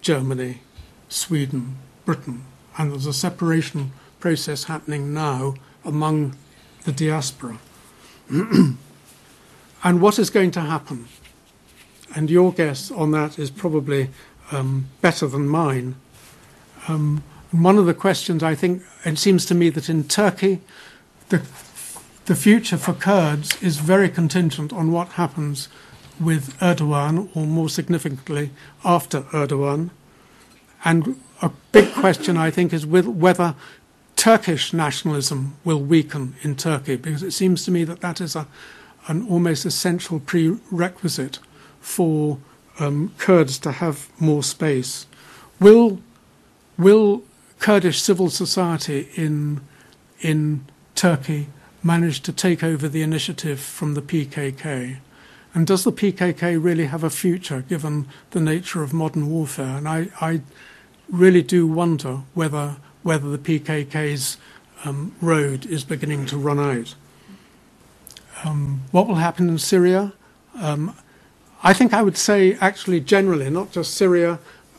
Germany, 0.00 0.62
Sweden, 1.08 1.76
Britain, 2.04 2.44
and 2.78 2.90
there's 2.90 3.06
a 3.06 3.12
separation 3.12 3.92
process 4.18 4.64
happening 4.64 5.12
now 5.12 5.54
among 5.84 6.34
the 6.84 6.92
diaspora. 6.92 7.58
and 8.30 10.00
what 10.00 10.18
is 10.18 10.30
going 10.30 10.50
to 10.52 10.60
happen? 10.60 11.08
And 12.14 12.30
your 12.30 12.52
guess 12.52 12.90
on 12.90 13.12
that 13.12 13.38
is 13.38 13.50
probably 13.50 14.10
um, 14.50 14.86
better 15.00 15.26
than 15.26 15.48
mine. 15.48 15.94
Um, 16.88 17.22
one 17.52 17.78
of 17.78 17.86
the 17.86 17.94
questions 17.94 18.42
I 18.42 18.54
think, 18.54 18.82
it 19.04 19.18
seems 19.18 19.44
to 19.46 19.54
me 19.54 19.70
that 19.70 19.88
in 19.88 20.04
Turkey, 20.04 20.60
the, 21.28 21.42
the 22.26 22.34
future 22.34 22.76
for 22.76 22.92
Kurds 22.92 23.60
is 23.62 23.78
very 23.78 24.08
contingent 24.08 24.72
on 24.72 24.92
what 24.92 25.08
happens 25.08 25.68
with 26.18 26.58
Erdogan, 26.60 27.34
or 27.34 27.46
more 27.46 27.68
significantly, 27.68 28.50
after 28.84 29.22
Erdogan. 29.32 29.90
And 30.84 31.20
a 31.40 31.50
big 31.72 31.92
question, 31.94 32.36
I 32.36 32.50
think, 32.50 32.72
is 32.72 32.86
with 32.86 33.06
whether 33.06 33.54
Turkish 34.16 34.72
nationalism 34.72 35.56
will 35.64 35.80
weaken 35.80 36.34
in 36.42 36.56
Turkey, 36.56 36.96
because 36.96 37.22
it 37.22 37.30
seems 37.30 37.64
to 37.64 37.70
me 37.70 37.84
that 37.84 38.00
that 38.00 38.20
is 38.20 38.36
a, 38.36 38.46
an 39.08 39.26
almost 39.28 39.64
essential 39.64 40.20
prerequisite 40.20 41.38
for 41.80 42.38
um, 42.78 43.12
Kurds 43.18 43.58
to 43.60 43.72
have 43.72 44.08
more 44.20 44.42
space. 44.42 45.06
Will 45.58 46.00
will 46.78 47.22
Kurdish 47.58 48.00
civil 48.00 48.30
society 48.30 49.08
in 49.14 49.60
in 50.20 50.64
Turkey 50.94 51.48
manage 51.82 52.20
to 52.20 52.32
take 52.32 52.62
over 52.62 52.88
the 52.88 53.02
initiative 53.02 53.60
from 53.60 53.94
the 53.94 54.02
PKK? 54.02 54.98
And 55.52 55.66
does 55.66 55.84
the 55.84 55.92
PKK 55.92 56.62
really 56.62 56.86
have 56.86 57.02
a 57.02 57.10
future 57.10 57.62
given 57.62 58.06
the 58.30 58.40
nature 58.40 58.82
of 58.82 58.92
modern 58.92 59.28
warfare? 59.28 59.76
And 59.78 59.88
I, 59.88 60.08
I 60.20 60.42
really 61.08 61.42
do 61.42 61.66
wonder 61.66 62.22
whether, 62.34 62.76
whether 63.02 63.36
the 63.36 63.38
PKK's 63.38 64.36
um, 64.84 65.14
road 65.20 65.66
is 65.66 65.82
beginning 65.82 66.26
to 66.26 66.38
run 66.38 66.60
out. 66.60 66.94
Um, 68.44 68.82
what 68.92 69.08
will 69.08 69.16
happen 69.16 69.48
in 69.48 69.58
Syria? 69.58 70.12
Um, 70.54 70.94
I 71.62 71.74
think 71.74 71.92
I 71.92 72.02
would 72.02 72.16
say, 72.16 72.54
actually, 72.54 73.00
generally, 73.00 73.50
not 73.50 73.70
just 73.70 73.94
Syria, 73.94 74.38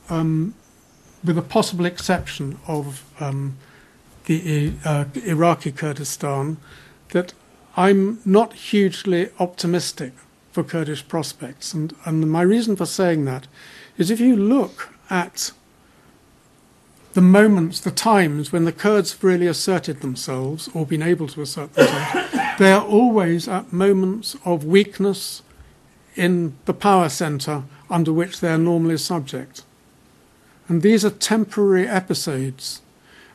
um, 0.09 0.55
with 1.23 1.38
a 1.38 1.43
possible 1.43 1.86
exception 1.86 2.57
of 2.67 3.03
um, 3.19 3.57
the 4.25 4.73
uh, 4.84 5.05
Iraqi 5.25 5.71
Kurdistan, 5.71 6.57
that 7.09 7.34
I'm 7.77 8.19
not 8.25 8.53
hugely 8.53 9.29
optimistic 9.39 10.13
for 10.51 10.63
Kurdish 10.63 11.07
prospects. 11.07 11.73
And, 11.73 11.93
and 12.05 12.29
my 12.32 12.41
reason 12.41 12.75
for 12.75 12.86
saying 12.86 13.25
that 13.25 13.47
is 13.97 14.09
if 14.09 14.19
you 14.19 14.36
look 14.36 14.89
at 15.09 15.51
the 17.13 17.21
moments, 17.21 17.79
the 17.79 17.91
times 17.91 18.51
when 18.51 18.65
the 18.65 18.71
Kurds 18.71 19.13
have 19.13 19.23
really 19.23 19.47
asserted 19.47 20.01
themselves 20.01 20.69
or 20.73 20.86
been 20.86 21.03
able 21.03 21.27
to 21.27 21.41
assert 21.41 21.73
themselves, 21.73 22.57
they 22.57 22.71
are 22.71 22.84
always 22.84 23.47
at 23.47 23.71
moments 23.71 24.36
of 24.45 24.65
weakness 24.65 25.43
in 26.16 26.55
the 26.66 26.74
power 26.74 27.09
centre 27.09 27.64
under 27.89 28.14
which 28.14 28.39
they 28.39 28.49
are 28.49 28.57
normally 28.57 28.97
subject. 28.97 29.64
And 30.68 30.82
these 30.82 31.03
are 31.03 31.09
temporary 31.09 31.88
episodes. 31.88 32.82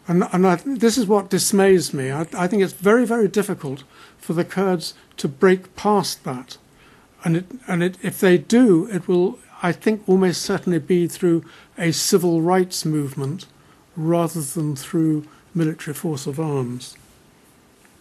And, 0.09 0.25
and 0.33 0.47
I, 0.47 0.57
this 0.57 0.97
is 0.97 1.07
what 1.07 1.31
dismays 1.31 1.93
me. 1.93 2.11
I, 2.11 2.27
I 2.37 2.47
think 2.47 2.63
it's 2.63 2.73
very, 2.73 3.05
very 3.05 3.29
difficult 3.29 3.85
for 4.19 4.33
the 4.33 4.45
Kurds 4.45 4.95
to 5.17 5.29
break 5.29 5.75
past 5.77 6.25
that. 6.25 6.59
And, 7.25 7.39
it, 7.39 7.47
and 7.67 7.83
it, 7.83 7.97
if 8.03 8.21
they 8.21 8.39
do, 8.39 8.89
it 8.91 9.09
will, 9.09 9.39
I 9.63 9.73
think, 9.73 10.09
almost 10.09 10.43
certainly 10.43 10.79
be 10.79 11.09
through 11.09 11.45
a 11.77 11.93
civil 11.93 12.41
rights 12.41 12.85
movement 12.85 13.47
rather 13.97 14.41
than 14.41 14.77
through 14.77 15.27
military 15.55 15.95
force 15.95 16.27
of 16.27 16.39
arms. 16.39 16.97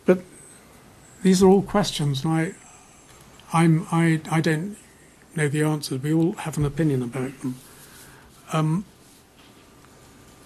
But 0.06 0.22
these 1.24 1.42
are 1.42 1.48
all 1.48 1.64
questions, 1.64 2.24
and 2.24 2.34
I, 2.34 2.54
I'm, 3.54 3.88
I, 3.92 4.22
I 4.30 4.42
don't 4.42 4.78
know 5.36 5.48
the 5.48 5.64
answers. 5.64 6.02
We 6.02 6.14
all 6.14 6.34
have 6.34 6.58
an 6.58 6.66
opinion 6.66 7.02
about 7.04 7.40
them. 7.42 7.56
Um, 8.54 8.86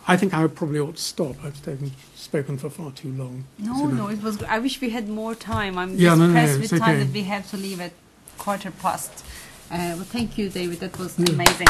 I 0.08 0.18
think 0.18 0.34
I 0.34 0.46
probably 0.48 0.80
ought 0.80 0.96
to 0.96 1.02
stop. 1.02 1.36
I've 1.44 1.62
taken, 1.64 1.92
spoken 2.16 2.58
for 2.58 2.70
far 2.70 2.92
too 2.92 3.10
long. 3.12 3.46
No, 3.60 3.86
no, 3.86 4.08
it 4.08 4.24
was. 4.24 4.42
I 4.44 4.58
wish 4.60 4.82
we 4.82 4.90
had 4.90 5.08
more 5.08 5.36
time. 5.36 5.78
I'm 5.78 5.96
Yeah, 5.96 6.10
just 6.10 6.20
no, 6.20 6.28
no, 6.28 6.34
pressed 6.34 6.54
no, 6.54 6.60
with 6.62 6.74
it's 6.74 6.82
time 6.82 6.96
okay. 6.96 7.04
that 7.04 7.14
we 7.14 7.24
have 7.24 7.50
to 7.52 7.58
leave 7.58 7.80
at 7.80 7.92
quarter 8.38 8.72
past. 8.72 9.24
Uh, 9.72 9.94
well, 9.96 10.04
thank 10.06 10.38
you, 10.38 10.50
David. 10.50 10.80
That 10.80 10.98
was 10.98 11.18
Yeah. 11.20 11.34
amazing. 11.34 11.68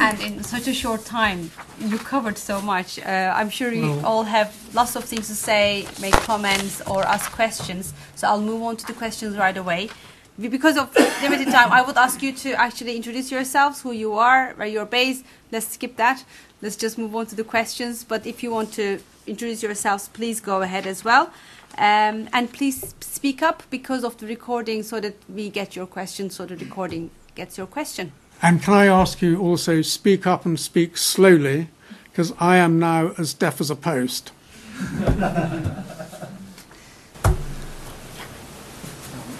And 0.00 0.20
in 0.20 0.42
such 0.42 0.66
a 0.66 0.72
short 0.74 1.04
time, 1.04 1.50
you 1.78 1.98
covered 1.98 2.38
so 2.38 2.60
much. 2.60 2.98
Uh, 2.98 3.32
I'm 3.36 3.50
sure 3.50 3.70
you 3.72 3.90
Well- 3.90 4.06
all 4.06 4.24
have 4.24 4.50
lots 4.74 4.96
of 4.96 5.04
things 5.04 5.26
to 5.28 5.34
say, 5.34 5.86
make 6.00 6.14
comments, 6.14 6.80
or 6.86 7.06
ask 7.06 7.30
questions. 7.30 7.92
So 8.16 8.26
I'll 8.28 8.40
move 8.40 8.62
on 8.62 8.76
to 8.78 8.86
the 8.86 8.94
questions 8.94 9.36
right 9.36 9.56
away. 9.56 9.90
Because 10.38 10.78
of 10.78 10.94
limited 11.22 11.48
time, 11.52 11.70
I 11.70 11.82
would 11.82 11.98
ask 11.98 12.22
you 12.22 12.32
to 12.44 12.52
actually 12.54 12.96
introduce 12.96 13.30
yourselves, 13.30 13.82
who 13.82 13.92
you 13.92 14.14
are, 14.14 14.54
where 14.56 14.66
you're 14.66 14.86
based. 14.86 15.22
Let's 15.52 15.68
skip 15.68 15.96
that. 15.96 16.24
Let's 16.62 16.76
just 16.76 16.96
move 16.96 17.14
on 17.14 17.26
to 17.26 17.36
the 17.36 17.44
questions. 17.44 18.04
But 18.04 18.26
if 18.26 18.42
you 18.42 18.50
want 18.50 18.72
to 18.74 19.00
introduce 19.26 19.62
yourselves, 19.62 20.08
please 20.08 20.40
go 20.40 20.62
ahead 20.62 20.86
as 20.86 21.04
well. 21.04 21.30
Um, 21.76 22.28
and 22.32 22.50
please 22.52 22.94
speak 23.00 23.42
up 23.42 23.62
because 23.70 24.02
of 24.02 24.16
the 24.16 24.26
recording 24.26 24.82
so 24.82 24.98
that 25.00 25.14
we 25.28 25.50
get 25.50 25.76
your 25.76 25.86
question, 25.86 26.30
so 26.30 26.46
the 26.46 26.56
recording 26.56 27.10
gets 27.34 27.56
your 27.58 27.66
question. 27.66 28.12
And 28.42 28.62
can 28.62 28.72
I 28.72 28.86
ask 28.86 29.20
you 29.20 29.38
also 29.38 29.82
speak 29.82 30.26
up 30.26 30.46
and 30.46 30.58
speak 30.58 30.96
slowly, 30.96 31.68
because 32.04 32.32
I 32.40 32.56
am 32.56 32.78
now 32.78 33.12
as 33.18 33.34
deaf 33.34 33.60
as 33.60 33.70
a 33.70 33.76
post. 33.76 34.32
I 34.78 35.84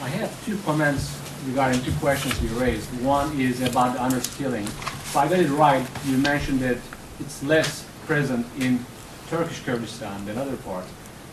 have 0.09 0.45
two 0.45 0.59
comments 0.67 1.19
regarding 1.47 1.81
two 1.83 1.93
questions 1.93 2.39
you 2.43 2.51
raised. 2.61 2.91
One 3.03 3.41
is 3.41 3.63
about 3.63 3.95
the 3.95 4.01
honor. 4.01 4.19
If 4.19 5.17
I 5.17 5.29
got 5.29 5.39
it 5.39 5.49
right, 5.49 5.87
you 6.05 6.19
mentioned 6.19 6.61
that 6.61 6.77
it's 7.19 7.43
less 7.43 7.87
present 8.07 8.47
in 8.59 8.85
Turkish 9.29 9.61
Kurdistan 9.61 10.27
than 10.27 10.37
other 10.37 10.59
parts. 10.59 10.91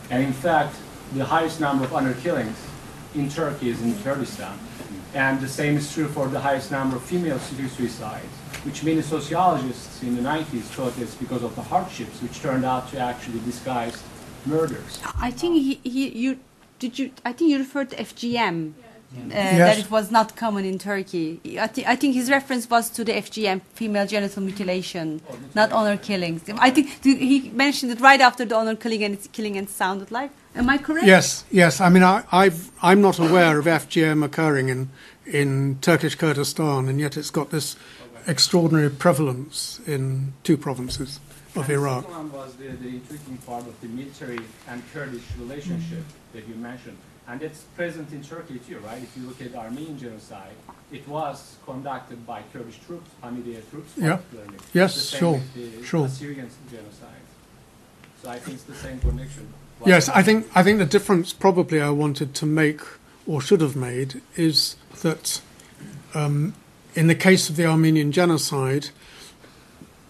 And 0.10 0.24
in 0.24 0.32
fact, 0.32 0.74
the 1.14 1.26
highest 1.26 1.60
number 1.60 1.84
of 1.84 1.94
honor 1.94 2.14
killings 2.14 2.56
in 3.14 3.30
Turkey 3.30 3.70
is 3.70 3.82
in 3.82 3.94
Kurdistan. 4.04 4.58
And 5.18 5.42
the 5.42 5.48
same 5.48 5.78
is 5.78 5.92
true 5.92 6.08
for 6.08 6.28
the 6.28 6.40
highest 6.40 6.70
number 6.72 6.96
of 6.96 7.02
female 7.04 7.40
suicides, 7.40 8.34
which 8.66 8.84
many 8.84 9.02
sociologists 9.02 10.04
in 10.04 10.16
the 10.16 10.22
90s 10.22 10.66
thought 10.76 10.94
it's 11.00 11.16
because 11.16 11.42
of 11.44 11.56
the 11.56 11.64
hardships, 11.64 12.22
which 12.22 12.40
turned 12.40 12.64
out 12.66 12.84
to 12.92 13.00
actually 13.00 13.40
disguise 13.40 14.04
murders. 14.46 15.00
I 15.20 15.32
think 15.32 15.56
he, 15.56 15.74
he 15.84 16.10
you 16.24 16.40
did 16.78 17.00
you 17.00 17.12
I 17.26 17.32
think 17.34 17.50
you 17.52 17.58
referred 17.58 17.90
to 17.92 17.96
FGM. 17.98 18.74
Uh, 18.74 18.74
Yes. 19.34 19.58
That 19.68 19.78
it 19.86 19.90
was 19.90 20.12
not 20.12 20.36
common 20.36 20.66
in 20.66 20.78
Turkey. 20.78 21.40
I, 21.66 21.68
thi- 21.68 21.86
I 21.94 21.96
think 21.96 22.14
his 22.14 22.30
reference 22.30 22.70
was 22.70 22.90
to 22.90 23.06
the 23.06 23.14
FGM, 23.14 23.62
female 23.74 24.06
genital 24.06 24.44
mutilation, 24.44 25.22
not 25.56 25.72
honor 25.72 25.96
killings. 25.96 26.42
I 26.68 26.72
think 26.72 26.86
th- 27.04 27.18
he 27.18 27.50
mentioned 27.52 27.90
it 27.94 28.02
right 28.02 28.20
after 28.20 28.44
the 28.44 28.56
honor 28.58 28.76
killing 28.76 29.02
and 29.06 29.14
it's 29.14 29.28
killing 29.28 29.56
and 29.58 29.70
sounded 29.70 30.12
like. 30.12 30.32
Am 30.58 30.70
I 30.70 30.78
correct? 30.80 31.06
Yes, 31.06 31.46
yes. 31.52 31.80
I 31.80 31.90
mean, 31.90 32.02
I, 32.02 32.24
I've, 32.32 32.72
I'm 32.82 33.00
not 33.00 33.20
aware 33.20 33.60
of 33.60 33.66
FGM 33.66 34.26
occurring 34.26 34.70
in, 34.70 34.90
in 35.26 35.78
Turkish 35.82 36.16
Kurdistan, 36.16 36.90
and 36.90 37.00
yet 37.00 37.16
it's 37.16 37.30
got 37.30 37.52
this 37.52 37.76
extraordinary 38.26 38.90
prevalence 38.90 39.80
in 39.86 40.34
two 40.44 40.58
provinces 40.58 41.20
of 41.56 41.70
And 41.70 41.74
Iraq. 41.74 42.06
The 42.06 42.10
second 42.10 42.32
one 42.32 42.32
was 42.34 42.56
the, 42.56 42.68
the 42.70 42.88
intriguing 42.88 43.38
part 43.46 43.68
of 43.68 43.80
the 43.82 43.88
military 43.88 44.40
and 44.68 44.82
Kurdish 44.94 45.24
relationship 45.40 46.04
that 46.34 46.48
you 46.48 46.56
mentioned. 46.56 46.98
And 47.28 47.44
it's 47.44 47.64
present 47.76 48.12
in 48.12 48.24
Turkey 48.24 48.60
too, 48.60 48.80
right? 48.80 49.02
If 49.02 49.16
you 49.16 49.28
look 49.28 49.42
at 49.42 49.54
Armenian 49.54 50.00
genocide, 50.00 50.56
it 50.92 51.08
was 51.08 51.58
conducted 51.66 52.26
by 52.26 52.42
Kurdish 52.52 52.80
troops, 52.80 53.12
Hamidiye 53.22 53.70
troops 53.70 53.92
Yeah. 53.96 54.20
Yes, 54.74 54.96
the 54.96 55.02
same 55.02 55.20
sure, 55.20 55.34
with 55.34 55.54
the 55.54 55.84
sure. 55.84 56.06
Assyrian 56.06 56.50
genocide. 56.72 57.26
So 58.24 58.30
I 58.30 58.40
think 58.40 58.56
it's 58.56 58.64
the 58.64 58.76
same 58.76 59.00
connection. 59.00 59.54
Yes, 59.86 60.10
I 60.10 60.24
think 60.24 60.48
I 60.56 60.64
think 60.64 60.80
the 60.80 60.86
difference 60.86 61.34
probably 61.34 61.80
I 61.80 61.90
wanted 61.92 62.34
to 62.36 62.46
make 62.46 62.82
or 63.26 63.42
should 63.42 63.62
have 63.62 63.76
made 63.76 64.22
is 64.36 64.76
that 65.02 65.42
um, 66.14 66.56
in 66.96 67.08
the 67.08 67.16
case 67.16 67.50
of 67.50 67.56
the 67.58 67.66
Armenian 67.66 68.12
genocide, 68.12 68.90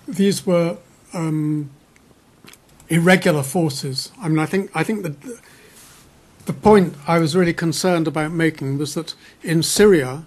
these 0.07 0.45
were 0.45 0.77
um, 1.13 1.69
irregular 2.89 3.43
forces. 3.43 4.11
I 4.21 4.29
mean, 4.29 4.39
I 4.39 4.45
think 4.45 4.71
I 4.73 4.83
think 4.83 5.03
that 5.03 5.21
the, 5.21 5.39
the 6.45 6.53
point 6.53 6.95
I 7.07 7.19
was 7.19 7.35
really 7.35 7.53
concerned 7.53 8.07
about 8.07 8.31
making 8.31 8.77
was 8.77 8.93
that 8.93 9.15
in 9.43 9.63
Syria, 9.63 10.25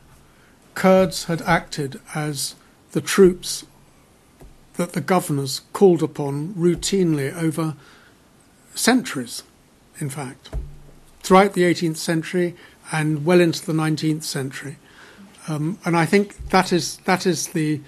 Kurds 0.75 1.25
had 1.25 1.43
acted 1.43 2.01
as 2.15 2.55
the 2.93 3.01
troops 3.01 3.65
that 4.75 4.93
the 4.93 5.01
governors 5.01 5.63
called 5.73 6.03
upon 6.03 6.55
routinely 6.55 7.35
over 7.35 7.77
centuries, 8.81 9.43
in 9.99 10.11
fact, 10.11 10.51
throughout 11.23 11.53
the 11.53 11.63
18th 11.63 11.97
century 11.97 12.57
and 12.91 13.25
well 13.25 13.41
into 13.41 13.65
the 13.65 13.73
19th 13.73 14.25
century. 14.25 14.77
Um, 15.49 15.79
and 15.85 15.97
I 15.97 16.07
think 16.07 16.51
that 16.51 16.73
is 16.73 16.97
that 16.99 17.27
is 17.27 17.49
the 17.49 17.81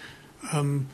um, 0.52 0.88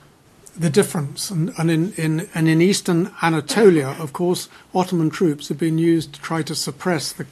the 0.56 0.70
difference. 0.70 1.30
And, 1.30 1.52
and 1.58 1.70
in, 1.70 1.92
in 1.94 2.28
and 2.34 2.48
in 2.48 2.60
eastern 2.60 3.12
Anatolia, 3.22 3.96
of 3.98 4.12
course, 4.12 4.48
Ottoman 4.74 5.10
troops 5.10 5.48
have 5.48 5.58
been 5.58 5.78
used 5.78 6.14
to 6.14 6.20
try 6.20 6.42
to 6.42 6.54
suppress 6.54 7.12
the 7.12 7.26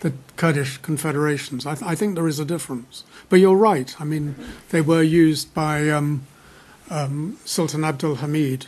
the 0.00 0.12
Kurdish 0.36 0.78
confederations. 0.78 1.64
I, 1.64 1.76
th- 1.76 1.88
I 1.88 1.94
think 1.94 2.16
there 2.16 2.26
is 2.26 2.40
a 2.40 2.44
difference. 2.44 3.04
But 3.28 3.38
you're 3.38 3.56
right. 3.56 3.94
I 4.00 4.04
mean, 4.04 4.34
they 4.70 4.80
were 4.80 5.02
used 5.02 5.54
by 5.54 5.88
um, 5.90 6.26
um, 6.90 7.38
Sultan 7.44 7.84
Abdul 7.84 8.16
Hamid. 8.16 8.66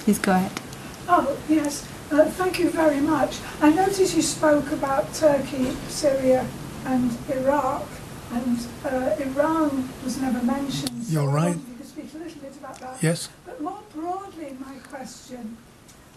Please 0.00 0.18
go 0.18 0.32
ahead. 0.32 0.65
Oh, 1.08 1.36
yes. 1.48 1.86
Uh, 2.10 2.24
thank 2.24 2.58
you 2.58 2.70
very 2.70 3.00
much. 3.00 3.38
I 3.60 3.70
noticed 3.70 4.14
you 4.16 4.22
spoke 4.22 4.70
about 4.72 5.12
Turkey, 5.14 5.70
Syria, 5.88 6.46
and 6.84 7.16
Iraq, 7.30 7.86
and 8.32 8.58
uh, 8.84 9.16
Iran 9.18 9.88
was 10.04 10.20
never 10.20 10.42
mentioned. 10.44 11.04
so 11.04 11.12
You're 11.12 11.28
right. 11.30 11.56
You 11.56 11.74
could 11.76 11.86
speak 11.86 12.14
a 12.14 12.18
little 12.18 12.40
bit 12.40 12.56
about 12.56 12.78
that. 12.80 13.02
Yes. 13.02 13.28
But 13.44 13.60
more 13.60 13.82
broadly, 13.94 14.56
my 14.60 14.74
question 14.88 15.56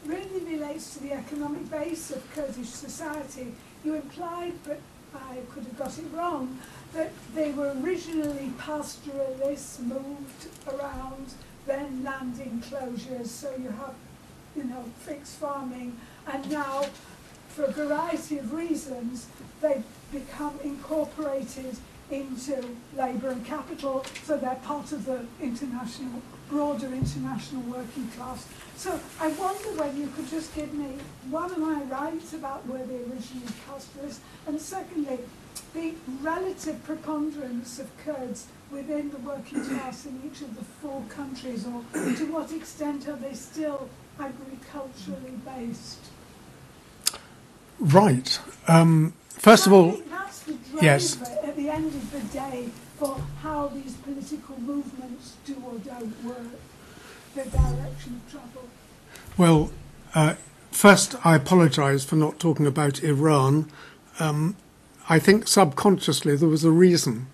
really 0.05 0.43
relates 0.45 0.93
to 0.95 1.03
the 1.03 1.13
economic 1.13 1.69
base 1.69 2.11
of 2.11 2.23
Kurdish 2.33 2.69
society. 2.69 3.53
You 3.83 3.95
implied, 3.95 4.53
but 4.63 4.79
I 5.15 5.37
could 5.51 5.63
have 5.63 5.77
got 5.77 5.97
it 5.97 6.05
wrong, 6.13 6.59
that 6.93 7.11
they 7.35 7.51
were 7.51 7.75
originally 7.83 8.51
pastoralists, 8.57 9.79
moved 9.79 10.47
around, 10.67 11.33
then 11.65 12.03
land 12.03 12.39
enclosures, 12.39 13.29
so 13.29 13.51
you 13.57 13.69
have, 13.69 13.93
you 14.55 14.63
know, 14.63 14.83
fixed 14.99 15.37
farming, 15.37 15.97
and 16.31 16.49
now 16.51 16.85
for 17.49 17.63
a 17.65 17.71
variety 17.71 18.37
of 18.37 18.53
reasons, 18.53 19.27
they've 19.61 19.83
become 20.11 20.59
incorporated 20.63 21.77
into 22.11 22.75
labour 22.95 23.29
and 23.29 23.45
capital, 23.45 24.03
so 24.23 24.37
they're 24.37 24.55
part 24.55 24.91
of 24.91 25.05
the 25.05 25.25
international, 25.41 26.21
broader 26.49 26.87
international 26.87 27.61
working 27.63 28.07
class. 28.09 28.47
So 28.75 28.99
I 29.19 29.27
wonder 29.29 29.69
whether 29.79 29.97
you 29.97 30.07
could 30.15 30.27
just 30.27 30.55
give 30.55 30.73
me, 30.73 30.97
one, 31.29 31.53
am 31.53 31.63
I 31.63 31.83
right 31.83 32.33
about 32.33 32.65
where 32.65 32.85
the 32.85 32.95
original 32.95 33.13
originally 33.13 33.53
capitalist, 33.67 34.21
and 34.47 34.59
secondly, 34.59 35.19
the 35.73 35.93
relative 36.21 36.83
preponderance 36.83 37.77
of 37.77 37.95
Kurds 38.03 38.47
within 38.71 39.11
the 39.11 39.17
working 39.17 39.63
class 39.65 40.05
in 40.05 40.19
each 40.25 40.41
of 40.41 40.55
the 40.55 40.63
four 40.63 41.03
countries, 41.09 41.65
or 41.67 41.83
to 41.93 42.31
what 42.31 42.51
extent 42.51 43.07
are 43.07 43.17
they 43.17 43.33
still 43.33 43.89
agriculturally 44.19 45.39
based? 45.45 45.99
Right. 47.79 48.39
Um, 48.67 49.13
first 49.29 49.65
of 49.65 49.73
all, 49.73 49.91
that's 50.09 50.41
the 50.41 50.53
driver 50.53 50.85
yes. 50.85 51.21
at 51.43 51.55
the 51.55 51.69
end 51.69 51.85
of 51.85 52.11
the 52.11 52.19
day 52.33 52.69
for 52.97 53.17
how 53.41 53.67
these 53.69 53.93
political 53.95 54.59
movements 54.59 55.35
do 55.45 55.55
or 55.65 55.79
don't 55.79 56.23
work, 56.25 56.59
the 57.33 57.43
direction 57.45 58.21
of 58.21 58.31
travel. 58.31 58.63
Well, 59.37 59.71
uh, 60.13 60.35
first, 60.71 61.15
I 61.25 61.35
apologise 61.35 62.03
for 62.03 62.17
not 62.17 62.39
talking 62.39 62.67
about 62.67 63.01
Iran. 63.01 63.71
Um, 64.19 64.57
I 65.07 65.17
think 65.17 65.47
subconsciously 65.47 66.35
there 66.35 66.49
was 66.49 66.65
a 66.65 66.71
reason. 66.71 67.27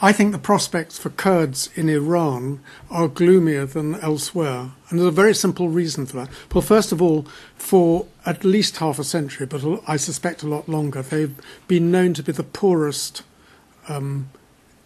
I 0.00 0.12
think 0.12 0.32
the 0.32 0.38
prospects 0.38 0.98
for 0.98 1.08
Kurds 1.08 1.70
in 1.74 1.88
Iran 1.88 2.60
are 2.90 3.08
gloomier 3.08 3.64
than 3.64 3.94
elsewhere. 3.96 4.72
And 4.90 4.98
there's 4.98 5.08
a 5.08 5.10
very 5.10 5.34
simple 5.34 5.70
reason 5.70 6.04
for 6.04 6.16
that. 6.16 6.28
Well, 6.52 6.60
first 6.60 6.92
of 6.92 7.00
all, 7.00 7.26
for 7.54 8.06
at 8.26 8.44
least 8.44 8.76
half 8.76 8.98
a 8.98 9.04
century, 9.04 9.46
but 9.46 9.64
I 9.88 9.96
suspect 9.96 10.42
a 10.42 10.48
lot 10.48 10.68
longer, 10.68 11.00
they've 11.00 11.34
been 11.66 11.90
known 11.90 12.12
to 12.14 12.22
be 12.22 12.32
the 12.32 12.42
poorest 12.42 13.22
um, 13.88 14.28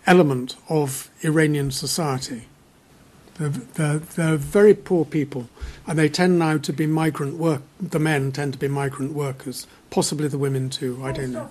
element 0.06 0.56
of 0.68 1.10
Iranian 1.22 1.72
society. 1.72 2.44
They're, 3.34 3.48
they're, 3.48 3.98
they're, 3.98 4.36
very 4.36 4.74
poor 4.74 5.04
people, 5.04 5.48
and 5.86 5.98
they 5.98 6.08
tend 6.08 6.38
now 6.38 6.58
to 6.58 6.72
be 6.72 6.86
migrant 6.86 7.36
work. 7.36 7.62
The 7.80 7.98
men 7.98 8.32
tend 8.32 8.52
to 8.52 8.58
be 8.58 8.68
migrant 8.68 9.12
workers, 9.12 9.66
possibly 9.88 10.28
the 10.28 10.38
women 10.38 10.70
too. 10.70 11.00
I 11.02 11.12
don't 11.12 11.32
know. 11.32 11.50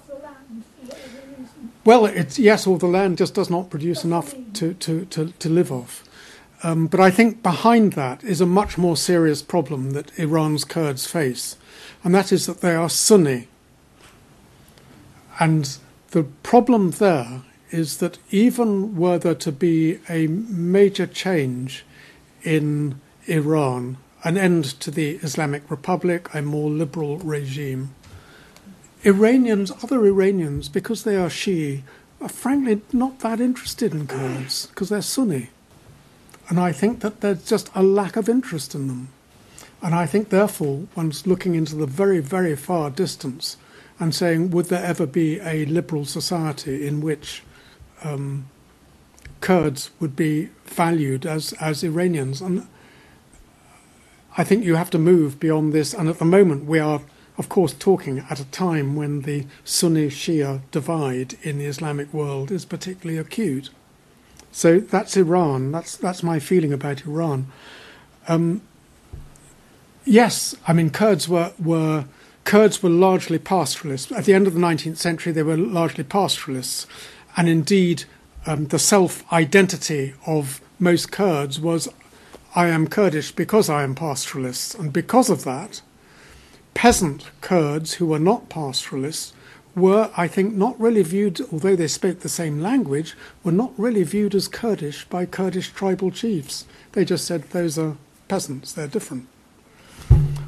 Well, 1.86 2.06
it's 2.06 2.38
yes, 2.38 2.68
all 2.68 2.78
the 2.78 2.88
land 2.88 3.18
just 3.18 3.34
does 3.34 3.50
not 3.50 3.70
produce 3.70 4.04
enough 4.04 4.36
to, 4.54 4.74
to, 4.74 5.06
to, 5.06 5.32
to 5.32 5.50
live 5.50 5.72
off. 5.72 6.04
Um, 6.62 6.88
but 6.88 7.00
I 7.00 7.10
think 7.10 7.42
behind 7.42 7.94
that 7.94 8.24
is 8.24 8.42
a 8.42 8.46
much 8.46 8.78
more 8.78 8.98
serious 8.98 9.42
problem 9.42 9.92
that 9.92 10.18
Iran's 10.20 10.66
Kurds 10.66 11.08
face, 11.08 11.56
and 12.04 12.14
that 12.14 12.34
is 12.34 12.46
that 12.48 12.60
they 12.60 12.76
are 12.76 12.90
Sunni. 12.90 13.48
And 15.40 15.78
the 16.12 16.24
problem 16.44 16.92
there 16.92 17.44
is 17.72 17.98
that 18.00 18.18
even 18.30 18.98
were 18.98 19.18
there 19.18 19.36
to 19.36 19.52
be 19.52 20.00
a 20.10 20.28
major 20.28 21.08
change 21.08 21.86
in 22.44 23.00
Iran, 23.28 23.98
an 24.24 24.38
end 24.38 24.66
to 24.82 24.92
the 24.92 25.12
Islamic 25.18 25.70
Republic, 25.72 26.28
a 26.34 26.42
more 26.42 26.70
liberal 26.70 27.20
regime, 27.20 27.96
Iranians, 29.04 29.72
other 29.84 30.06
Iranians, 30.06 30.68
because 30.68 31.04
they 31.04 31.16
are 31.16 31.30
Shia, 31.30 31.82
are 32.22 32.30
frankly 32.30 32.82
not 32.91 33.20
that 33.20 33.39
interested 33.39 33.93
in 33.93 34.08
Kurds 34.08 34.66
because 34.68 34.89
they're 34.89 35.02
Sunni. 35.02 35.50
And 36.50 36.60
I 36.60 36.72
think 36.72 37.00
that 37.02 37.22
there's 37.22 37.45
just 37.45 37.70
a 37.76 37.84
lack 37.84 38.16
of 38.16 38.28
interest 38.28 38.76
in 38.76 38.88
them. 38.88 39.10
And 39.82 39.95
I 39.95 40.06
think, 40.06 40.30
therefore, 40.30 40.88
one's 40.95 41.26
looking 41.26 41.56
into 41.56 41.76
the 41.76 41.86
very, 41.86 42.20
very 42.20 42.56
far 42.56 42.89
distance 42.89 43.56
and 44.00 44.14
saying, 44.14 44.52
would 44.52 44.66
there 44.66 44.84
ever 44.84 45.06
be 45.06 45.39
a 45.39 45.66
liberal 45.66 46.06
society 46.06 46.86
in 46.86 47.02
which 47.02 47.43
um, 48.04 48.47
Kurds 49.39 49.91
would 50.02 50.16
be 50.16 50.50
valued 50.66 51.26
as, 51.26 51.54
as 51.54 51.84
Iranians? 51.84 52.41
And 52.41 52.68
I 54.38 54.43
think 54.43 54.66
you 54.66 54.76
have 54.76 54.89
to 54.89 54.97
move 54.97 55.39
beyond 55.39 55.72
this. 55.72 55.93
And 55.93 56.10
at 56.10 56.20
the 56.20 56.26
moment, 56.26 56.66
we 56.66 56.80
are 56.80 57.02
of 57.40 57.48
course, 57.48 57.74
talking 57.74 58.20
at 58.30 58.42
a 58.42 58.46
time 58.52 58.98
when 58.98 59.22
the 59.22 59.46
Sunni 59.64 60.10
Shia 60.10 60.60
divide 60.72 61.38
in 61.42 61.58
the 61.58 61.66
Islamic 61.66 62.14
world 62.14 62.52
is 62.52 62.66
particularly 62.66 63.18
acute. 63.18 63.70
So 64.52 64.82
that's 64.82 65.16
Iran. 65.16 65.72
That's 65.72 65.96
that's 65.96 66.22
my 66.22 66.40
feeling 66.40 66.74
about 66.74 67.06
Iran. 67.06 67.48
Um, 68.28 68.62
yes, 70.04 70.54
I 70.68 70.74
mean 70.74 70.90
Kurds 70.90 71.30
were 71.30 71.54
were 71.58 72.06
Kurds 72.44 72.84
were 72.84 72.90
largely 72.90 73.40
pastoralists. 73.40 74.12
At 74.12 74.26
the 74.26 74.34
end 74.34 74.46
of 74.46 74.54
the 74.54 74.60
19th 74.60 74.98
century, 74.98 75.32
they 75.32 75.44
were 75.44 75.58
largely 75.58 76.04
pastoralists, 76.04 76.88
and 77.38 77.48
indeed, 77.48 78.04
um, 78.48 78.68
the 78.68 78.80
self-identity 78.80 80.14
of 80.26 80.60
most 80.78 81.12
Kurds 81.12 81.58
was, 81.58 81.88
"I 82.54 82.68
am 82.68 82.88
Kurdish 82.88 83.32
because 83.32 83.70
I 83.70 83.84
am 83.84 83.96
pastoralist," 83.96 84.78
and 84.78 84.92
because 84.92 85.30
of 85.30 85.46
that, 85.46 85.82
peasant 86.74 87.26
Kurds 87.42 87.96
who 87.96 88.06
were 88.06 88.20
not 88.20 88.50
pastoralists 88.50 89.34
were, 89.76 90.12
I 90.18 90.28
think, 90.28 90.56
not 90.56 90.80
really 90.80 91.04
viewed, 91.04 91.42
although 91.52 91.76
they 91.76 91.88
spoke 91.88 92.20
the 92.20 92.30
same 92.30 92.62
language, 92.62 93.16
were 93.44 93.52
not 93.52 93.72
really 93.78 94.04
viewed 94.04 94.36
as 94.36 94.48
Kurdish 94.48 95.06
by 95.06 95.26
Kurdish 95.26 95.72
tribal 95.72 96.12
chiefs. 96.12 96.66
They 96.94 97.06
just 97.06 97.26
said, 97.26 97.44
those 97.52 97.78
are 97.78 97.98
peasants, 98.28 98.74
they're 98.74 98.88
different. 98.88 99.28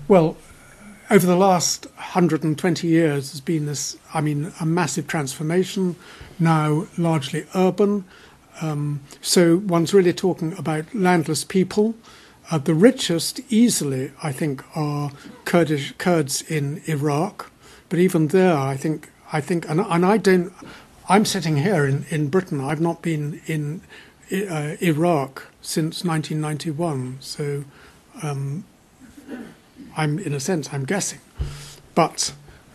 Well, 0.08 0.38
over 1.10 1.26
the 1.26 1.36
last 1.36 1.86
120 1.96 2.88
years, 2.88 3.32
there's 3.32 3.42
been 3.42 3.66
this, 3.66 3.98
I 4.14 4.22
mean, 4.22 4.54
a 4.60 4.66
massive 4.66 5.08
transformation, 5.08 5.96
now 6.40 6.88
largely 6.98 7.46
urban. 7.54 8.06
Um, 8.62 9.02
so 9.22 9.58
one's 9.58 9.94
really 9.94 10.14
talking 10.14 10.58
about 10.58 10.94
landless 10.94 11.44
people 11.44 11.96
uh, 12.52 12.58
the 12.58 12.74
richest, 12.74 13.40
easily, 13.50 14.12
I 14.22 14.34
think, 14.34 14.64
are 14.76 15.12
Kurdish 15.46 15.94
Kurds 15.98 16.42
in 16.42 16.82
Iraq, 16.86 17.50
but 17.88 17.98
even 17.98 18.28
there, 18.28 18.58
I 18.58 18.76
think, 18.76 19.10
I 19.32 19.40
think, 19.40 19.68
and, 19.70 19.80
and 19.80 20.06
I 20.06 20.18
don't. 20.18 20.54
I'm 21.08 21.26
sitting 21.26 21.58
here 21.58 21.86
in, 21.86 22.06
in 22.10 22.28
Britain. 22.28 22.62
I've 22.62 22.82
not 22.82 23.02
been 23.02 23.42
in 23.48 23.82
uh, 24.32 24.76
Iraq 24.82 25.48
since 25.62 26.04
1991, 26.04 27.18
so 27.22 27.64
um, 28.22 28.66
I'm, 29.96 30.20
in 30.20 30.34
a 30.34 30.40
sense, 30.40 30.74
I'm 30.74 30.86
guessing. 30.86 31.20
But 31.96 32.34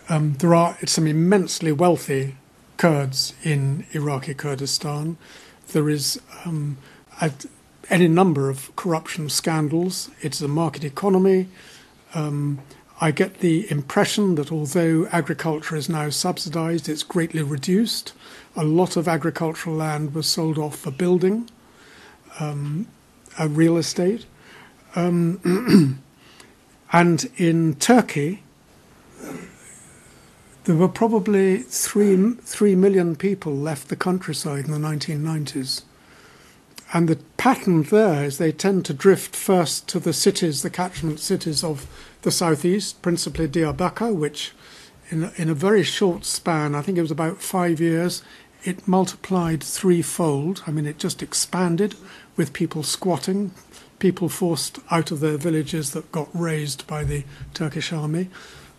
um, 0.09 0.35
there 0.35 0.55
are 0.55 0.77
some 0.87 1.07
immensely 1.07 1.72
wealthy 1.72 2.37
Kurds 2.79 3.35
in 3.43 3.87
Iraqi 3.93 4.35
Kurdistan. 4.35 5.16
There 5.68 5.89
is 5.89 6.20
um, 6.45 6.79
any 7.89 8.09
number 8.09 8.49
of 8.49 8.74
corruption 8.76 9.28
scandals. 9.28 10.11
It's 10.20 10.41
a 10.41 10.49
market 10.49 10.84
economy. 10.84 11.49
Um, 12.14 12.61
I 13.01 13.11
get 13.11 13.41
the 13.41 13.70
impression 13.70 14.37
that 14.37 14.51
although 14.51 15.07
agriculture 15.12 15.76
is 15.76 15.89
now 15.89 16.09
subsidized, 16.09 16.89
it's 16.89 17.03
greatly 17.03 17.43
reduced. 17.43 18.12
A 18.57 18.64
lot 18.64 18.97
of 18.97 19.07
agricultural 19.07 19.76
land 19.76 20.14
was 20.14 20.26
sold 20.26 20.57
off 20.57 20.78
for 20.78 20.91
building, 20.91 21.51
um, 22.41 22.87
uh, 23.39 23.49
real 23.49 23.76
estate. 23.76 24.24
Um, 24.95 26.01
and 26.93 27.30
in 27.37 27.74
Turkey, 27.74 28.43
there 30.64 30.74
were 30.74 30.89
probably 30.89 31.59
three, 31.59 32.32
three 32.41 32.74
million 32.74 33.14
people 33.14 33.55
left 33.55 33.89
the 33.89 33.97
countryside 33.97 34.64
in 34.64 34.72
the 34.72 34.78
1990s. 34.78 35.82
And 36.93 37.09
the 37.09 37.16
pattern 37.37 37.82
there 37.84 38.24
is 38.24 38.39
they 38.39 38.53
tend 38.53 38.84
to 38.87 38.95
drift 38.95 39.34
first 39.34 39.89
to 39.89 39.99
the 39.99 40.12
cities, 40.12 40.62
the 40.62 40.70
catchment 40.70 41.20
cities 41.20 41.64
of 41.64 41.87
the 42.22 42.30
southeast, 42.30 43.03
principally 43.03 43.49
Diyarbakir, 43.49 44.14
which 44.14 44.53
in, 45.11 45.30
in 45.37 45.49
a 45.49 45.55
very 45.55 45.82
short 45.82 46.24
span, 46.24 46.74
I 46.74 46.82
think 46.82 46.99
it 46.99 47.03
was 47.03 47.11
about 47.11 47.43
five 47.43 47.80
years, 47.80 48.22
it 48.64 48.89
multiplied 48.89 49.62
threefold. 49.62 50.62
I 50.66 50.70
mean, 50.70 50.87
it 50.87 50.99
just 50.99 51.22
expanded 51.22 51.95
with 52.37 52.53
people 52.53 52.82
squatting, 52.82 53.53
people 53.99 54.28
forced 54.28 54.78
out 54.91 55.11
of 55.11 55.20
their 55.20 55.37
villages 55.37 55.93
that 55.93 56.12
got 56.12 56.28
razed 56.34 56.87
by 56.87 57.05
the 57.05 57.24
Turkish 57.55 57.93
army. 57.93 58.28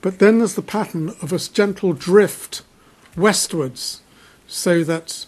But 0.02 0.20
then 0.20 0.40
there's 0.40 0.56
the 0.56 0.62
pattern 0.62 1.10
of 1.22 1.34
a 1.34 1.40
gentle 1.40 1.94
drift 1.94 2.62
westwards, 3.16 4.02
so 4.48 4.84
that 4.84 5.26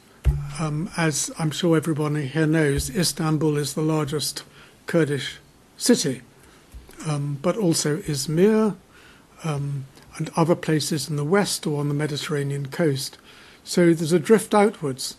um, 0.60 0.90
as 0.98 1.32
I'm 1.40 1.52
sure 1.52 1.78
everybody 1.78 2.28
here 2.28 2.48
knows, 2.48 2.90
Istanbul 2.90 3.58
is 3.58 3.74
the 3.74 3.82
largest 3.82 4.44
Kurdish 4.86 5.38
city, 5.78 6.22
um, 7.08 7.40
but 7.42 7.56
also 7.56 7.98
Izmir 7.98 8.76
um, 9.44 9.86
and 10.18 10.30
other 10.36 10.56
places 10.56 11.10
in 11.10 11.16
the 11.16 11.24
west 11.24 11.66
or 11.66 11.80
on 11.80 11.88
the 11.88 11.94
Mediterranean 11.94 12.68
coast. 12.68 13.18
So 13.64 13.94
there's 13.94 14.12
a 14.12 14.20
drift 14.20 14.54
outwards. 14.54 15.16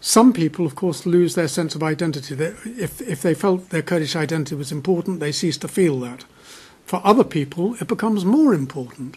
Some 0.00 0.32
people, 0.32 0.66
of 0.66 0.74
course, 0.74 1.06
lose 1.06 1.36
their 1.36 1.46
sense 1.46 1.76
of 1.76 1.82
identity. 1.82 2.34
They, 2.34 2.54
if, 2.64 3.00
if 3.02 3.22
they 3.22 3.34
felt 3.34 3.70
their 3.70 3.82
Kurdish 3.82 4.16
identity 4.16 4.56
was 4.56 4.72
important, 4.72 5.20
they 5.20 5.30
cease 5.30 5.58
to 5.58 5.68
feel 5.68 6.00
that. 6.00 6.24
For 6.84 7.00
other 7.04 7.24
people, 7.24 7.76
it 7.80 7.86
becomes 7.86 8.24
more 8.24 8.52
important. 8.52 9.16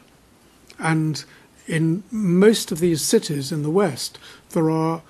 And 0.78 1.26
in 1.68 2.04
most 2.12 2.72
of 2.72 2.80
these 2.80 3.02
cities 3.02 3.52
in 3.52 3.64
the 3.64 3.70
West, 3.70 4.20
there 4.50 4.70
are 4.70 5.02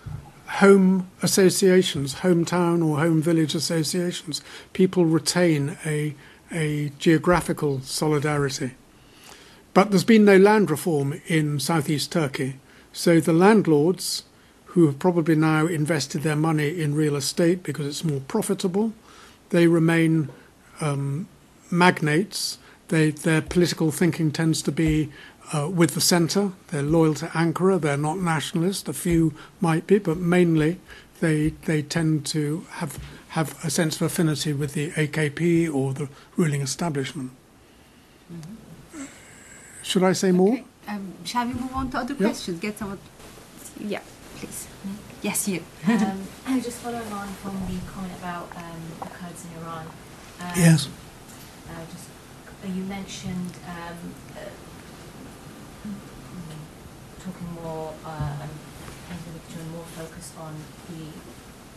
home 0.48 1.10
associations, 1.22 2.16
hometown 2.16 2.86
or 2.86 3.00
home 3.00 3.22
village 3.22 3.56
associations. 3.56 4.42
People 4.74 5.06
retain 5.06 5.78
a, 5.86 6.16
a 6.52 6.92
geographical 7.00 7.82
solidarity. 7.82 8.72
But 9.74 9.90
there's 9.90 10.06
been 10.06 10.24
no 10.24 10.38
land 10.38 10.72
reform 10.72 11.22
in 11.28 11.60
southeast 11.60 12.12
Turkey. 12.12 12.60
So 12.94 13.20
the 13.20 13.34
landlords, 13.34 14.24
who 14.68 14.86
have 14.86 15.00
probably 15.00 15.36
now 15.36 15.68
invested 15.68 16.22
their 16.22 16.36
money 16.36 16.82
in 16.82 16.96
real 16.96 17.16
estate 17.16 17.64
because 17.64 17.86
it's 17.86 18.04
more 18.04 18.22
profitable, 18.22 18.94
they 19.50 19.68
remain 19.68 20.30
um, 20.80 21.28
magnates. 21.70 22.58
They, 22.88 23.12
their 23.12 23.42
political 23.42 23.92
thinking 23.92 24.32
tends 24.32 24.62
to 24.62 24.72
be 24.72 25.12
uh, 25.54 25.70
with 25.70 25.94
the 25.94 26.02
centre. 26.02 26.52
They're 26.68 26.82
loyal 26.82 27.14
to 27.16 27.28
Ankara. 27.28 27.80
They're 27.80 27.98
not 27.98 28.20
nationalist. 28.20 28.88
A 28.88 28.94
few 28.94 29.34
might 29.62 29.88
be, 29.88 30.00
but 30.00 30.18
mainly 30.18 30.80
they 31.20 31.50
they 31.66 31.82
tend 31.82 32.26
to 32.28 32.66
have 32.72 33.00
have 33.30 33.64
a 33.64 33.70
sense 33.70 33.96
of 33.98 34.02
affinity 34.04 34.54
with 34.54 34.74
the 34.74 34.92
AKP 34.92 35.74
or 35.74 35.94
the 35.94 36.08
ruling 36.38 36.62
establishment. 36.62 37.32
Mm-hmm. 38.32 39.06
Should 39.84 40.04
I 40.04 40.14
say 40.14 40.32
more? 40.32 40.60
Um, 40.88 41.14
shall 41.24 41.46
we 41.48 41.54
move 41.54 41.74
on 41.74 41.92
to 41.92 41.98
other 41.98 42.14
yep. 42.14 42.22
questions? 42.30 42.60
Get 42.60 42.78
some. 42.78 42.98
Yeah, 43.80 44.02
please. 44.38 44.68
Yes, 45.22 45.48
you. 45.48 45.64
um, 45.88 46.22
just 46.62 46.78
following 46.80 47.12
on 47.12 47.28
from 47.28 47.54
the 47.68 47.80
comment 47.92 48.14
about 48.20 48.50
um, 48.56 48.82
the 49.00 49.08
Kurds 49.08 49.46
in 49.46 49.62
Iran. 49.62 49.88
Um, 50.40 50.52
yes. 50.56 50.88
Uh, 51.68 51.86
just 51.92 52.10
uh, 52.64 52.68
you 52.68 52.84
mentioned 52.84 53.54
um, 53.68 54.14
uh, 54.36 54.40
talking 57.26 57.50
more 57.64 57.94
uh, 58.06 58.46
and 58.46 59.22
doing 59.50 59.72
more 59.74 59.86
focus 59.98 60.32
on 60.38 60.54
the 60.94 61.10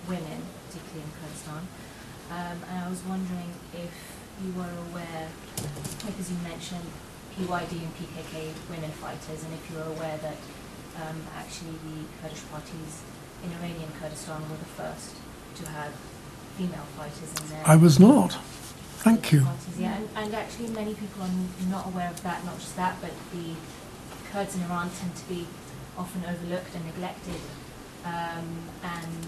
women, 0.04 0.44
particularly 0.68 1.08
in 1.08 1.12
Kurdistan. 1.16 1.64
Um, 2.28 2.56
and 2.68 2.84
I 2.84 2.88
was 2.88 3.00
wondering 3.08 3.52
if 3.72 3.94
you 4.44 4.52
were 4.52 4.74
aware, 4.92 5.28
because 6.04 6.28
you 6.30 6.36
mentioned 6.44 6.84
PYD 7.32 7.80
and 7.80 7.92
PKK 7.96 8.52
women 8.68 8.92
fighters, 8.92 9.44
and 9.44 9.54
if 9.54 9.64
you 9.70 9.76
were 9.80 9.88
aware 9.96 10.18
that 10.20 10.36
um, 11.00 11.16
actually 11.36 11.76
the 11.88 12.04
Kurdish 12.20 12.44
parties 12.52 13.02
in 13.44 13.48
Iranian 13.62 13.88
Kurdistan 14.00 14.42
were 14.50 14.60
the 14.60 14.72
first 14.76 15.16
to 15.56 15.68
have 15.70 15.92
female 16.56 16.84
fighters 16.96 17.32
in 17.40 17.48
there. 17.48 17.62
I 17.64 17.76
was 17.76 17.98
not. 17.98 18.36
Thank 19.00 19.32
you. 19.32 19.42
Parties, 19.42 19.78
yeah, 19.78 19.96
and, 19.96 20.08
and 20.16 20.34
actually 20.34 20.68
many 20.68 20.92
people 20.92 21.22
are 21.22 21.30
not 21.70 21.86
aware 21.86 22.10
of 22.10 22.20
that, 22.24 22.44
not 22.44 22.58
just 22.58 22.76
that, 22.76 23.00
but 23.00 23.12
the 23.32 23.54
Kurds 24.32 24.54
in 24.56 24.62
Iran 24.62 24.90
tend 24.90 25.16
to 25.16 25.28
be 25.28 25.46
often 25.96 26.22
overlooked 26.24 26.74
and 26.74 26.84
neglected, 26.84 27.40
um, 28.04 28.68
and 28.82 29.24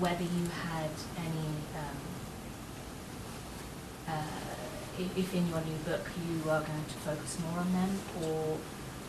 whether 0.00 0.22
you 0.24 0.44
had 0.48 0.90
any, 1.16 1.48
um, 1.78 1.98
uh, 4.08 5.02
if 5.16 5.34
in 5.34 5.48
your 5.48 5.60
new 5.60 5.78
book 5.86 6.04
you 6.28 6.50
are 6.50 6.60
going 6.60 6.84
to 6.88 6.98
focus 7.06 7.38
more 7.40 7.60
on 7.60 7.72
them, 7.72 7.98
or 8.24 8.58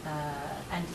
uh, 0.05 0.71
and 0.71 0.85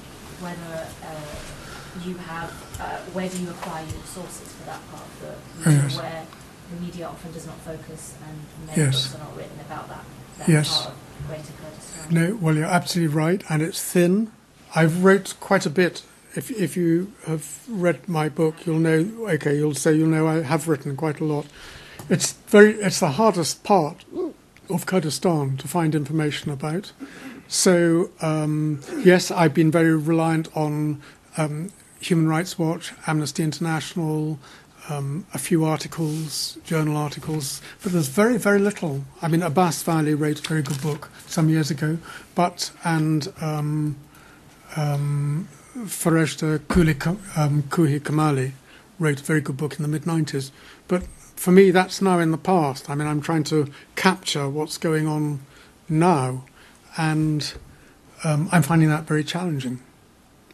whether 0.40 0.86
uh, 1.02 2.06
you 2.06 2.14
have, 2.16 2.50
uh, 2.80 2.98
where 3.12 3.28
do 3.28 3.38
you 3.38 3.50
acquire 3.50 3.84
your 3.84 4.04
sources 4.04 4.52
for 4.52 4.64
that 4.66 4.80
part 4.90 5.02
of 5.02 5.64
the 5.64 5.70
yes. 5.70 5.96
where 5.96 6.26
the 6.70 6.80
media 6.80 7.06
often 7.06 7.32
does 7.32 7.46
not 7.46 7.56
focus 7.58 8.14
and 8.26 8.66
many 8.66 8.82
yes. 8.82 9.08
books 9.08 9.14
are 9.14 9.24
not 9.26 9.36
written 9.36 9.60
about 9.60 9.88
that, 9.88 10.04
that 10.38 10.48
yes. 10.48 10.82
part 10.82 10.94
Greater 11.26 11.52
Kurdistan. 11.52 12.14
No, 12.14 12.38
well, 12.40 12.54
you're 12.54 12.64
absolutely 12.64 13.14
right, 13.14 13.42
and 13.48 13.62
it's 13.62 13.82
thin. 13.82 14.30
I've 14.74 15.04
wrote 15.04 15.34
quite 15.40 15.66
a 15.66 15.70
bit. 15.70 16.02
If 16.34 16.50
if 16.50 16.76
you 16.76 17.12
have 17.26 17.60
read 17.68 18.08
my 18.08 18.28
book, 18.28 18.66
you'll 18.66 18.80
know. 18.80 19.08
Okay, 19.28 19.56
you'll 19.56 19.74
say 19.74 19.94
you'll 19.94 20.08
know 20.08 20.26
I 20.26 20.42
have 20.42 20.68
written 20.68 20.96
quite 20.96 21.20
a 21.20 21.24
lot. 21.24 21.46
It's 22.10 22.32
very. 22.48 22.74
It's 22.74 23.00
the 23.00 23.10
hardest 23.10 23.62
part 23.62 24.04
of 24.68 24.86
Kurdistan 24.86 25.56
to 25.58 25.68
find 25.68 25.94
information 25.94 26.50
about. 26.50 26.92
So 27.46 28.10
um, 28.20 28.80
yes, 29.04 29.30
I've 29.30 29.54
been 29.54 29.70
very 29.70 29.96
reliant 29.96 30.48
on 30.56 31.02
um, 31.36 31.70
Human 32.00 32.28
Rights 32.28 32.58
Watch, 32.58 32.92
Amnesty 33.06 33.42
International, 33.42 34.38
um, 34.88 35.26
a 35.32 35.38
few 35.38 35.64
articles, 35.64 36.58
journal 36.64 36.96
articles, 36.96 37.62
but 37.82 37.92
there's 37.92 38.08
very, 38.08 38.36
very 38.36 38.58
little. 38.58 39.04
I 39.22 39.28
mean, 39.28 39.42
Abbas 39.42 39.82
Vali 39.82 40.14
wrote 40.14 40.40
a 40.40 40.48
very 40.48 40.62
good 40.62 40.80
book 40.82 41.10
some 41.26 41.48
years 41.48 41.70
ago, 41.70 41.98
but, 42.34 42.70
and 42.84 43.32
um, 43.40 43.96
um, 44.76 45.48
Fareshta 45.76 46.54
um, 47.36 47.62
Koohi-Kamali 47.64 48.52
wrote 48.98 49.20
a 49.20 49.24
very 49.24 49.40
good 49.40 49.56
book 49.56 49.76
in 49.76 49.82
the 49.82 49.88
mid 49.88 50.02
90s. 50.02 50.50
But 50.86 51.04
for 51.34 51.50
me, 51.50 51.70
that's 51.70 52.00
now 52.00 52.18
in 52.18 52.30
the 52.30 52.38
past. 52.38 52.88
I 52.88 52.94
mean, 52.94 53.08
I'm 53.08 53.20
trying 53.20 53.44
to 53.44 53.70
capture 53.96 54.48
what's 54.48 54.78
going 54.78 55.06
on 55.06 55.40
now, 55.88 56.44
and 56.96 57.54
um, 58.22 58.48
I'm 58.52 58.62
finding 58.62 58.88
that 58.88 59.04
very 59.04 59.24
challenging. 59.24 59.80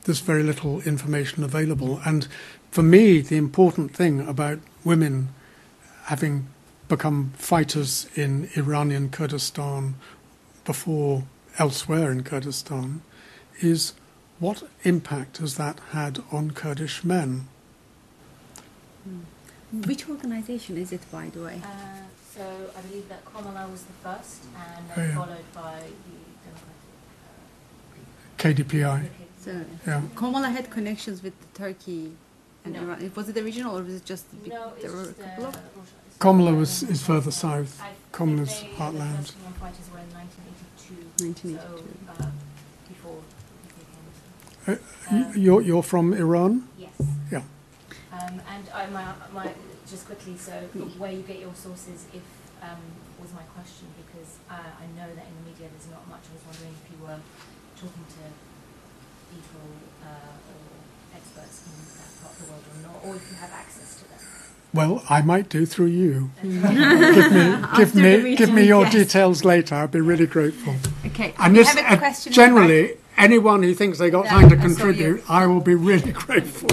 There's 0.04 0.20
very 0.20 0.42
little 0.42 0.80
information 0.82 1.44
available, 1.44 2.00
and 2.04 2.26
for 2.70 2.82
me, 2.82 3.20
the 3.20 3.36
important 3.36 3.94
thing 3.94 4.20
about 4.26 4.60
women 4.84 5.30
having 6.04 6.46
become 6.88 7.32
fighters 7.36 8.08
in 8.14 8.48
Iranian 8.56 9.10
Kurdistan 9.10 9.94
before 10.64 11.24
elsewhere 11.58 12.10
in 12.10 12.22
Kurdistan 12.22 13.02
is 13.60 13.92
what 14.38 14.62
impact 14.84 15.38
has 15.38 15.56
that 15.56 15.80
had 15.90 16.22
on 16.32 16.52
Kurdish 16.52 17.04
men? 17.04 17.48
Hmm. 19.04 19.82
Which 19.82 20.08
organization 20.08 20.76
is 20.76 20.92
it, 20.92 21.02
by 21.12 21.28
the 21.28 21.42
way? 21.42 21.60
Uh, 21.62 22.02
so 22.34 22.42
I 22.76 22.80
believe 22.82 23.08
that 23.08 23.24
Komala 23.24 23.70
was 23.70 23.82
the 23.82 23.92
first, 24.02 24.44
and 24.56 24.88
then 24.88 24.98
oh, 24.98 25.08
yeah. 25.08 25.14
followed 25.14 25.52
by 25.54 25.82
the 26.06 26.18
Democratic. 28.38 28.66
Uh, 28.66 29.02
KDPI. 29.02 29.08
So 29.40 29.64
yeah. 29.86 30.02
Komala 30.14 30.50
had 30.50 30.70
connections 30.70 31.22
with 31.22 31.34
Turkey 31.54 32.12
and 32.64 32.74
no. 32.74 32.82
Iran. 32.82 33.12
Was 33.14 33.28
it 33.28 33.34
the 33.34 33.42
original 33.42 33.78
or 33.78 33.82
was 33.82 33.94
it 33.94 34.04
just 34.04 34.24
the, 34.44 34.50
no, 34.50 34.72
there 34.80 34.92
were 34.92 35.11
a 35.11 35.12
couple 35.12 35.46
of? 35.46 35.58
Komala 36.18 36.56
was 36.56 36.82
is 36.82 37.02
further 37.02 37.30
south. 37.30 37.80
Komala's 38.12 38.62
heartland. 38.76 39.26
The 39.26 39.58
fighters 39.58 39.88
were 39.90 39.98
in 39.98 40.11
1982. 40.12 40.94
1982. 41.24 41.58
So, 41.58 42.24
uh, 42.24 42.30
before. 42.88 43.20
Uh, 44.66 44.76
um, 45.11 45.32
you're 45.36 45.62
you're 45.62 45.82
from 45.82 46.12
Iran. 46.12 46.68
Yes. 46.78 46.92
Yeah. 47.32 47.42
Um, 48.12 48.42
and 48.52 48.64
I, 48.74 48.86
my, 48.86 49.04
my, 49.32 49.48
just 49.88 50.04
quickly, 50.06 50.36
so 50.36 50.52
where 50.98 51.12
you 51.12 51.22
get 51.22 51.38
your 51.38 51.54
sources, 51.54 52.04
if 52.12 52.22
um, 52.61 52.82
was 53.20 53.32
my 53.32 53.46
question, 53.56 53.88
because 53.96 54.36
uh, 54.50 54.61
I 54.76 54.86
know 54.98 55.08
that 55.08 55.24
in 55.24 55.34
the 55.40 55.44
media 55.48 55.68
there's 55.72 55.88
not 55.88 56.04
much. 56.08 56.28
I 56.28 56.32
was 56.36 56.44
wondering 56.44 56.74
if 56.76 56.84
you 56.92 56.98
were 57.00 57.20
talking 57.80 58.04
to 58.04 58.24
people 59.32 59.64
uh, 60.04 60.52
or 60.52 60.59
experts 61.20 61.62
in 61.66 61.72
that 61.98 62.10
part 62.22 62.32
of 62.32 62.46
the 62.46 62.52
world 62.52 62.64
or 62.70 62.82
not, 62.82 63.04
or 63.04 63.16
if 63.16 63.30
you 63.30 63.36
have 63.36 63.52
access 63.52 63.96
to 63.96 64.08
them. 64.08 64.18
Well, 64.72 65.02
I 65.08 65.22
might 65.22 65.48
do 65.48 65.66
through 65.66 65.86
you. 65.86 66.30
give 66.42 66.52
me, 66.52 67.66
give 67.76 67.94
me, 67.94 68.36
give 68.36 68.52
me 68.52 68.66
your 68.66 68.84
yes. 68.84 68.92
details 68.92 69.44
later. 69.44 69.74
I'd 69.74 69.90
be 69.90 70.00
really 70.00 70.26
grateful. 70.26 70.74
Okay. 71.06 71.34
And 71.38 71.56
this, 71.56 71.74
uh, 71.76 72.30
generally, 72.30 72.96
anyone 73.16 73.62
who 73.62 73.74
thinks 73.74 73.98
they 73.98 74.10
got 74.10 74.24
no, 74.24 74.30
time 74.30 74.50
to 74.50 74.56
contribute, 74.56 75.22
I 75.28 75.46
will 75.46 75.60
be 75.60 75.74
really 75.74 76.12
grateful. 76.26 76.68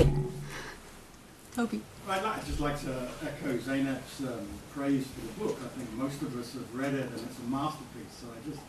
Toby. 1.55 1.81
I'd 2.09 2.23
like, 2.23 2.45
just 2.45 2.59
like 2.61 2.79
to 2.81 3.09
echo 3.21 3.57
Zainab's 3.57 4.21
um, 4.21 4.47
praise 4.73 5.05
for 5.07 5.21
the 5.27 5.45
book. 5.45 5.59
I 5.59 5.67
think 5.77 5.91
most 5.93 6.21
of 6.21 6.39
us 6.39 6.53
have 6.53 6.73
read 6.73 6.93
it, 6.93 7.03
and 7.03 7.19
it's 7.19 7.39
a 7.39 7.49
masterpiece. 7.49 8.15
So 8.21 8.27
I 8.31 8.49
just 8.49 8.61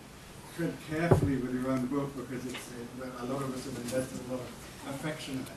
tread 0.57 0.75
carefully 0.91 1.37
with 1.37 1.55
your 1.55 1.71
own 1.71 1.87
book 1.87 2.11
because 2.17 2.45
it's 2.47 2.57
it, 2.75 2.89
a 3.21 3.25
lot 3.27 3.43
of 3.43 3.55
us 3.55 3.65
have 3.67 3.77
invested 3.77 4.19
a 4.29 4.33
lot 4.33 4.41
of 4.41 4.58
affection 4.89 5.35
in 5.35 5.41
it. 5.41 5.49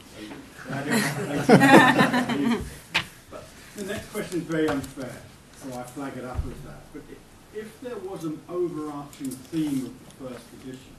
So 1.46 1.54
but 3.30 3.44
the 3.76 3.84
next 3.86 4.12
question 4.12 4.42
is 4.42 4.46
very 4.46 4.68
unfair, 4.68 5.22
so 5.56 5.78
I 5.78 5.84
flag 5.84 6.18
it 6.18 6.26
up 6.26 6.38
as 6.38 6.62
that. 6.66 6.82
But 6.94 7.04
if 7.54 7.82
there 7.82 7.98
was 7.98 8.24
an 8.24 8.40
overarching 8.50 9.32
theme 9.32 9.86
of 9.86 9.94
the 10.06 10.28
first 10.28 10.46
edition, 10.62 10.96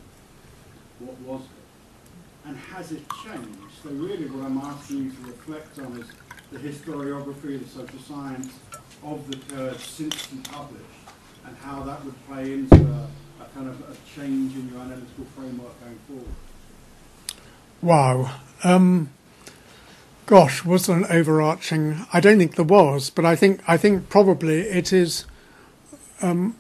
what 0.98 1.18
was 1.20 1.42
it? 1.42 2.48
And 2.48 2.56
has 2.56 2.92
it 2.92 3.02
changed? 3.24 3.58
So 3.82 3.90
really 3.90 4.26
what 4.26 4.46
I'm 4.46 4.58
asking 4.58 5.04
you 5.04 5.10
to 5.10 5.22
reflect 5.22 5.78
on 5.78 5.98
is 6.00 6.08
the 6.50 6.58
historiography, 6.58 7.58
the 7.62 7.68
social 7.68 8.00
science 8.00 8.52
of 9.02 9.30
the 9.30 9.36
Kurds 9.54 9.82
since 9.84 10.28
you 10.32 10.40
published, 10.42 10.84
and 11.46 11.56
how 11.58 11.82
that 11.84 12.04
would 12.04 12.26
play 12.26 12.52
into 12.52 12.74
a, 12.76 13.08
a 13.40 13.46
kind 13.54 13.68
of 13.68 13.80
a 13.80 13.96
change 14.14 14.54
in 14.54 14.68
your 14.70 14.80
analytical 14.80 15.24
framework 15.36 15.78
going 15.80 15.98
forward. 16.08 16.34
Wow. 17.82 18.30
Um, 18.62 19.10
gosh, 20.26 20.64
was 20.64 20.86
there 20.86 20.96
an 20.96 21.06
overarching? 21.10 22.06
I 22.12 22.20
don't 22.20 22.38
think 22.38 22.54
there 22.54 22.64
was, 22.64 23.10
but 23.10 23.24
I 23.24 23.34
think 23.36 23.60
I 23.66 23.76
think 23.76 24.08
probably 24.08 24.60
it 24.60 24.92
is. 24.92 25.26
Um, 26.20 26.56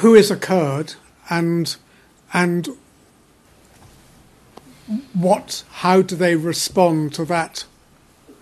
who 0.00 0.14
is 0.16 0.30
a 0.32 0.36
Kurd, 0.36 0.94
and 1.30 1.76
and 2.32 2.68
what, 5.14 5.64
how 5.70 6.02
do 6.02 6.16
they 6.16 6.36
respond 6.36 7.14
to 7.14 7.24
that 7.26 7.64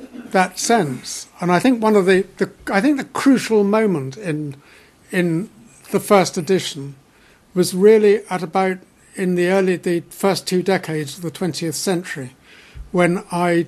that 0.09 0.59
sense? 0.59 1.29
And 1.41 1.53
I 1.53 1.59
think 1.59 1.83
one 1.83 1.97
of 1.97 2.07
the, 2.07 2.27
the 2.39 2.51
I 2.73 2.81
think 2.81 2.97
the 2.97 3.05
crucial 3.05 3.65
moment 3.65 4.17
in 4.17 4.57
in 5.11 5.51
the 5.91 6.01
first 6.01 6.37
edition 6.37 6.97
was 7.55 7.75
really 7.75 8.25
at 8.29 8.43
about 8.43 8.79
in 9.15 9.35
the 9.35 9.49
early 9.49 9.77
the 9.77 10.01
first 10.11 10.47
two 10.47 10.63
decades 10.63 11.17
of 11.17 11.23
the 11.23 11.31
20th 11.31 11.75
century 11.75 12.35
when 12.93 13.25
I 13.31 13.67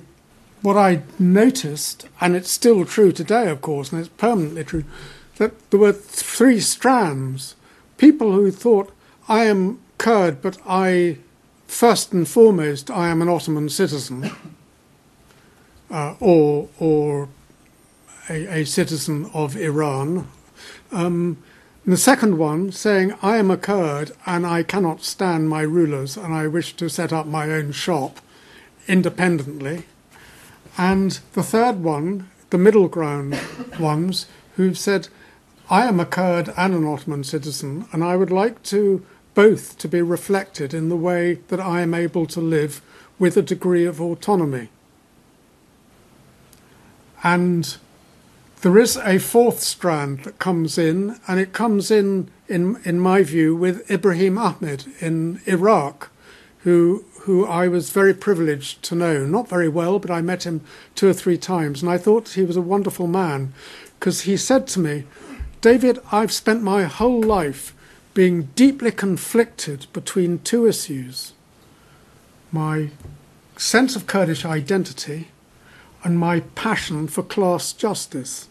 what 0.61 0.77
I 0.77 1.03
noticed 1.19 2.07
and 2.19 2.35
it's 2.35 2.51
still 2.51 2.85
true 2.85 3.11
today 3.11 3.49
of 3.49 3.61
course 3.61 3.91
and 3.91 3.99
it's 3.99 4.09
permanently 4.09 4.63
true 4.63 4.83
that 5.37 5.69
there 5.69 5.79
were 5.79 5.93
three 5.93 6.59
strands. 6.59 7.55
People 7.97 8.31
who 8.31 8.51
thought 8.51 8.91
I 9.27 9.45
am 9.45 9.79
Kurd 9.97 10.41
but 10.41 10.57
I 10.67 11.17
first 11.67 12.13
and 12.13 12.27
foremost 12.27 12.89
I 12.89 13.09
am 13.09 13.21
an 13.21 13.29
Ottoman 13.29 13.69
citizen 13.69 14.31
uh, 15.91 16.15
or 16.19 16.69
or 16.79 17.29
a, 18.29 18.61
a 18.61 18.65
citizen 18.65 19.29
of 19.33 19.55
Iran 19.55 20.27
um, 20.91 21.37
the 21.91 21.97
second 21.97 22.37
one 22.37 22.69
saying, 22.69 23.13
I 23.21 23.37
am 23.37 23.49
a 23.49 23.55
Kurd 23.55 24.11
and 24.25 24.45
I 24.45 24.63
cannot 24.63 25.03
stand 25.03 25.47
my 25.47 25.61
rulers 25.61 26.17
and 26.17 26.33
I 26.33 26.45
wish 26.45 26.75
to 26.75 26.89
set 26.89 27.13
up 27.13 27.25
my 27.25 27.49
own 27.49 27.71
shop 27.71 28.19
independently. 28.89 29.85
And 30.77 31.19
the 31.31 31.43
third 31.43 31.81
one, 31.81 32.29
the 32.49 32.57
middle 32.57 32.89
ground 32.89 33.39
ones, 33.79 34.25
who've 34.57 34.77
said, 34.77 35.07
I 35.69 35.85
am 35.85 36.01
a 36.01 36.05
Kurd 36.05 36.53
and 36.57 36.73
an 36.73 36.85
Ottoman 36.85 37.23
citizen 37.23 37.87
and 37.93 38.03
I 38.03 38.17
would 38.17 38.31
like 38.31 38.63
to 38.63 39.05
both 39.33 39.77
to 39.77 39.87
be 39.87 40.01
reflected 40.01 40.73
in 40.73 40.89
the 40.89 40.97
way 40.97 41.35
that 41.47 41.61
I 41.61 41.81
am 41.81 41.93
able 41.93 42.25
to 42.25 42.41
live 42.41 42.81
with 43.17 43.37
a 43.37 43.41
degree 43.41 43.85
of 43.85 44.01
autonomy. 44.01 44.69
And 47.23 47.77
there 48.61 48.77
is 48.77 48.97
a 48.97 49.19
fourth 49.19 49.59
strand 49.59 50.23
that 50.23 50.39
comes 50.39 50.77
in, 50.77 51.19
and 51.27 51.39
it 51.39 51.53
comes 51.53 51.91
in, 51.91 52.29
in, 52.47 52.79
in 52.83 52.99
my 52.99 53.23
view, 53.23 53.55
with 53.55 53.89
Ibrahim 53.89 54.37
Ahmed 54.37 54.85
in 54.99 55.41
Iraq, 55.45 56.09
who, 56.59 57.05
who 57.21 57.45
I 57.45 57.67
was 57.67 57.91
very 57.91 58.13
privileged 58.13 58.81
to 58.83 58.95
know. 58.95 59.25
Not 59.25 59.47
very 59.47 59.69
well, 59.69 59.99
but 59.99 60.11
I 60.11 60.21
met 60.21 60.45
him 60.45 60.61
two 60.95 61.07
or 61.07 61.13
three 61.13 61.37
times, 61.37 61.81
and 61.81 61.91
I 61.91 61.97
thought 61.97 62.29
he 62.29 62.43
was 62.43 62.57
a 62.57 62.61
wonderful 62.61 63.07
man 63.07 63.53
because 63.99 64.21
he 64.21 64.37
said 64.37 64.67
to 64.67 64.79
me, 64.79 65.05
David, 65.61 65.99
I've 66.11 66.31
spent 66.31 66.61
my 66.61 66.83
whole 66.83 67.21
life 67.21 67.75
being 68.13 68.43
deeply 68.55 68.91
conflicted 68.91 69.85
between 69.93 70.39
two 70.39 70.65
issues 70.65 71.33
my 72.51 72.89
sense 73.57 73.95
of 73.95 74.07
Kurdish 74.07 74.45
identity 74.45 75.27
and 76.03 76.19
my 76.19 76.41
passion 76.55 77.07
for 77.07 77.23
class 77.23 77.73
justice. 77.73 78.47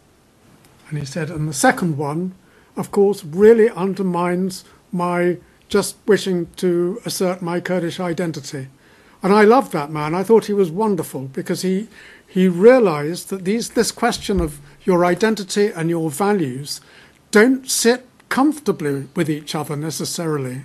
And 0.88 0.99
he 0.99 1.05
said, 1.05 1.30
and 1.30 1.49
the 1.49 1.55
second 1.55 1.97
one, 1.97 2.34
of 2.76 2.90
course, 2.90 3.24
really 3.24 3.70
undermines 3.70 4.64
my 4.92 5.38
just 5.68 5.97
wishing 6.07 6.47
to 6.57 7.01
assert 7.05 7.42
my 7.42 7.61
Kurdish 7.61 7.99
identity. 7.99 8.68
And 9.22 9.32
I 9.32 9.42
loved 9.42 9.72
that 9.72 9.90
man. 9.90 10.14
I 10.14 10.22
thought 10.22 10.47
he 10.47 10.53
was 10.53 10.70
wonderful 10.70 11.22
because 11.22 11.62
he, 11.62 11.88
he 12.26 12.49
realized 12.49 13.30
that 13.30 13.44
these, 13.44 13.70
this 13.70 13.90
question 13.90 14.40
of 14.40 14.61
your 14.84 15.05
identity 15.05 15.68
and 15.68 15.90
your 15.90 16.11
values 16.11 16.80
don't 17.30 17.68
sit 17.68 18.07
comfortably 18.28 19.09
with 19.16 19.28
each 19.28 19.55
other 19.55 19.74
necessarily. 19.74 20.62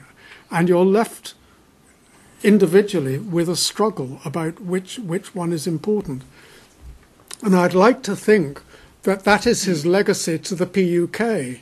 And 0.51 0.69
you're 0.69 0.85
left 0.85 1.33
individually 2.43 3.17
with 3.17 3.49
a 3.49 3.55
struggle 3.55 4.19
about 4.25 4.59
which, 4.59 4.99
which 4.99 5.33
one 5.33 5.53
is 5.53 5.65
important. 5.65 6.23
And 7.43 7.55
I'd 7.55 7.73
like 7.73 8.03
to 8.03 8.15
think 8.15 8.61
that 9.03 9.23
that 9.23 9.47
is 9.47 9.63
his 9.63 9.85
legacy 9.85 10.37
to 10.37 10.55
the 10.55 10.67
PUK, 10.67 11.61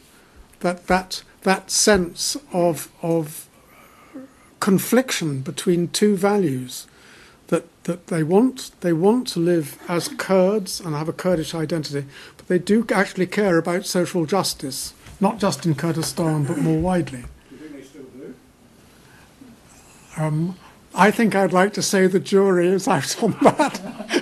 that 0.60 0.88
that, 0.88 1.24
that 1.44 1.72
sense 1.72 2.36
of, 2.52 2.92
of 3.02 3.48
confliction 4.60 5.40
between 5.40 5.88
two 5.88 6.18
values, 6.18 6.86
that, 7.48 7.66
that 7.86 8.08
they, 8.08 8.24
want, 8.24 8.72
they 8.82 8.92
want 8.92 9.28
to 9.30 9.40
live 9.40 9.80
as 9.88 10.10
Kurds 10.10 10.82
and 10.82 10.94
have 10.96 11.08
a 11.08 11.14
Kurdish 11.14 11.56
identity, 11.56 12.06
but 12.36 12.48
they 12.48 12.60
do 12.60 12.86
actually 12.94 13.28
care 13.28 13.58
about 13.58 13.86
social 13.86 14.26
justice, 14.26 14.94
not 15.22 15.40
just 15.40 15.66
in 15.66 15.76
Kurdistan, 15.76 16.44
but 16.44 16.58
more 16.58 16.80
widely. 16.80 17.24
Do 17.50 17.56
you 17.56 17.58
think 17.58 17.74
they 17.74 17.84
still 17.84 18.04
do? 18.04 18.36
Um, 20.18 20.58
I 20.94 21.12
think 21.12 21.36
I'd 21.36 21.54
like 21.54 21.72
to 21.74 21.82
say 21.82 22.08
the 22.08 22.20
jury 22.20 22.68
is 22.68 22.88
out 22.88 23.24
on 23.24 23.38
that. 23.42 23.80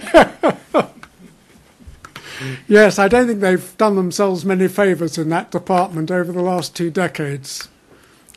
yes, 2.67 2.99
I 2.99 3.07
don't 3.07 3.27
think 3.27 3.39
they've 3.39 3.77
done 3.77 3.95
themselves 3.95 4.45
many 4.45 4.67
favours 4.67 5.17
in 5.17 5.29
that 5.29 5.51
department 5.51 6.11
over 6.11 6.31
the 6.31 6.41
last 6.41 6.75
two 6.75 6.91
decades. 6.91 7.67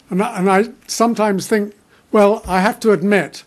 And 0.09 0.23
I, 0.23 0.39
and 0.39 0.51
I 0.51 0.65
sometimes 0.87 1.47
think, 1.47 1.75
well, 2.13 2.43
I 2.47 2.61
have 2.61 2.81
to 2.81 2.93
admit, 2.93 3.45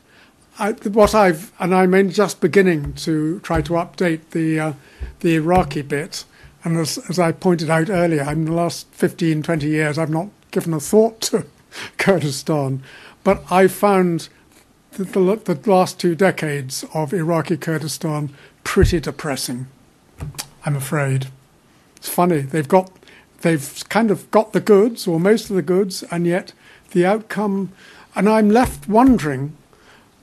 I, 0.59 0.71
what 0.71 1.13
I've, 1.15 1.51
and 1.59 1.73
I'm 1.73 2.09
just 2.09 2.39
beginning 2.39 2.93
to 2.93 3.39
try 3.41 3.61
to 3.61 3.73
update 3.73 4.29
the, 4.31 4.59
uh, 4.59 4.73
the 5.19 5.35
Iraqi 5.35 5.81
bit. 5.81 6.25
And 6.63 6.77
as, 6.77 6.97
as 7.09 7.19
I 7.19 7.31
pointed 7.31 7.69
out 7.69 7.89
earlier, 7.89 8.29
in 8.31 8.45
the 8.45 8.53
last 8.53 8.87
15, 8.91 9.43
20 9.43 9.67
years, 9.67 9.97
I've 9.97 10.09
not 10.09 10.29
given 10.51 10.73
a 10.73 10.79
thought 10.79 11.19
to 11.21 11.45
Kurdistan. 11.97 12.83
But 13.23 13.43
I 13.51 13.67
found 13.67 14.29
the, 14.91 15.03
the, 15.03 15.55
the 15.55 15.69
last 15.69 15.99
two 15.99 16.15
decades 16.15 16.85
of 16.93 17.13
Iraqi 17.13 17.57
Kurdistan 17.57 18.29
pretty 18.63 18.99
depressing. 18.99 19.67
I'm 20.65 20.75
afraid. 20.75 21.27
It's 21.97 22.09
funny. 22.09 22.39
They've 22.39 22.67
got, 22.67 22.91
they've 23.41 23.83
kind 23.89 24.11
of 24.11 24.29
got 24.31 24.53
the 24.53 24.61
goods, 24.61 25.07
or 25.07 25.19
most 25.19 25.49
of 25.49 25.55
the 25.55 25.61
goods, 25.61 26.03
and 26.03 26.25
yet 26.25 26.53
the 26.91 27.05
outcome. 27.05 27.71
And 28.15 28.29
I'm 28.29 28.49
left 28.49 28.87
wondering 28.87 29.55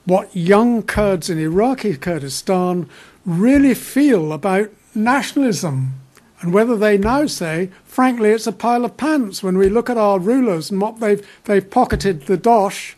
what 0.05 0.35
young 0.35 0.83
Kurds 0.83 1.29
in 1.29 1.37
Iraqi 1.37 1.95
Kurdistan 1.95 2.89
really 3.25 3.73
feel 3.73 4.33
about 4.33 4.69
nationalism 4.95 5.93
and 6.41 6.53
whether 6.53 6.75
they 6.75 6.97
now 6.97 7.27
say, 7.27 7.69
frankly, 7.85 8.31
it's 8.31 8.47
a 8.47 8.51
pile 8.51 8.83
of 8.83 8.97
pants 8.97 9.43
when 9.43 9.57
we 9.57 9.69
look 9.69 9.89
at 9.89 9.97
our 9.97 10.19
rulers 10.19 10.71
and 10.71 10.81
what 10.81 10.99
they've, 10.99 11.25
they've 11.45 11.69
pocketed 11.69 12.23
the 12.23 12.37
dosh, 12.37 12.97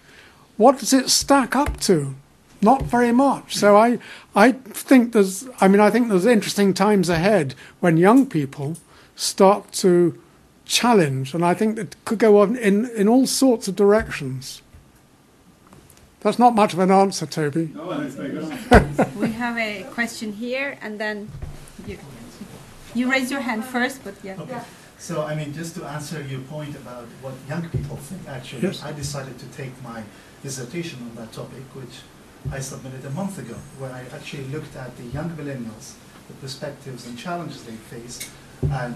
what 0.55 0.79
does 0.79 0.93
it 0.93 1.09
stack 1.09 1.55
up 1.55 1.77
to? 1.81 2.15
Not 2.64 2.84
very 2.84 3.11
much. 3.11 3.55
So 3.55 3.76
I, 3.76 3.99
I 4.36 4.53
think 4.53 5.11
there's, 5.14 5.47
I 5.59 5.68
mean, 5.68 5.82
I 5.82 5.89
think 5.89 6.09
there's 6.09 6.26
interesting 6.26 6.74
times 6.74 7.09
ahead 7.09 7.55
when 7.82 7.97
young 7.97 8.26
people 8.26 8.78
start 9.16 9.72
to 9.74 10.20
challenge, 10.66 11.34
and 11.34 11.43
I 11.43 11.53
think 11.53 11.78
it 11.78 11.95
could 12.05 12.20
go 12.20 12.39
on 12.41 12.55
in, 12.55 12.89
in 12.95 13.07
all 13.07 13.28
sorts 13.28 13.68
of 13.68 13.76
directions. 13.76 14.61
That's 16.22 16.39
not 16.39 16.55
much 16.55 16.72
of 16.74 16.80
an 16.80 16.89
answer, 16.89 17.26
Toby. 17.26 17.70
No, 17.76 17.91
I 17.91 17.97
don't 17.97 18.09
think 18.09 19.16
we 19.16 19.32
have 19.34 19.57
a 19.57 19.84
question 19.91 20.32
here, 20.32 20.78
and 20.82 20.97
then 20.97 21.30
you, 21.86 21.97
you 22.95 23.11
raise 23.11 23.30
your 23.30 23.41
hand 23.41 23.66
first, 23.66 24.03
but 24.05 24.16
yeah. 24.24 24.39
Okay. 24.39 24.61
So, 24.97 25.24
I 25.24 25.36
mean, 25.36 25.53
just 25.53 25.76
to 25.76 25.84
answer 25.84 26.22
your 26.22 26.39
point 26.41 26.78
about 26.78 27.07
what 27.22 27.34
young 27.49 27.68
people 27.70 27.97
think, 27.97 28.22
actually, 28.30 28.61
Yes. 28.61 28.82
I 28.84 28.93
decided 28.93 29.38
to 29.39 29.45
take 29.47 29.74
my 29.84 30.01
dissertation 30.41 30.99
on 31.01 31.16
that 31.16 31.34
topic, 31.34 31.64
which 31.74 31.99
I 32.51 32.59
submitted 32.59 33.05
a 33.05 33.09
month 33.11 33.39
ago, 33.39 33.55
where 33.79 33.91
I 33.91 34.03
actually 34.13 34.45
looked 34.45 34.75
at 34.75 34.95
the 34.97 35.03
young 35.05 35.29
millennials, 35.31 35.93
the 36.27 36.33
perspectives 36.41 37.07
and 37.07 37.17
challenges 37.17 37.63
they 37.63 37.73
face, 37.73 38.29
and 38.69 38.95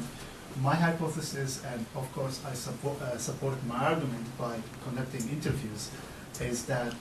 my 0.61 0.75
hypothesis, 0.75 1.63
and 1.65 1.85
of 1.95 2.11
course 2.13 2.41
I 2.45 2.53
support, 2.53 3.01
uh, 3.01 3.17
supported 3.17 3.65
my 3.65 3.77
argument 3.77 4.25
by 4.37 4.59
conducting 4.83 5.29
interviews, 5.29 5.91
is 6.41 6.65
that 6.65 6.93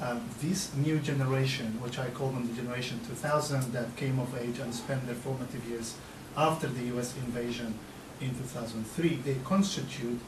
um, 0.00 0.22
this 0.40 0.74
new 0.74 0.98
generation, 0.98 1.80
which 1.80 1.98
I 1.98 2.08
call 2.10 2.30
them 2.30 2.48
the 2.48 2.54
generation 2.54 3.00
2000, 3.06 3.72
that 3.72 3.94
came 3.96 4.18
of 4.18 4.36
age 4.36 4.58
and 4.58 4.74
spent 4.74 5.06
their 5.06 5.14
formative 5.14 5.64
years 5.68 5.96
after 6.36 6.66
the 6.66 6.84
US 6.96 7.16
invasion 7.16 7.78
in 8.20 8.30
2003, 8.30 9.16
they 9.24 9.36
constitute 9.44 10.20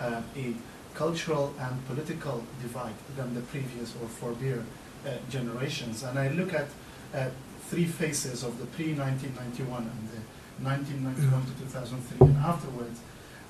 uh, 0.00 0.22
a 0.36 0.54
cultural 0.94 1.54
and 1.58 1.86
political 1.86 2.44
divide 2.60 2.94
than 3.16 3.34
the 3.34 3.40
previous 3.40 3.94
or 4.02 4.08
forbear 4.08 4.58
uh, 4.58 4.81
generations. 5.28 6.02
And 6.02 6.18
I 6.18 6.28
look 6.28 6.54
at 6.54 6.68
uh, 7.14 7.28
three 7.68 7.84
phases 7.84 8.42
of 8.42 8.58
the 8.58 8.66
pre-1991 8.66 9.78
and 9.78 10.08
the 10.10 10.20
1991 10.62 11.46
to 11.46 11.52
2003 11.62 12.26
and 12.26 12.36
afterwards. 12.38 13.00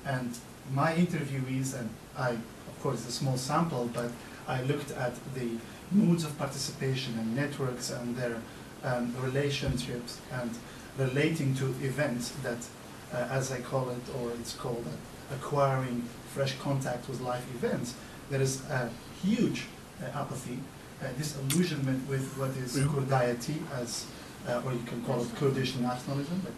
And 0.05 0.37
my 0.73 0.93
interviewees, 0.93 1.77
and 1.77 1.89
I, 2.17 2.31
of 2.31 2.79
course, 2.81 3.07
a 3.07 3.11
small 3.11 3.37
sample, 3.37 3.89
but 3.93 4.11
I 4.47 4.61
looked 4.63 4.91
at 4.91 5.13
the 5.35 5.57
moods 5.91 6.23
of 6.23 6.37
participation 6.37 7.17
and 7.19 7.35
networks 7.35 7.89
and 7.91 8.15
their 8.15 8.37
um, 8.83 9.15
relationships 9.21 10.19
and 10.31 10.51
relating 10.97 11.55
to 11.55 11.65
events 11.81 12.31
that, 12.43 12.65
uh, 13.13 13.27
as 13.31 13.51
I 13.51 13.59
call 13.61 13.89
it, 13.89 14.01
or 14.19 14.31
it's 14.31 14.55
called 14.55 14.85
uh, 14.87 15.35
acquiring 15.35 16.03
fresh 16.33 16.57
contact 16.59 17.07
with 17.07 17.21
life 17.21 17.45
events, 17.55 17.95
there 18.29 18.41
is 18.41 18.61
a 18.69 18.89
huge 19.23 19.65
uh, 20.01 20.17
apathy 20.17 20.57
uh, 20.57 20.72
disillusionment 21.17 22.07
with 22.09 22.25
what 22.37 22.51
is 22.57 22.77
Yeah. 22.77 22.85
Kurdayati 22.85 23.55
as, 23.81 24.05
uh, 24.47 24.61
or 24.65 24.71
you 24.73 24.83
can 24.85 25.01
call 25.03 25.21
it 25.21 25.35
Kurdish 25.35 25.75
nationalism, 25.75 26.41
but 26.43 26.53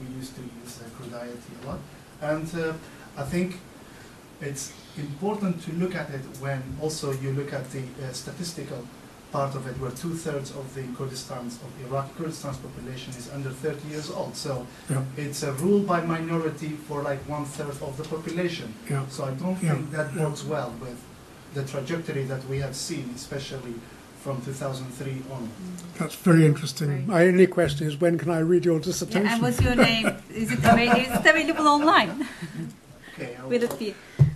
we 0.00 0.06
used 0.16 0.34
to 0.36 0.42
use 0.42 0.80
uh, 0.80 0.84
Kurdayati 0.96 1.50
a 1.62 1.66
lot. 1.66 1.78
And 2.20 2.46
uh, 2.54 2.72
I 3.16 3.24
think 3.24 3.58
it's 4.40 4.72
important 4.96 5.62
to 5.62 5.72
look 5.72 5.94
at 5.94 6.10
it 6.10 6.22
when 6.40 6.62
also 6.80 7.12
you 7.12 7.32
look 7.32 7.52
at 7.52 7.70
the 7.72 7.82
uh, 8.02 8.12
statistical 8.12 8.86
part 9.30 9.54
of 9.54 9.66
it, 9.66 9.78
where 9.78 9.90
two 9.90 10.14
thirds 10.14 10.50
of 10.52 10.74
the 10.74 10.80
Kurdistan's 10.96 11.58
of 11.62 11.70
Iraqi 11.86 12.10
Kurdistan's 12.18 12.56
population 12.56 13.12
is 13.18 13.28
under 13.30 13.50
30 13.50 13.86
years 13.88 14.10
old. 14.10 14.34
So 14.34 14.66
Yeah. 14.88 15.02
it's 15.18 15.42
a 15.42 15.52
rule 15.52 15.80
by 15.80 16.00
minority 16.00 16.70
for 16.88 17.02
like 17.02 17.20
one 17.28 17.44
third 17.44 17.76
of 17.82 17.96
the 17.98 18.04
population. 18.04 18.72
Yeah. 18.88 19.04
So 19.10 19.24
I 19.26 19.32
don't 19.32 19.62
Yeah. 19.62 19.74
think 19.74 19.90
that 19.90 20.14
Yeah. 20.14 20.24
works 20.24 20.44
well 20.44 20.72
with 20.80 20.96
the 21.58 21.66
trajectory 21.68 22.24
that 22.24 22.44
we 22.48 22.58
have 22.60 22.74
seen, 22.74 23.10
especially 23.14 23.74
from 24.20 24.40
2003 24.42 25.22
on. 25.32 25.50
That's 25.98 26.14
very 26.14 26.44
interesting. 26.46 27.06
My 27.06 27.26
only 27.26 27.46
question 27.46 27.86
is 27.86 28.00
when 28.00 28.18
can 28.18 28.30
I 28.30 28.40
read 28.40 28.64
your 28.64 28.78
dissertation? 28.80 29.24
Yeah, 29.24 29.34
and 29.34 29.42
what's 29.42 29.60
your 29.60 29.74
name? 29.74 30.06
Is 30.30 30.52
it, 30.52 30.60
it 30.62 31.26
available 31.26 31.66
online? 31.66 32.28
Okay, 33.14 33.36
Will 33.46 33.62
it 33.62 33.78
be? 33.78 33.94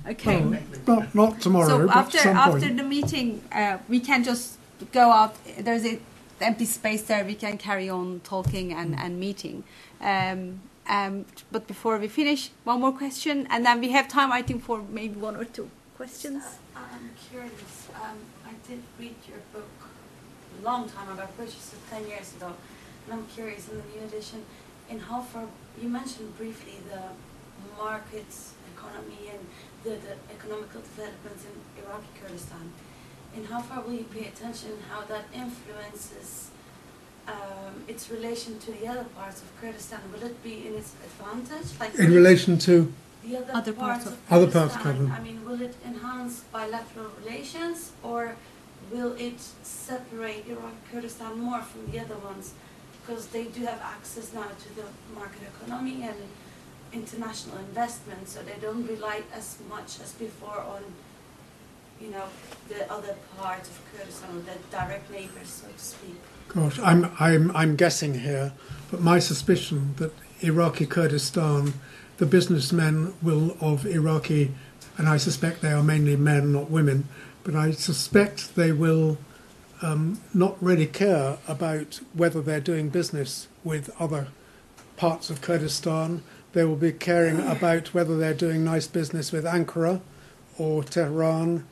Okay. 0.09 0.41
Well, 0.41 0.61
not, 0.87 1.14
not 1.14 1.41
tomorrow, 1.41 1.68
so 1.68 1.87
but 1.87 1.97
after 1.97 2.18
at 2.18 2.25
some 2.25 2.37
after 2.37 2.66
point. 2.66 2.77
the 2.77 2.83
meeting, 2.83 3.43
uh, 3.53 3.79
we 3.89 4.01
can 4.01 4.25
just 4.25 4.59
go 4.93 5.12
out. 5.12 5.37
There's 5.59 5.85
an 5.85 6.01
empty 6.41 6.64
space 6.64 7.03
there. 7.03 7.25
We 7.25 7.37
can 7.37 7.57
carry 7.59 7.89
on 7.89 8.20
talking 8.25 8.73
and, 8.73 8.99
and 8.99 9.20
meeting. 9.20 9.62
Um, 10.01 10.61
um, 10.89 11.25
but 11.53 11.68
before 11.68 11.99
we 11.99 12.09
finish, 12.09 12.51
one 12.64 12.81
more 12.81 12.93
question, 12.93 13.47
and 13.51 13.64
then 13.64 13.81
we 13.81 13.91
have 13.91 14.09
time, 14.09 14.33
I 14.33 14.43
think, 14.43 14.64
for 14.64 14.83
maybe 14.91 15.14
one 15.20 15.37
or 15.37 15.45
two 15.45 15.70
questions. 15.97 16.43
I'm 17.03 17.11
curious. 17.30 17.88
Um, 17.96 18.18
I 18.46 18.53
did 18.68 18.80
read 18.98 19.16
your 19.28 19.42
book 19.53 19.68
a 20.61 20.64
long 20.64 20.88
time 20.88 21.11
ago. 21.11 21.22
I 21.22 21.26
purchased 21.26 21.72
it 21.74 21.80
10 21.90 22.07
years 22.07 22.34
ago. 22.36 22.53
And 23.05 23.14
I'm 23.14 23.26
curious 23.26 23.68
in 23.68 23.78
the 23.78 23.82
new 23.94 24.07
edition, 24.07 24.44
in 24.88 25.00
how 25.00 25.20
far, 25.22 25.46
you 25.80 25.88
mentioned 25.88 26.36
briefly 26.38 26.78
the 26.88 27.03
markets, 27.76 28.53
economy, 28.76 29.30
and 29.32 29.42
the, 29.82 29.90
the 30.07 30.14
economical 30.32 30.80
developments 30.80 31.44
in 31.44 31.82
Iraqi 31.82 32.07
Kurdistan. 32.20 32.70
In 33.36 33.44
how 33.46 33.61
far 33.61 33.82
will 33.82 33.94
you 33.94 34.05
pay 34.05 34.26
attention 34.26 34.70
how 34.90 35.03
that 35.07 35.24
influences 35.34 36.50
um, 37.26 37.82
its 37.88 38.11
relation 38.11 38.59
to 38.61 38.70
the 38.72 38.86
other 38.86 39.05
parts 39.05 39.42
of 39.42 39.48
Kurdistan? 39.61 40.00
Will 40.12 40.24
it 40.26 40.40
be 40.44 40.66
in 40.66 40.74
its 40.74 40.94
advantage? 41.05 41.68
Like 41.80 41.94
In 41.96 42.12
relation 42.12 42.59
to, 42.59 42.92
the 43.25 43.37
other, 43.37 43.53
Other 43.55 43.73
parts, 43.73 44.05
parts 44.05 44.07
of, 44.07 44.33
Other 44.33 44.47
parts 44.51 44.77
Kurdistan, 44.77 45.09
covered. 45.09 45.11
I 45.12 45.20
mean, 45.23 45.45
will 45.45 45.61
it 45.61 45.75
enhance 45.87 46.41
bilateral 46.53 47.11
relations 47.25 47.93
or 48.03 48.37
will 48.91 49.14
it 49.14 49.41
separate 49.62 50.47
Iraq 50.49 50.75
Kurdistan 50.91 51.39
more 51.41 51.61
from 51.62 51.91
the 51.91 52.01
other 52.01 52.16
ones? 52.16 52.55
Because 53.01 53.27
they 53.29 53.45
do 53.45 53.64
have 53.64 53.81
access 53.81 54.33
now 54.33 54.47
to 54.64 54.77
the 54.77 54.85
market 55.14 55.43
economy 55.55 56.03
and 56.03 56.16
international 56.93 57.59
investment, 57.59 58.29
so 58.29 58.43
they 58.43 58.57
don't 58.61 58.87
rely 58.87 59.23
as 59.35 59.59
much 59.68 59.99
as 60.01 60.12
before 60.12 60.61
on, 60.61 60.83
you 62.01 62.11
know, 62.11 62.25
the 62.68 62.91
other 62.93 63.14
parts 63.39 63.68
of 63.70 63.81
Kurdistan, 63.93 64.45
the 64.45 64.77
direct 64.77 65.11
neighbors, 65.11 65.49
so 65.49 65.66
to 65.68 65.79
speak. 65.83 66.16
gosh, 66.49 66.79
I'm, 66.81 67.11
I'm, 67.18 67.51
I'm 67.57 67.77
guessing 67.77 68.20
here, 68.20 68.53
but 68.91 69.01
my 69.01 69.18
suspicion 69.18 69.95
that 69.97 70.12
Iraqi 70.41 70.87
Kurdistan, 70.87 71.73
the 72.19 72.27
businessmen 72.27 73.15
will 73.23 73.57
of 73.61 73.87
Iraqi, 73.87 74.53
and 74.99 75.09
I 75.09 75.17
suspect 75.17 75.61
they 75.61 75.73
are 75.73 75.83
mainly 75.83 76.17
men, 76.17 76.53
not 76.53 76.71
women, 76.71 77.09
but 77.45 77.55
I 77.55 77.73
suspect 77.73 78.55
they 78.55 78.73
will 78.73 79.19
um, 79.81 80.21
not 80.33 80.57
really 80.63 80.87
care 80.87 81.39
about 81.49 82.01
whether 82.15 82.41
they're 82.41 82.61
doing 82.61 82.89
business 82.89 83.49
with 83.65 83.91
other 84.01 84.29
parts 84.97 85.31
of 85.31 85.41
Kurdistan. 85.41 86.23
They 86.53 86.65
will 86.65 86.77
be 86.77 86.93
caring 86.93 87.41
about 87.41 87.95
whether 87.95 88.17
they're 88.17 88.35
doing 88.35 88.63
nice 88.63 88.87
business 88.87 89.33
with 89.33 89.45
Ankara 89.45 90.01
or 90.59 90.85
Tehran. 90.85 91.67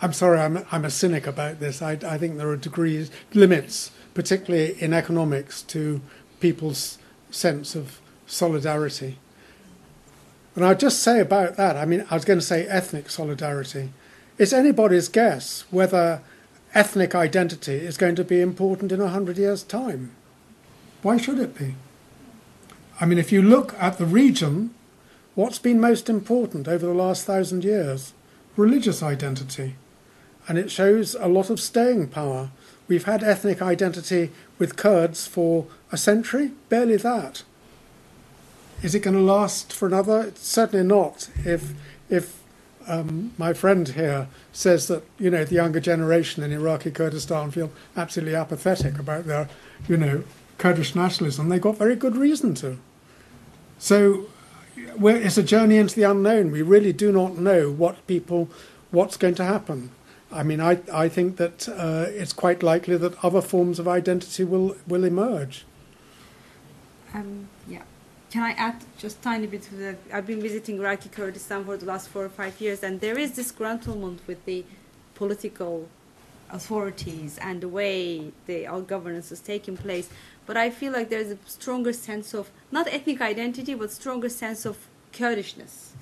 I'm 0.00 0.12
sorry, 0.12 0.40
I'm, 0.40 0.64
I'm 0.72 0.84
a 0.84 0.90
cynic 0.90 1.26
about 1.26 1.60
this. 1.60 1.80
I, 1.80 1.92
I 2.04 2.18
think 2.18 2.36
there 2.36 2.48
are 2.48 2.56
degrees, 2.56 3.10
limits, 3.34 3.92
particularly 4.14 4.80
in 4.82 4.92
economics, 4.92 5.62
to 5.62 6.00
people's 6.40 6.98
sense 7.30 7.76
of 7.76 8.00
solidarity. 8.26 9.18
And 10.54 10.64
I'll 10.64 10.74
just 10.74 11.02
say 11.02 11.20
about 11.20 11.56
that, 11.56 11.76
I 11.76 11.84
mean, 11.84 12.04
I 12.10 12.14
was 12.14 12.24
going 12.24 12.38
to 12.38 12.44
say 12.44 12.66
ethnic 12.66 13.08
solidarity. 13.08 13.90
It's 14.38 14.52
anybody's 14.52 15.08
guess 15.08 15.64
whether 15.70 16.20
ethnic 16.74 17.14
identity 17.14 17.74
is 17.74 17.96
going 17.96 18.16
to 18.16 18.24
be 18.24 18.40
important 18.40 18.92
in 18.92 19.00
a 19.00 19.08
hundred 19.08 19.38
years' 19.38 19.62
time. 19.62 20.12
Why 21.02 21.16
should 21.16 21.38
it 21.38 21.56
be? 21.58 21.74
I 23.00 23.06
mean, 23.06 23.18
if 23.18 23.32
you 23.32 23.42
look 23.42 23.74
at 23.78 23.98
the 23.98 24.06
region, 24.06 24.74
what's 25.34 25.58
been 25.58 25.80
most 25.80 26.08
important 26.08 26.68
over 26.68 26.86
the 26.86 26.94
last 26.94 27.24
thousand 27.24 27.64
years? 27.64 28.12
Religious 28.56 29.02
identity. 29.02 29.76
And 30.48 30.58
it 30.58 30.70
shows 30.70 31.14
a 31.14 31.28
lot 31.28 31.50
of 31.50 31.60
staying 31.60 32.08
power. 32.08 32.50
We've 32.88 33.04
had 33.04 33.22
ethnic 33.22 33.62
identity 33.62 34.30
with 34.58 34.76
Kurds 34.76 35.26
for 35.26 35.66
a 35.90 35.96
century, 35.96 36.52
barely 36.68 36.96
that. 36.96 37.42
Is 38.82 38.94
it 38.94 39.00
going 39.00 39.16
to 39.16 39.22
last 39.22 39.72
for 39.72 39.86
another? 39.86 40.22
It's 40.22 40.46
certainly 40.46 40.84
not. 40.84 41.28
If 41.44 41.72
if 42.10 42.40
um, 42.88 43.32
my 43.38 43.52
friend 43.52 43.88
here 43.88 44.26
says 44.52 44.88
that 44.88 45.04
you 45.18 45.30
know 45.30 45.44
the 45.44 45.54
younger 45.54 45.80
generation 45.80 46.42
in 46.42 46.52
Iraqi 46.52 46.90
Kurdistan 46.90 47.50
feel 47.52 47.70
absolutely 47.96 48.34
apathetic 48.34 48.98
about 48.98 49.26
their 49.26 49.48
you 49.88 49.96
know 49.96 50.24
Kurdish 50.58 50.94
nationalism, 50.94 51.48
they've 51.48 51.60
got 51.60 51.78
very 51.78 51.96
good 51.96 52.16
reason 52.16 52.54
to. 52.56 52.78
So 53.78 54.26
it's 54.76 55.38
a 55.38 55.42
journey 55.42 55.76
into 55.76 55.94
the 55.94 56.04
unknown. 56.04 56.50
We 56.50 56.62
really 56.62 56.92
do 56.92 57.12
not 57.12 57.36
know 57.36 57.70
what 57.70 58.06
people, 58.06 58.48
what's 58.90 59.16
going 59.16 59.34
to 59.36 59.44
happen. 59.44 59.90
I 60.30 60.42
mean, 60.42 60.60
I, 60.60 60.80
I 60.92 61.08
think 61.08 61.36
that 61.36 61.68
uh, 61.68 62.06
it's 62.08 62.32
quite 62.32 62.62
likely 62.62 62.96
that 62.96 63.22
other 63.24 63.42
forms 63.42 63.78
of 63.78 63.86
identity 63.88 64.44
will, 64.44 64.76
will 64.86 65.04
emerge. 65.04 65.64
Um. 67.12 67.48
Can 68.32 68.42
I 68.42 68.52
add 68.52 68.76
just 68.96 69.20
tiny 69.20 69.46
bit 69.46 69.60
to 69.64 69.74
that? 69.74 69.96
I've 70.10 70.26
been 70.26 70.40
visiting 70.40 70.78
Iraqi 70.78 71.10
Kurdistan 71.10 71.66
for 71.66 71.76
the 71.76 71.84
last 71.84 72.08
four 72.08 72.24
or 72.24 72.30
five 72.30 72.58
years, 72.62 72.82
and 72.82 72.98
there 72.98 73.18
is 73.18 73.32
disgruntlement 73.32 74.20
with 74.26 74.42
the 74.46 74.64
political 75.14 75.86
authorities 76.48 77.36
and 77.42 77.60
the 77.60 77.68
way 77.68 78.32
the 78.46 78.66
our 78.66 78.80
governance 78.80 79.32
is 79.32 79.40
taking 79.40 79.76
place. 79.76 80.08
But 80.46 80.56
I 80.56 80.70
feel 80.70 80.94
like 80.94 81.10
there's 81.10 81.30
a 81.30 81.36
stronger 81.44 81.92
sense 81.92 82.32
of 82.32 82.48
not 82.70 82.88
ethnic 82.88 83.20
identity, 83.20 83.74
but 83.74 83.90
stronger 83.90 84.30
sense 84.30 84.64
of 84.64 84.78
Kurdishness, 85.12 85.92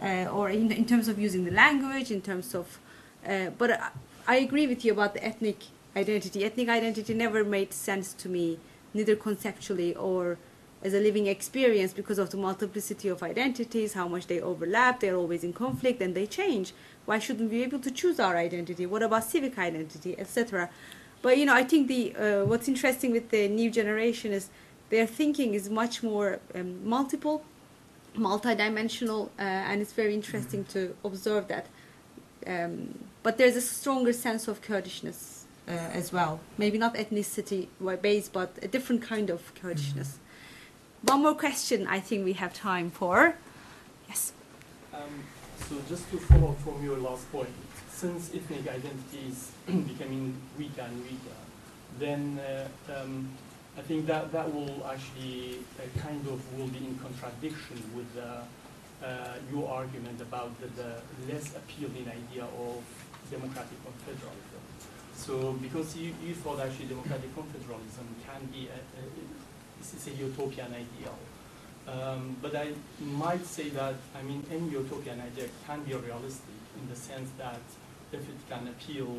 uh, 0.00 0.26
or 0.30 0.48
in, 0.48 0.70
in 0.70 0.86
terms 0.86 1.08
of 1.08 1.18
using 1.18 1.44
the 1.44 1.50
language, 1.50 2.12
in 2.12 2.22
terms 2.22 2.54
of. 2.54 2.78
Uh, 3.26 3.50
but 3.58 3.72
I, 3.72 3.88
I 4.28 4.36
agree 4.36 4.68
with 4.68 4.84
you 4.84 4.92
about 4.92 5.14
the 5.14 5.24
ethnic 5.24 5.56
identity. 5.96 6.44
Ethnic 6.44 6.68
identity 6.68 7.14
never 7.14 7.42
made 7.42 7.72
sense 7.72 8.12
to 8.12 8.28
me, 8.28 8.60
neither 8.94 9.16
conceptually 9.16 9.92
or 9.96 10.38
as 10.82 10.94
a 10.94 11.00
living 11.00 11.26
experience 11.26 11.92
because 11.92 12.18
of 12.18 12.30
the 12.30 12.36
multiplicity 12.36 13.08
of 13.08 13.22
identities, 13.22 13.92
how 13.92 14.08
much 14.08 14.26
they 14.26 14.40
overlap, 14.40 15.00
they're 15.00 15.16
always 15.16 15.44
in 15.44 15.52
conflict 15.52 16.00
and 16.00 16.14
they 16.14 16.26
change. 16.26 16.72
Why 17.04 17.18
shouldn't 17.18 17.50
we 17.50 17.58
be 17.58 17.62
able 17.64 17.80
to 17.80 17.90
choose 17.90 18.18
our 18.18 18.36
identity? 18.36 18.86
What 18.86 19.02
about 19.02 19.24
civic 19.24 19.58
identity, 19.58 20.18
etc.? 20.18 20.70
But 21.22 21.36
you 21.36 21.44
know, 21.44 21.54
I 21.54 21.64
think 21.64 21.88
the 21.88 22.14
uh, 22.16 22.44
what's 22.44 22.68
interesting 22.68 23.12
with 23.12 23.30
the 23.30 23.48
new 23.48 23.70
generation 23.70 24.32
is 24.32 24.48
their 24.88 25.06
thinking 25.06 25.54
is 25.54 25.68
much 25.68 26.02
more 26.02 26.40
um, 26.54 26.86
multiple, 26.88 27.44
multidimensional, 28.16 29.26
uh, 29.38 29.42
and 29.42 29.82
it's 29.82 29.92
very 29.92 30.14
interesting 30.14 30.64
to 30.66 30.96
observe 31.04 31.48
that. 31.48 31.66
Um, 32.46 32.98
but 33.22 33.36
there's 33.36 33.56
a 33.56 33.60
stronger 33.60 34.14
sense 34.14 34.48
of 34.48 34.62
Kurdishness 34.62 35.44
uh, 35.68 35.72
as 35.72 36.10
well. 36.10 36.40
Maybe 36.56 36.78
not 36.78 36.94
ethnicity 36.94 37.68
based, 38.00 38.32
but 38.32 38.58
a 38.62 38.68
different 38.68 39.02
kind 39.02 39.28
of 39.28 39.54
Kurdishness. 39.54 40.18
One 41.02 41.22
more 41.22 41.34
question 41.34 41.86
I 41.86 41.98
think 41.98 42.24
we 42.26 42.34
have 42.34 42.52
time 42.52 42.90
for. 42.90 43.34
Yes. 44.08 44.32
Um, 44.92 45.24
so 45.68 45.76
just 45.88 46.10
to 46.10 46.18
follow 46.18 46.50
up 46.50 46.60
from 46.60 46.84
your 46.84 46.98
last 46.98 47.30
point, 47.32 47.48
since 47.90 48.30
ethnic 48.34 48.68
identity 48.68 49.28
is 49.28 49.50
becoming 49.66 50.36
weaker 50.58 50.82
and 50.82 51.02
weaker, 51.02 51.40
then 51.98 52.38
uh, 52.38 52.68
um, 52.92 53.30
I 53.78 53.80
think 53.82 54.06
that 54.06 54.30
that 54.32 54.52
will 54.52 54.86
actually 54.86 55.60
uh, 55.78 56.00
kind 56.00 56.20
of 56.26 56.38
will 56.58 56.68
be 56.68 56.84
in 56.84 56.98
contradiction 56.98 57.80
with 57.96 58.10
uh, 58.22 58.42
your 59.50 59.70
argument 59.70 60.20
about 60.20 60.52
the, 60.60 60.66
the 60.76 61.32
less 61.32 61.56
appealing 61.56 62.06
idea 62.08 62.44
of 62.44 62.84
democratic 63.30 63.78
confederalism. 63.88 64.60
So 65.14 65.52
because 65.62 65.96
you, 65.96 66.12
you 66.24 66.34
thought 66.34 66.60
actually 66.60 66.86
democratic 66.86 67.34
confederalism 67.34 68.04
can 68.26 68.44
be 68.52 68.68
a, 68.68 68.80
a, 69.00 69.04
it's 69.80 70.06
a 70.06 70.10
utopian 70.10 70.68
ideal. 70.68 71.18
Um, 71.88 72.36
but 72.40 72.54
I 72.54 72.72
might 73.00 73.44
say 73.44 73.70
that, 73.70 73.94
I 74.16 74.22
mean, 74.22 74.44
any 74.52 74.68
utopian 74.68 75.20
idea 75.20 75.48
can 75.66 75.82
be 75.82 75.94
realistic 75.94 76.60
in 76.80 76.88
the 76.88 76.96
sense 76.96 77.30
that 77.38 77.60
if 78.12 78.20
it 78.20 78.40
can 78.48 78.68
appeal 78.68 79.16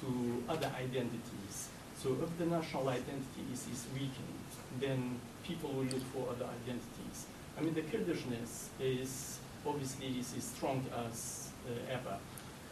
to 0.00 0.42
other 0.48 0.70
identities. 0.76 1.68
So 1.96 2.16
if 2.22 2.38
the 2.38 2.46
national 2.46 2.88
identity 2.88 3.44
is, 3.52 3.66
is 3.72 3.86
weakened, 3.94 4.50
then 4.80 5.20
people 5.44 5.70
will 5.70 5.84
look 5.84 6.02
for 6.12 6.28
other 6.30 6.46
identities. 6.62 7.26
I 7.58 7.62
mean, 7.62 7.74
the 7.74 7.82
Kurdishness 7.82 8.70
is 8.80 9.38
obviously 9.66 10.18
is 10.18 10.34
as 10.36 10.44
strong 10.44 10.84
as 11.06 11.50
uh, 11.68 11.92
ever 11.92 12.16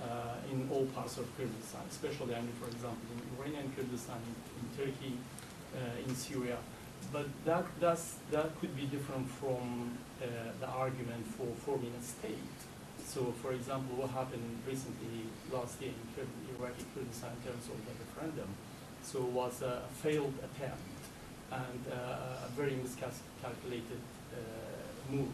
uh, 0.02 0.50
in 0.50 0.68
all 0.72 0.86
parts 0.86 1.18
of 1.18 1.26
Kurdistan, 1.36 1.82
especially, 1.90 2.34
I 2.34 2.40
mean, 2.40 2.52
for 2.60 2.68
example, 2.68 3.04
in 3.12 3.20
Iranian 3.38 3.72
Kurdistan, 3.76 4.16
in, 4.24 4.34
in 4.60 4.66
Turkey, 4.76 5.14
uh, 5.76 6.08
in 6.08 6.14
Syria. 6.14 6.56
But 7.12 7.26
that, 7.44 7.64
that's, 7.80 8.16
that 8.30 8.58
could 8.60 8.76
be 8.76 8.84
different 8.86 9.30
from 9.30 9.96
uh, 10.22 10.26
the 10.60 10.66
argument 10.66 11.26
for 11.26 11.46
forming 11.64 11.92
a 11.98 12.02
state. 12.02 12.58
So, 13.04 13.32
for 13.40 13.52
example, 13.52 13.96
what 13.96 14.10
happened 14.10 14.60
recently 14.68 15.32
last 15.50 15.80
year 15.80 15.92
in 15.96 16.28
Iraqi 16.60 16.84
Kurdistan 16.94 17.30
in 17.40 17.50
terms 17.50 17.64
of 17.72 17.80
the 17.86 17.94
referendum, 18.04 18.48
so 19.02 19.22
was 19.22 19.62
a 19.62 19.82
failed 20.02 20.34
attempt 20.44 21.00
and 21.50 21.80
uh, 21.90 22.44
a 22.44 22.48
very 22.54 22.76
miscalculated 22.76 24.04
uh, 24.36 25.12
move. 25.12 25.32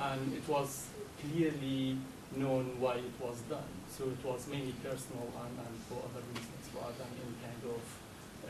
And 0.00 0.34
it 0.34 0.46
was 0.46 0.88
clearly 1.24 1.96
known 2.36 2.76
why 2.78 2.96
it 2.96 3.16
was 3.18 3.40
done. 3.48 3.72
So 3.88 4.04
it 4.04 4.22
was 4.22 4.46
mainly 4.46 4.74
personal 4.84 5.32
and, 5.40 5.54
and 5.56 5.74
for 5.88 6.04
other 6.04 6.20
reasons 6.28 6.64
rather 6.76 6.92
than 7.00 7.12
any 7.24 7.36
kind 7.40 7.62
of 7.72 7.82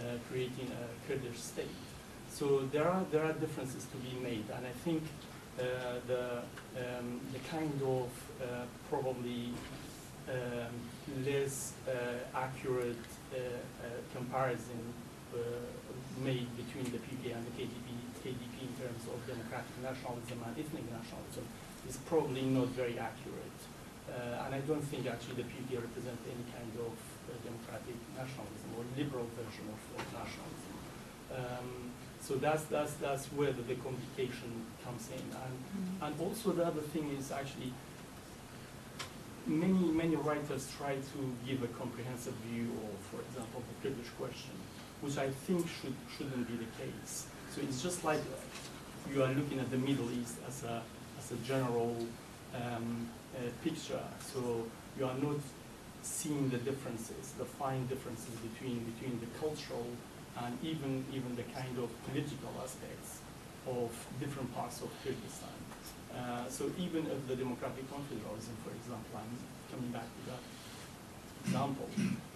uh, 0.02 0.18
creating 0.28 0.74
a 0.74 0.84
Kurdish 1.06 1.38
state. 1.38 1.87
So 2.38 2.62
there 2.70 2.86
are, 2.86 3.02
there 3.10 3.24
are 3.24 3.32
differences 3.32 3.84
to 3.90 3.96
be 3.98 4.14
made. 4.22 4.46
And 4.54 4.62
I 4.64 4.70
think 4.86 5.02
uh, 5.58 5.98
the, 6.06 6.38
um, 6.78 7.18
the 7.34 7.42
kind 7.50 7.74
of 7.82 8.06
uh, 8.38 8.62
probably 8.88 9.50
um, 10.30 10.70
less 11.26 11.74
uh, 11.82 12.38
accurate 12.38 13.10
uh, 13.34 13.42
uh, 13.42 13.90
comparison 14.14 14.78
made 16.22 16.46
between 16.54 16.86
the 16.94 17.02
PK 17.02 17.34
and 17.34 17.42
the 17.42 17.54
KDP, 17.58 17.90
KDP 18.22 18.56
in 18.70 18.74
terms 18.78 19.02
of 19.10 19.18
democratic 19.26 19.74
nationalism 19.82 20.38
and 20.46 20.54
ethnic 20.54 20.86
nationalism 20.94 21.42
is 21.90 21.98
probably 22.06 22.42
not 22.42 22.68
very 22.78 22.98
accurate. 22.98 23.60
Uh, 24.06 24.46
and 24.46 24.54
I 24.54 24.60
don't 24.62 24.82
think 24.82 25.10
actually 25.10 25.42
the 25.42 25.48
PK 25.50 25.82
represents 25.82 26.22
any 26.26 26.46
kind 26.54 26.70
of 26.86 26.94
uh, 26.94 27.34
democratic 27.42 27.98
nationalism 28.14 28.68
or 28.78 28.86
liberal 28.94 29.26
version 29.34 29.66
of, 29.74 29.80
of 29.98 30.06
nationalism. 30.14 30.74
Um, 31.34 31.97
so 32.28 32.34
that's, 32.34 32.64
that's, 32.64 32.94
that's 33.04 33.26
where 33.38 33.52
the, 33.52 33.62
the 33.62 33.78
complication 33.88 34.50
comes 34.84 35.04
in. 35.18 35.24
And, 35.44 35.54
mm 35.56 35.80
-hmm. 35.80 36.04
and 36.04 36.12
also 36.24 36.46
the 36.58 36.64
other 36.70 36.84
thing 36.92 37.06
is 37.18 37.30
actually 37.40 37.72
many, 39.46 39.84
many 40.02 40.16
writers 40.26 40.62
try 40.78 40.94
to 41.12 41.18
give 41.48 41.58
a 41.68 41.70
comprehensive 41.80 42.36
view 42.48 42.68
of, 42.86 42.94
for 43.10 43.20
example, 43.26 43.60
the 43.68 43.76
Kurdish 43.82 44.12
question 44.20 44.56
which 45.00 45.16
I 45.16 45.30
think 45.46 45.66
should, 45.68 45.94
shouldn't 46.16 46.46
be 46.48 46.56
the 46.56 46.70
case. 46.82 47.26
So 47.54 47.60
it's 47.62 47.82
just 47.82 48.04
like 48.04 48.20
you 49.12 49.22
are 49.22 49.32
looking 49.32 49.58
at 49.60 49.70
the 49.70 49.78
Middle 49.78 50.10
East 50.10 50.36
as 50.46 50.64
a, 50.64 50.82
as 51.18 51.32
a 51.32 51.36
general 51.46 51.96
um, 52.54 53.08
uh, 53.36 53.40
picture. 53.62 54.02
So 54.32 54.66
you 54.98 55.04
are 55.06 55.18
not 55.18 55.40
seeing 56.02 56.48
the 56.50 56.58
differences, 56.58 57.32
the 57.38 57.44
fine 57.44 57.86
differences 57.86 58.34
between, 58.46 58.78
between 58.92 59.20
the 59.20 59.26
cultural 59.38 59.86
and 60.44 60.58
even, 60.62 61.04
even 61.12 61.34
the 61.36 61.42
kind 61.54 61.78
of 61.78 61.88
political 62.04 62.50
aspects 62.62 63.20
of 63.66 63.90
different 64.20 64.54
parts 64.54 64.80
of 64.80 64.88
Kurdistan. 65.02 65.58
Uh, 66.14 66.48
so 66.48 66.70
even 66.78 67.06
if 67.06 67.26
the 67.28 67.36
Democratic 67.36 67.84
Confederalism, 67.90 68.54
for 68.64 68.72
example, 68.74 69.14
I'm 69.14 69.36
coming 69.70 69.90
back 69.90 70.04
to 70.04 70.30
that 70.30 70.42
example, 71.44 71.88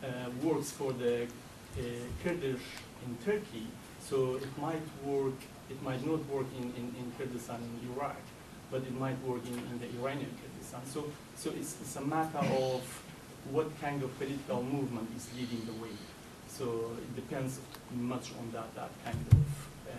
uh, 0.02 0.30
works 0.42 0.70
for 0.70 0.92
the 0.92 1.24
uh, 1.24 1.82
Kurdish 2.22 2.60
in 3.04 3.16
Turkey, 3.24 3.66
so 4.00 4.36
it 4.36 4.58
might 4.58 4.82
work, 5.04 5.34
it 5.70 5.82
might 5.82 6.04
not 6.06 6.26
work 6.28 6.46
in, 6.58 6.64
in, 6.76 6.94
in 6.98 7.12
Kurdistan 7.18 7.60
in 7.62 7.94
Iraq, 7.94 8.20
but 8.70 8.82
it 8.82 8.94
might 8.98 9.20
work 9.24 9.42
in, 9.46 9.54
in 9.54 9.78
the 9.80 9.88
Iranian 10.00 10.30
Kurdistan. 10.40 10.80
So, 10.86 11.10
so 11.36 11.50
it's, 11.50 11.76
it's 11.80 11.96
a 11.96 12.02
matter 12.02 12.38
of 12.38 12.82
what 13.50 13.68
kind 13.80 14.02
of 14.02 14.16
political 14.18 14.62
movement 14.62 15.08
is 15.16 15.28
leading 15.36 15.66
the 15.66 15.72
way. 15.82 15.90
So 16.56 16.92
it 16.98 17.16
depends 17.16 17.58
much 17.94 18.30
on 18.38 18.50
that, 18.52 18.74
that 18.74 18.90
kind 19.04 19.18
of 19.30 19.38
uh, 19.88 19.92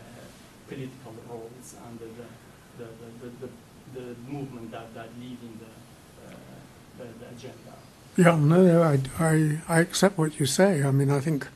political 0.68 1.14
roles 1.30 1.76
and 1.88 2.00
the, 2.00 2.06
the, 2.78 2.86
the, 2.86 3.28
the, 3.28 3.48
the, 3.48 4.00
the 4.00 4.32
movement 4.32 4.72
that, 4.72 4.94
that 4.94 5.10
leading 5.20 5.60
the, 5.60 6.32
uh, 6.32 6.36
the, 7.00 7.06
the 7.20 7.32
agenda. 7.36 7.74
Yeah, 8.16 8.38
no, 8.38 8.84
I, 8.84 9.00
I, 9.20 9.58
I 9.68 9.80
accept 9.80 10.18
what 10.18 10.40
you 10.40 10.46
say. 10.46 10.84
I 10.84 10.92
mean, 10.92 11.10
I 11.10 11.20
think 11.20 11.48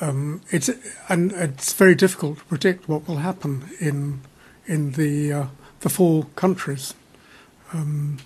um, 0.00 0.42
it's 0.50 0.68
and 1.08 1.32
it's 1.32 1.72
very 1.72 1.94
difficult 1.94 2.38
to 2.38 2.44
predict 2.44 2.86
what 2.86 3.08
will 3.08 3.16
happen 3.16 3.70
in 3.80 4.20
in 4.66 4.92
the 4.92 5.32
uh, 5.32 5.46
the 5.80 5.88
four 5.88 6.26
countries, 6.36 6.92
um, 7.72 8.18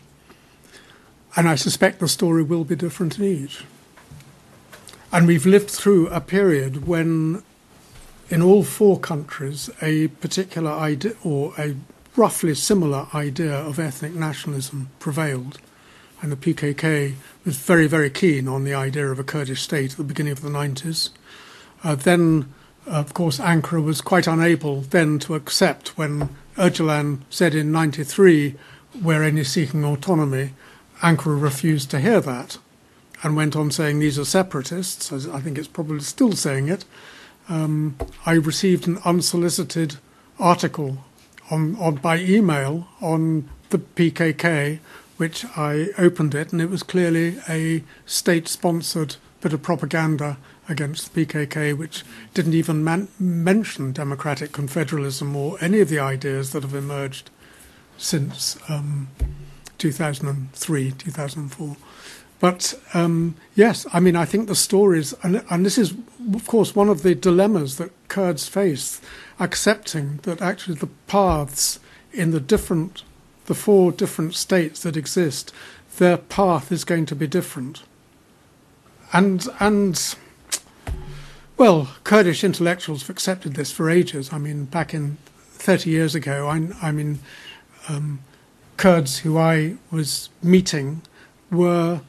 and 1.37 1.49
I 1.49 1.55
suspect 1.55 2.01
the 2.01 2.09
story 2.09 2.43
will 2.43 2.65
be 2.65 2.75
different 2.75 3.19
in 3.19 3.25
each. 3.25 3.65
And 5.13 5.27
we've 5.27 5.47
lived 5.47 5.71
through 5.71 6.09
a 6.09 6.21
period 6.21 6.87
when, 6.87 7.43
in 8.29 8.43
all 8.43 8.63
four 8.63 8.99
countries, 8.99 9.69
a 9.83 10.09
particular 10.09 10.71
idea 10.71 11.15
or 11.25 11.53
a 11.59 11.75
roughly 12.17 12.55
similar 12.55 13.09
idea 13.13 13.55
of 13.55 13.79
ethnic 13.79 14.15
nationalism 14.15 14.91
prevailed 14.99 15.59
and 16.23 16.31
the 16.31 16.37
PKK 16.37 17.15
was 17.45 17.57
very, 17.57 17.87
very 17.87 18.11
keen 18.11 18.47
on 18.47 18.65
the 18.65 18.75
idea 18.75 19.11
of 19.11 19.19
a 19.19 19.25
Kurdish 19.25 19.63
state 19.63 19.93
at 19.93 19.97
the 19.97 20.05
beginning 20.05 20.33
of 20.33 20.43
the 20.43 20.51
90s. 20.51 21.11
Uh, 21.83 21.95
then, 21.95 22.53
of 22.87 23.15
course, 23.15 23.39
Ankara 23.39 23.83
was 23.83 24.01
quite 24.01 24.27
unable 24.27 24.83
then 24.83 25.19
to 25.21 25.35
accept 25.35 25.97
when 25.97 26.29
Öcalan 26.57 27.21
said 27.31 27.55
in 27.55 27.73
93, 27.73 28.55
we're 29.03 29.23
only 29.23 29.45
seeking 29.45 29.85
autonomy. 29.85 30.51
Ankara 31.01 31.41
refused 31.41 31.91
to 31.91 32.01
hear 32.01 32.21
that 32.21 32.59
and 33.23 33.37
went 33.37 33.57
on 33.57 33.71
saying 33.71 33.99
these 33.99 34.19
are 34.19 34.25
separatists, 34.25 35.13
as 35.13 35.29
I 35.29 35.41
think 35.41 35.59
it's 35.59 35.69
probably 35.69 36.01
still 36.01 36.33
saying 36.33 36.69
it. 36.69 36.85
Um, 37.49 37.97
I 38.25 38.33
received 38.33 38.87
an 38.87 38.99
unsolicited 39.05 39.97
article 40.39 41.05
on, 41.51 41.77
on 41.77 41.97
by 41.97 42.19
email 42.19 42.89
on 43.01 43.49
the 43.71 43.79
PKK 43.79 44.79
which 45.21 45.45
I 45.55 45.89
opened 45.99 46.35
it, 46.35 46.51
and 46.51 46.63
it 46.63 46.71
was 46.71 46.83
clearly 46.83 47.37
a 47.47 47.85
state 48.07 48.49
sponsored 48.49 49.17
bit 49.43 49.53
of 49.53 49.61
propaganda 49.61 50.39
against 50.67 51.13
the 51.13 51.27
PKK, 51.27 51.77
which 51.77 52.05
didn't 52.33 52.55
even 52.55 52.83
man- 52.83 53.09
mention 53.19 53.93
democratic 53.93 54.51
confederalism 54.51 55.37
or 55.37 55.59
any 55.61 55.81
of 55.81 55.91
the 55.91 55.99
ideas 55.99 56.53
that 56.53 56.63
have 56.63 56.75
emerged 56.75 57.29
since 57.99 58.57
um, 58.71 59.09
2003, 59.81 60.93
2004. 60.93 61.77
But 62.39 62.81
um, 62.95 63.35
yes, 63.55 63.87
I 63.93 64.01
mean, 64.01 64.17
I 64.17 64.25
think 64.25 64.49
the 64.49 64.55
stories, 64.55 65.15
and, 65.23 65.45
and 65.51 65.67
this 65.67 65.77
is, 65.77 65.95
of 66.33 66.47
course, 66.47 66.75
one 66.75 66.89
of 66.89 67.03
the 67.03 67.15
dilemmas 67.15 67.77
that 67.77 67.91
Kurds 68.09 68.49
face, 68.49 69.01
accepting 69.39 70.21
that 70.23 70.41
actually 70.41 70.77
the 70.77 70.89
paths 71.07 71.81
in 72.13 72.31
the 72.31 72.41
different 72.41 73.03
the 73.51 73.55
four 73.55 73.91
different 73.91 74.33
states 74.35 74.81
that 74.85 74.97
exist, 74.97 75.53
their 75.99 76.17
path 76.17 76.71
is 76.71 76.85
going 76.85 77.05
to 77.05 77.17
be 77.17 77.27
different. 77.27 77.83
And, 79.13 79.45
and 79.59 80.15
well, 81.57 81.93
Kurdish 82.05 82.45
intellectuals 82.45 83.03
have 83.03 83.11
accepted 83.11 83.55
this 83.55 83.73
for 83.73 83.91
ages. 83.91 84.33
I 84.33 84.39
mean, 84.39 84.67
back 84.67 84.95
in 84.95 85.19
30 85.55 85.91
years 85.91 86.15
ago, 86.15 86.47
I, 86.47 86.69
I 86.81 86.93
mean, 86.93 87.19
um, 87.89 88.21
Kurds 88.81 89.19
who 89.19 89.37
I 89.37 89.77
was 89.91 90.31
meeting 90.43 91.03
were 91.51 92.01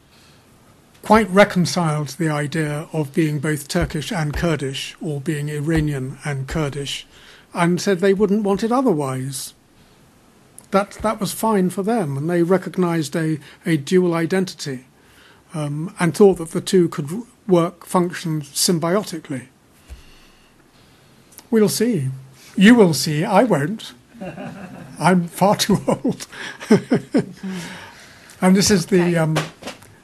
quite 1.02 1.30
reconciled 1.30 2.08
to 2.08 2.18
the 2.18 2.30
idea 2.30 2.88
of 2.94 3.14
being 3.14 3.40
both 3.40 3.68
Turkish 3.68 4.10
and 4.10 4.34
Kurdish, 4.34 4.96
or 5.02 5.20
being 5.20 5.50
Iranian 5.50 6.18
and 6.24 6.48
Kurdish, 6.48 7.06
and 7.54 7.82
said 7.82 8.00
they 8.00 8.14
wouldn't 8.14 8.44
want 8.44 8.64
it 8.64 8.72
otherwise 8.72 9.54
that 10.70 10.92
that 11.02 11.20
was 11.20 11.34
fine 11.34 11.72
for 11.72 11.84
them, 11.84 12.16
and 12.16 12.30
they 12.30 12.42
recognised 12.42 13.18
a, 13.18 13.38
a 13.66 13.76
dual 13.76 14.14
identity 14.14 14.86
um, 15.54 15.94
and 16.00 16.16
thought 16.16 16.38
that 16.38 16.52
the 16.52 16.62
two 16.62 16.88
could 16.88 17.10
work 17.50 17.86
function 17.86 18.44
symbiotically. 18.44 19.48
We'll 21.50 21.68
see. 21.68 22.12
You 22.56 22.76
will 22.76 22.94
see. 22.94 23.26
I 23.26 23.44
won't. 23.44 23.92
I'm 25.00 25.28
far 25.28 25.56
too 25.56 25.82
old. 25.88 26.28
and 28.42 28.56
this 28.56 28.70
is 28.72 28.88
the 28.88 29.18
um, 29.18 29.38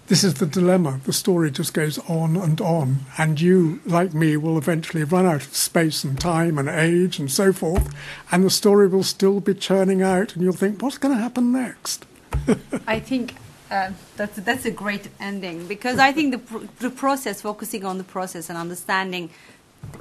this 0.08 0.24
is 0.24 0.36
the 0.36 0.46
dilemma. 0.46 1.00
The 1.04 1.14
story 1.14 1.52
just 1.52 1.74
goes 1.74 2.00
on 2.10 2.36
and 2.38 2.60
on, 2.62 3.06
and 3.18 3.40
you, 3.40 3.82
like 3.86 4.14
me, 4.14 4.38
will 4.38 4.58
eventually 4.58 5.04
run 5.04 5.26
out 5.26 5.46
of 5.46 5.56
space 5.56 6.04
and 6.04 6.20
time 6.20 6.58
and 6.58 6.70
age 6.70 7.20
and 7.20 7.30
so 7.30 7.52
forth, 7.54 7.94
and 8.32 8.44
the 8.44 8.50
story 8.50 8.88
will 8.88 9.04
still 9.04 9.40
be 9.40 9.54
churning 9.54 10.02
out, 10.02 10.34
and 10.34 10.44
you'll 10.44 10.54
think, 10.54 10.82
what's 10.82 10.98
going 10.98 11.16
to 11.16 11.22
happen 11.22 11.52
next? 11.52 12.06
I 12.88 13.00
think 13.00 13.36
Uh, 13.70 13.92
that's 14.16 14.38
that's 14.38 14.66
a 14.66 14.72
great 14.72 15.10
ending 15.20 15.68
because 15.68 16.00
I 16.00 16.14
think 16.14 16.32
the 16.32 16.38
pr- 16.40 16.66
the 16.80 16.90
process, 16.90 17.42
focusing 17.42 17.84
on 17.84 17.98
the 17.98 18.04
process 18.06 18.50
and 18.50 18.58
understanding 18.58 19.30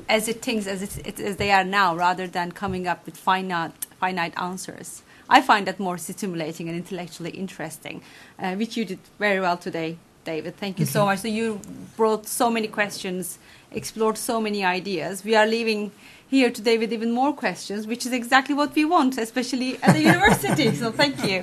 as 0.09 0.29
it 0.29 0.41
things 0.41 0.69
as 0.69 0.83
it, 0.83 0.99
it, 1.05 1.19
as 1.19 1.37
they 1.37 1.51
are 1.51 1.65
now, 1.65 1.97
rather 1.97 2.29
than 2.29 2.53
coming 2.53 2.87
up 2.87 3.05
with 3.05 3.17
finite 3.17 3.86
finite 4.07 4.37
answers. 4.51 5.03
I 5.29 5.41
find 5.41 5.67
that 5.67 5.79
more 5.81 5.99
stimulating 5.99 6.69
and 6.69 6.77
intellectually 6.77 7.31
interesting, 7.31 7.97
uh, 8.39 8.55
which 8.55 8.77
you 8.77 8.85
did 8.85 9.01
very 9.19 9.41
well 9.41 9.57
today, 9.57 9.97
David. 10.25 10.53
Thank 10.57 10.79
you 10.79 10.87
so 10.87 11.05
much. 11.07 11.19
So 11.21 11.29
you 11.29 11.61
brought 11.97 12.27
so 12.27 12.47
many 12.57 12.69
questions, 12.69 13.39
explored 13.73 14.17
so 14.19 14.41
many 14.41 14.65
ideas. 14.79 15.25
We 15.25 15.35
are 15.41 15.47
leaving 15.47 15.91
here 16.29 16.51
today 16.51 16.77
with 16.79 16.93
even 16.93 17.11
more 17.13 17.33
questions, 17.33 17.87
which 17.87 18.07
is 18.07 18.13
exactly 18.13 18.55
what 18.55 18.75
we 18.79 18.85
want, 18.85 19.19
especially 19.19 19.71
at 19.83 19.93
the 19.97 20.03
university. 20.15 20.69
So 20.83 20.93
thank 20.93 21.17
you. 21.31 21.39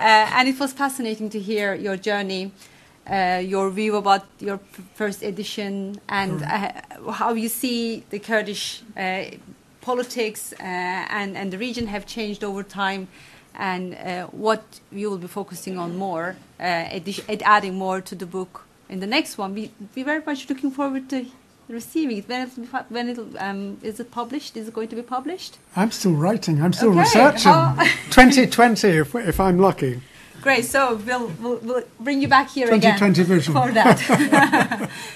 Uh, 0.00 0.36
and 0.36 0.48
it 0.48 0.58
was 0.58 0.72
fascinating 0.72 1.28
to 1.30 1.40
hear 1.40 1.74
your 1.74 1.96
journey, 2.08 2.52
uh, 3.10 3.42
your 3.54 3.70
view 3.70 3.96
about 3.96 4.24
your 4.38 4.58
first 4.94 5.22
edition, 5.22 6.00
and 6.08 6.42
uh, 6.42 6.72
how 7.20 7.32
you 7.34 7.48
see 7.48 8.04
the 8.10 8.18
Kurdish 8.18 8.82
uh, 8.96 9.24
politics 9.92 10.42
uh, 10.60 10.62
and, 11.20 11.30
and 11.40 11.46
the 11.54 11.58
region 11.58 11.86
have 11.86 12.04
changed 12.16 12.42
over 12.44 12.62
time, 12.62 13.02
and 13.54 13.84
uh, 13.94 14.26
what 14.46 14.62
you 15.00 15.06
will 15.10 15.22
be 15.28 15.30
focusing 15.40 15.78
on 15.84 15.88
more, 16.06 16.26
uh, 16.60 16.96
addi- 16.96 17.42
adding 17.56 17.74
more 17.84 17.98
to 18.10 18.14
the 18.22 18.26
book 18.26 18.52
in 18.92 19.00
the 19.00 19.06
next 19.16 19.38
one. 19.38 19.50
We, 19.54 19.70
we 19.94 20.02
very 20.02 20.22
much 20.30 20.40
looking 20.50 20.70
forward 20.78 21.04
to 21.12 21.18
receiving 21.80 22.16
it. 22.18 22.28
When, 22.28 22.40
it, 22.46 22.58
when 22.94 23.08
it, 23.12 23.18
um, 23.46 23.78
is 23.82 23.98
it 24.00 24.10
published? 24.20 24.56
Is 24.60 24.68
it 24.68 24.74
going 24.74 24.88
to 24.88 24.96
be 24.96 25.06
published? 25.16 25.52
I'm 25.80 25.90
still 25.90 26.12
writing. 26.24 26.54
I'm 26.64 26.72
still 26.72 26.90
Okay, 26.90 27.00
researching. 27.00 27.52
how- 27.52 27.84
2020, 28.10 28.88
if, 28.88 29.14
if 29.14 29.40
I'm 29.40 29.58
lucky. 29.58 30.00
Great. 30.42 30.64
So 30.74 30.80
we'll, 31.06 31.28
we'll, 31.42 31.58
we'll 31.66 31.84
bring 31.98 32.18
you 32.22 32.28
back 32.28 32.48
here 32.56 32.66
2020 32.66 33.22
again 33.22 33.24
vision. 33.36 33.52
for 33.54 33.68
that. 33.72 33.98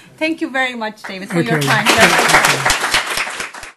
Thank 0.21 0.41
you 0.41 0.49
very 0.49 0.75
much, 0.83 1.01
David, 1.03 1.29
for 1.29 1.41
your 1.41 1.57
Okay. 1.57 1.67
time. 1.67 2.92